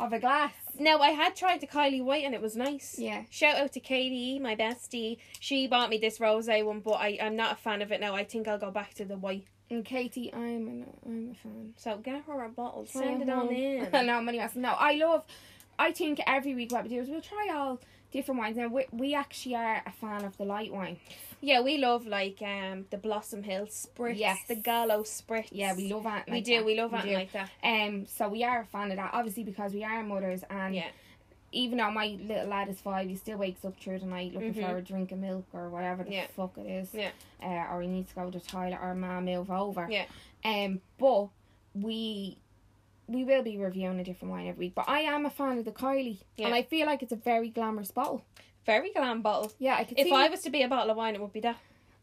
[0.00, 0.52] of a glass.
[0.78, 2.96] Now I had tried the Kylie White and it was nice.
[2.98, 3.22] Yeah.
[3.30, 5.18] Shout out to Katie, my bestie.
[5.40, 8.14] She bought me this rose one, but I I'm not a fan of it now.
[8.14, 9.46] I think I'll go back to the white.
[9.68, 11.74] And Katie, I'm an, I'm a fan.
[11.76, 13.54] So get her a bottle, send it on one.
[13.54, 13.88] in.
[14.06, 14.40] no, money.
[14.54, 15.24] No, I love.
[15.78, 17.80] I think every week what we do is we'll try all
[18.12, 18.56] different wines.
[18.56, 20.98] Now we, we actually are a fan of the light wine.
[21.40, 24.38] yeah, we love like um the Blossom Hill Spritz, Yes.
[24.48, 25.48] the Gallo Spritz.
[25.52, 26.56] Yeah, we love we like do.
[26.56, 26.64] that.
[26.64, 27.10] We love do.
[27.12, 27.50] like that.
[27.62, 30.88] Um, so we are a fan of that, obviously because we are mothers, and Yeah.
[31.52, 34.54] even though my little lad is five, he still wakes up through the night looking
[34.54, 34.68] Mhm.
[34.70, 36.26] for a drink of milk or whatever the Yeah.
[36.28, 36.92] fuck it is.
[36.94, 37.10] Yeah.
[37.42, 39.86] Uh, or he needs to go to the toilet or ma move over.
[39.90, 40.06] Yeah.
[40.44, 41.28] Um, but
[41.74, 42.38] we
[43.08, 44.74] we will be reviewing a different wine every week.
[44.74, 46.46] But I am a fan of the Kylie, Yeah.
[46.46, 48.24] and I feel like it's a very glamorous bottle.
[48.64, 49.52] Very glam bottle.
[49.58, 50.12] Yeah, I could If.
[50.12, 51.56] I was to be a bottle of wine, it would be that.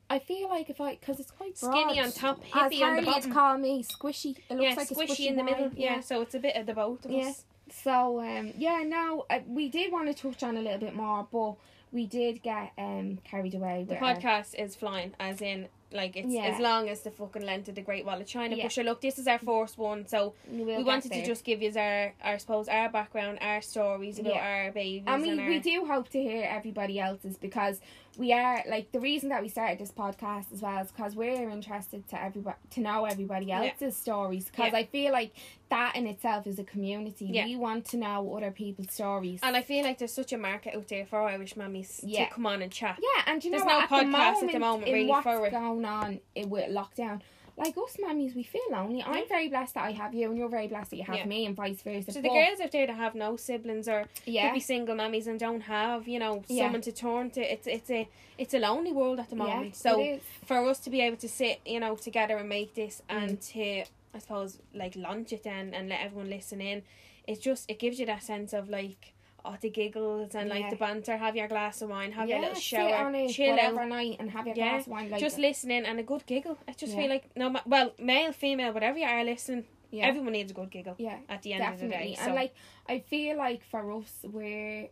[0.09, 3.01] I feel like if I because it's quite Skinny on top, As hippie on the
[3.01, 3.31] bottom.
[3.34, 4.38] call me squishy.
[4.49, 5.71] It looks yeah, like a squishy in the wine, middle.
[5.75, 5.99] Yeah.
[6.01, 7.30] so it's a bit of the both of Yeah.
[7.30, 7.45] us.
[7.71, 11.27] So um, yeah, no, uh, we did want to touch on a little bit more,
[11.31, 11.55] but
[11.91, 13.85] we did get um carried away.
[13.88, 16.43] The our- podcast is flying, as in like it's Yeah.
[16.45, 18.55] as long as the fucking length of the Great Wall of China.
[18.55, 18.63] Yeah.
[18.63, 21.43] But sure, look, this is our first one, so we, will we wanted to just
[21.43, 24.47] give you our, our suppose, our background, our stories about Yeah.
[24.65, 27.79] our babies, and we, and our, we do hope to hear everybody else's because
[28.17, 31.49] we are like the reason that we started this podcast as well is because we're
[31.49, 34.73] interested to everybody to know everybody else's stories because.
[34.73, 35.33] I feel like
[35.73, 37.25] that in itself is a community.
[37.31, 37.45] Yeah.
[37.45, 39.39] We want to know other people's stories.
[39.43, 42.25] And I feel like there's such a market out there for Irish mummies Yeah.
[42.27, 42.99] to come on and chat.
[43.01, 45.05] yeah, and you know There's what, no at the podcast at the moment, moment really
[45.07, 45.51] what's for it.
[45.51, 47.21] going on with lockdown.
[47.55, 49.03] Like us mummies, we feel lonely.
[49.03, 51.25] I'm very blessed that I have you, and you're very blessed that you have Yeah.
[51.25, 52.11] me, and vice versa.
[52.11, 55.27] So the girls out there that have no siblings or yeah, could be single mummies
[55.27, 56.63] and don't have, you know, Yeah.
[56.63, 58.07] someone to turn to, it's it's a
[58.39, 59.75] it's a lonely world at the yeah, moment.
[59.75, 60.17] so
[60.47, 63.17] for us to be able to sit, you know, together and make this Mm.
[63.23, 63.83] and to
[64.14, 66.84] I suppose like launch it then and let everyone listen in,
[67.27, 69.14] it's just it gives you that sense of like
[69.45, 72.45] oh the giggles and like the banter, have your glass of wine, have yeah, your
[72.45, 73.88] little shower, it chill out.
[73.90, 75.10] night and have your Yeah, glass of wine.
[75.10, 76.57] Like just listening and a good giggle.
[76.68, 76.99] I just Yeah.
[77.02, 80.07] feel like no ma- well, male, female, whatever you are listening, Yeah.
[80.07, 81.19] Everyone needs a good giggle yeah.
[81.30, 82.15] at the end definitely of the day.
[82.15, 82.53] So and like
[82.88, 84.90] i feel like for us we're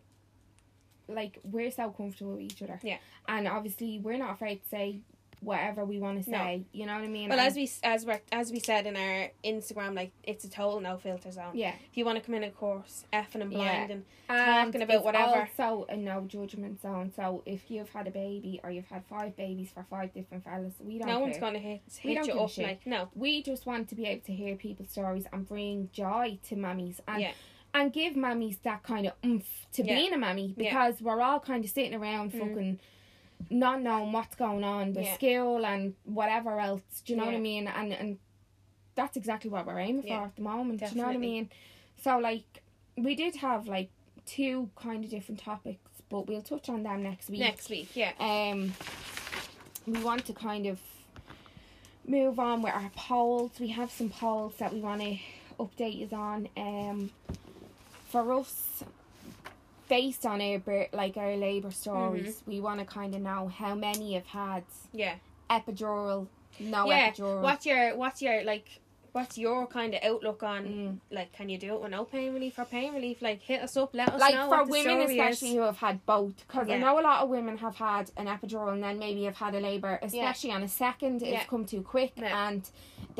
[1.07, 2.97] like we're so comfortable with each other Yeah.
[3.27, 4.99] and obviously we're not afraid to say
[5.41, 6.37] whatever we want to No.
[6.37, 8.85] say you know what i mean well, And- as we as we as we said
[8.85, 11.51] in our Instagram, like it's a total no filter zone.
[11.55, 14.83] yeah If you want to come in, of course, effing and blind and and Talking
[14.83, 15.49] about it's whatever.
[15.59, 19.35] also a no judgment zone so if you've had a baby or you've had five
[19.35, 21.21] babies for five different fellas we don't no care.
[21.21, 23.09] one's gonna hit We hit you up like no.
[23.15, 27.01] we just want to be able to hear people's stories and bring joy to mummies
[27.07, 27.31] and Yeah.
[27.73, 29.95] and give mummies that kind of oomph to Yeah.
[29.95, 30.69] being a mummy Yeah.
[30.69, 32.39] because we're all kind of sitting around Mm.
[33.49, 35.13] Not knowing what's going on with Yeah.
[35.15, 36.81] school and whatever else.
[37.05, 37.67] Do you know what I mean?
[37.67, 38.19] And and
[38.95, 40.23] that's exactly what we're aiming for Yeah.
[40.25, 40.79] at the moment.
[40.81, 41.49] Do you know what I mean?
[42.03, 42.61] So like
[42.97, 43.89] we did have like
[44.25, 47.39] two kind of different topics, but we'll touch on them next week.
[47.39, 48.11] Next week, yeah.
[48.19, 48.73] Um,
[49.87, 50.79] we want to kind of
[52.05, 53.51] move on with our polls.
[53.59, 55.17] We have some polls that we want to
[55.59, 56.49] update you on.
[56.57, 57.11] Um,
[58.09, 58.83] for us,
[59.91, 64.13] based on our like our labour stories, we want to kind of know how many
[64.13, 64.63] have had
[64.93, 65.15] Yeah.
[65.49, 66.27] epidural,
[66.59, 67.11] no yeah.
[67.11, 67.41] epidural.
[67.41, 68.67] What's your what's your like
[69.11, 70.97] what's your kind of outlook on Mm.
[71.17, 73.21] like can you do it with no pain relief or pain relief?
[73.21, 74.47] Like hit us up, let us like know.
[74.49, 75.55] for women especially is.
[75.55, 78.71] who have had both because I know a lot of women have had an epidural
[78.71, 81.27] and then maybe have had a labour especially on a second Yeah.
[81.41, 82.47] it's come too quick Yeah.
[82.47, 82.61] and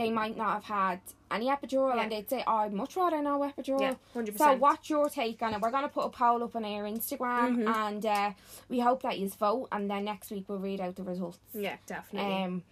[0.02, 1.00] they might not have had
[1.30, 2.02] any epidural Yeah.
[2.04, 4.38] and they'd say oh, I'd much rather no epidural Yeah, 100%.
[4.38, 6.84] so what's your take on it we're going to put a poll up on our
[6.84, 7.76] Instagram Mhm.
[7.76, 8.32] and uh,
[8.70, 11.78] we hope that you vote and then next week we'll read out the results Yeah,
[11.86, 12.44] definitely.
[12.44, 12.64] um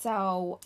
[0.00, 0.58] so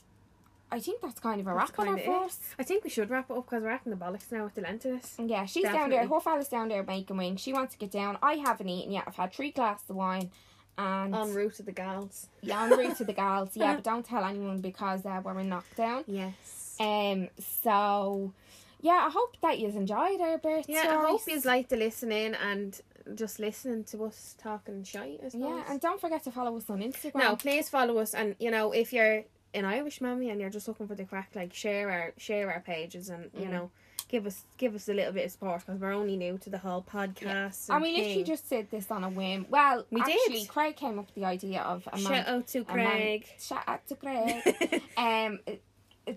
[0.71, 3.09] I think that's kind of a That's wrap on our first I think we should
[3.11, 5.01] wrap it up because we're acting the bollocks now with the length of.
[5.31, 6.01] Yeah, she's down there.
[6.03, 6.15] Definitely.
[6.15, 7.41] Her fella's down there making wings.
[7.41, 8.19] She wants to get down.
[8.23, 9.05] I haven't eaten yet.
[9.07, 10.31] I've had three glasses of wine.
[10.79, 12.29] And En route to the gals.
[12.43, 13.51] yeah, en route to the gals.
[13.55, 16.05] Yeah, but don't tell anyone because uh, we're in knockdown.
[16.07, 16.77] Yes.
[16.79, 17.29] Um,
[17.63, 18.33] so
[18.81, 22.13] yeah, I hope that you've enjoyed our birth Yeah, I hope you like to listen
[22.13, 22.79] in and
[23.15, 25.47] just listening to us talking shite, I suppose.
[25.49, 27.15] Yeah, and don't forget to follow us on Instagram.
[27.17, 29.23] no, please follow us and you know, if you're
[29.55, 32.61] an Irish mammy and you're just looking for the crack, like share our share our
[32.61, 33.51] pages and you Mm.
[33.51, 33.71] know
[34.09, 36.59] give us give us a little bit of support because we're only new to the
[36.59, 37.69] whole podcast.
[37.71, 38.25] and we literally thing.
[38.25, 39.47] just did this on a whim.
[39.49, 40.49] Well, We actually, did.
[40.49, 42.25] Craig came up with the idea of a shout man.
[42.27, 43.27] out to a man- Craig.
[43.41, 44.83] shout out to Craig.
[44.97, 45.39] um,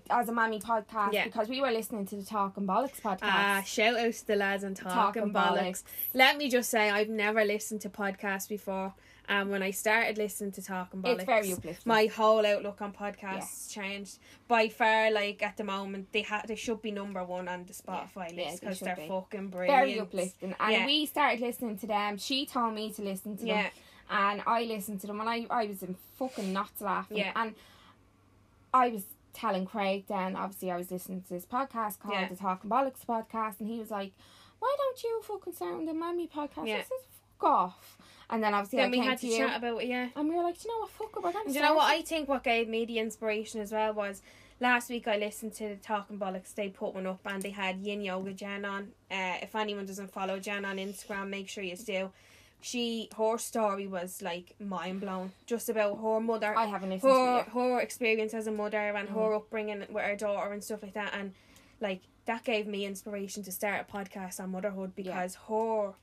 [0.08, 1.24] as a mammy podcast Yeah.
[1.24, 3.18] because we were listening to the Talking Bollocks podcast.
[3.22, 5.82] Ah, shout out to the lads on Talking Talking Bollocks.
[6.14, 8.94] Let me just say, I've never listened to podcasts before,
[9.28, 11.82] and when I started listening to Talking Bollocks, It's very uplifting.
[11.90, 14.18] my whole outlook on podcasts changed.
[14.46, 17.72] By far, like at the moment, they ha- they should be number one on the
[17.72, 19.08] Spotify Yeah, list they because they're be.
[19.08, 19.76] fucking brilliant.
[19.78, 20.54] very uplifting.
[20.60, 20.86] And Yeah.
[20.86, 22.16] we started listening to them.
[22.18, 23.70] She told me to listen to Yeah, them,
[24.10, 27.16] and I listened to them, and I, I was in fucking knots laughing.
[27.18, 27.32] Yeah.
[27.34, 27.54] And
[28.72, 29.02] I was
[29.32, 32.28] telling Craig then, obviously, I was listening to this podcast called Yeah.
[32.28, 34.12] the Talking Bollocks podcast, and he was like,
[34.58, 36.82] "Why don't you fucking sound the mammy podcast?" I Yeah.
[36.82, 36.88] said,
[37.38, 37.98] "Fuck off."
[38.28, 39.88] And then obviously then I we had to, to chat about it.
[39.88, 40.08] Yeah.
[40.14, 40.90] and we were like, "Do you know what?
[40.90, 42.28] Fuck we're gonna." Do you know what it." I think?
[42.28, 44.22] What gave me the inspiration as well was
[44.60, 46.54] last week I listened to the Talking Bollocks.
[46.54, 48.92] They put one up and they had Yin Yoga Jen on.
[49.10, 52.12] Uh, if anyone doesn't follow Jen on Instagram, make sure you do.
[52.62, 57.44] She her story was like mind blown, just about her mother, I haven't listened her
[57.44, 59.14] to her experience as a mother and Mm.
[59.14, 61.32] her upbringing with her daughter and stuff like that, and
[61.80, 65.94] like that gave me inspiration to start a podcast on motherhood because her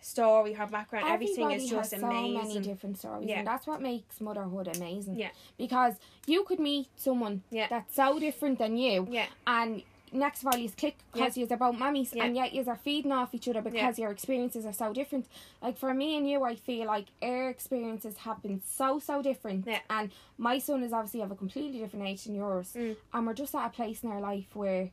[0.00, 3.38] story, her background, everything is just has so many different stories, Yeah.
[3.38, 5.16] and that's what makes motherhood amazing.
[5.16, 5.30] Yeah.
[5.56, 5.94] because
[6.26, 7.68] you could meet someone Yeah.
[7.68, 9.82] that's so different than you, yeah, and
[10.14, 12.24] next values click because you're about mummies, Yeah.
[12.24, 15.26] and yet you are feeding off each other because your experiences are so different.
[15.60, 19.66] Like for me and you, I feel like our experiences have been so so different,
[19.66, 19.80] Yeah.
[19.90, 22.96] and my son is obviously of a completely different age than yours, Mm.
[23.12, 24.90] and we're just at a place in our life where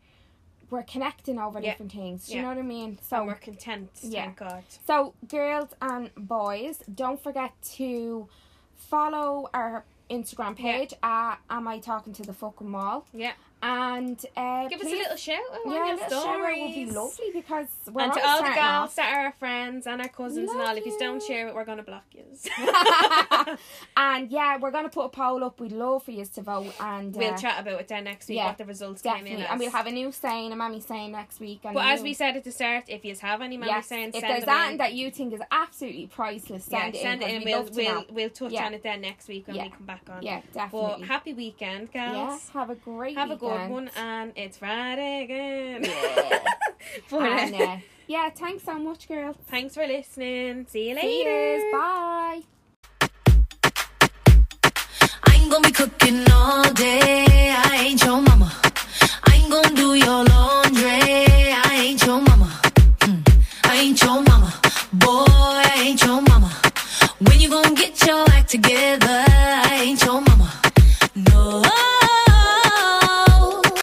[0.69, 1.71] we're connecting over Yeah.
[1.71, 2.27] different things.
[2.27, 2.41] Do you Yeah.
[2.43, 2.97] know what I mean?
[3.01, 3.89] so So we're content.
[4.01, 4.23] Yeah.
[4.25, 4.63] Thank God.
[4.87, 8.29] so, girls and boys, don't forget to
[8.75, 10.77] follow our Instagram Yeah.
[10.77, 13.05] page at Am I Talking to the Fucking Wall?
[13.13, 13.33] Yeah.
[13.63, 16.85] And uh, Give us a little shout out yeah, a little shout out would be
[16.87, 18.95] lovely because we're and to all the girls off.
[18.95, 21.53] that are our friends and our cousins and all, Love if you don't share it,
[21.55, 22.23] we're gonna block you.
[23.97, 25.59] and yeah, we're gonna put a poll up.
[25.59, 28.37] We'd love for you to vote, and we'll uh, chat about it then next week.
[28.37, 29.45] yeah, what the results came in definitely.
[29.45, 31.61] And we'll have a new saying, a mammy saying next week.
[31.63, 34.09] And But as we said at the start, if you have any mammy yes, saying,
[34.09, 37.29] if send there's anything that you think is absolutely priceless, yeah, send it send in.
[37.29, 37.43] it in.
[37.43, 38.65] We'll love we'll we'll touch Yeah.
[38.65, 39.63] on it then next week when Yeah.
[39.65, 40.23] we come back on.
[40.23, 40.95] Yeah, definitely.
[40.99, 42.49] But happy weekend, yeah, girls.
[42.49, 45.83] have a great Have a good record one, and it's Friday again.
[45.83, 46.39] Yeah.
[47.11, 49.35] and, uh, yeah, thanks so much, girls.
[49.47, 50.65] Thanks for listening.
[50.67, 51.71] See you later.
[51.71, 52.41] Bye.
[55.51, 57.53] Gonna be cooking all day.
[57.53, 58.49] I ain't your mama.
[59.25, 60.87] I ain't gonna do your laundry.
[60.87, 62.49] I ain't your mama.
[62.99, 63.43] Mm.
[63.65, 64.53] I ain't your mama.
[64.93, 66.49] Boy, I ain't your mama.
[67.19, 69.25] When you gonna get your act together?
[69.27, 70.49] I ain't your mama.
[71.17, 72.00] No.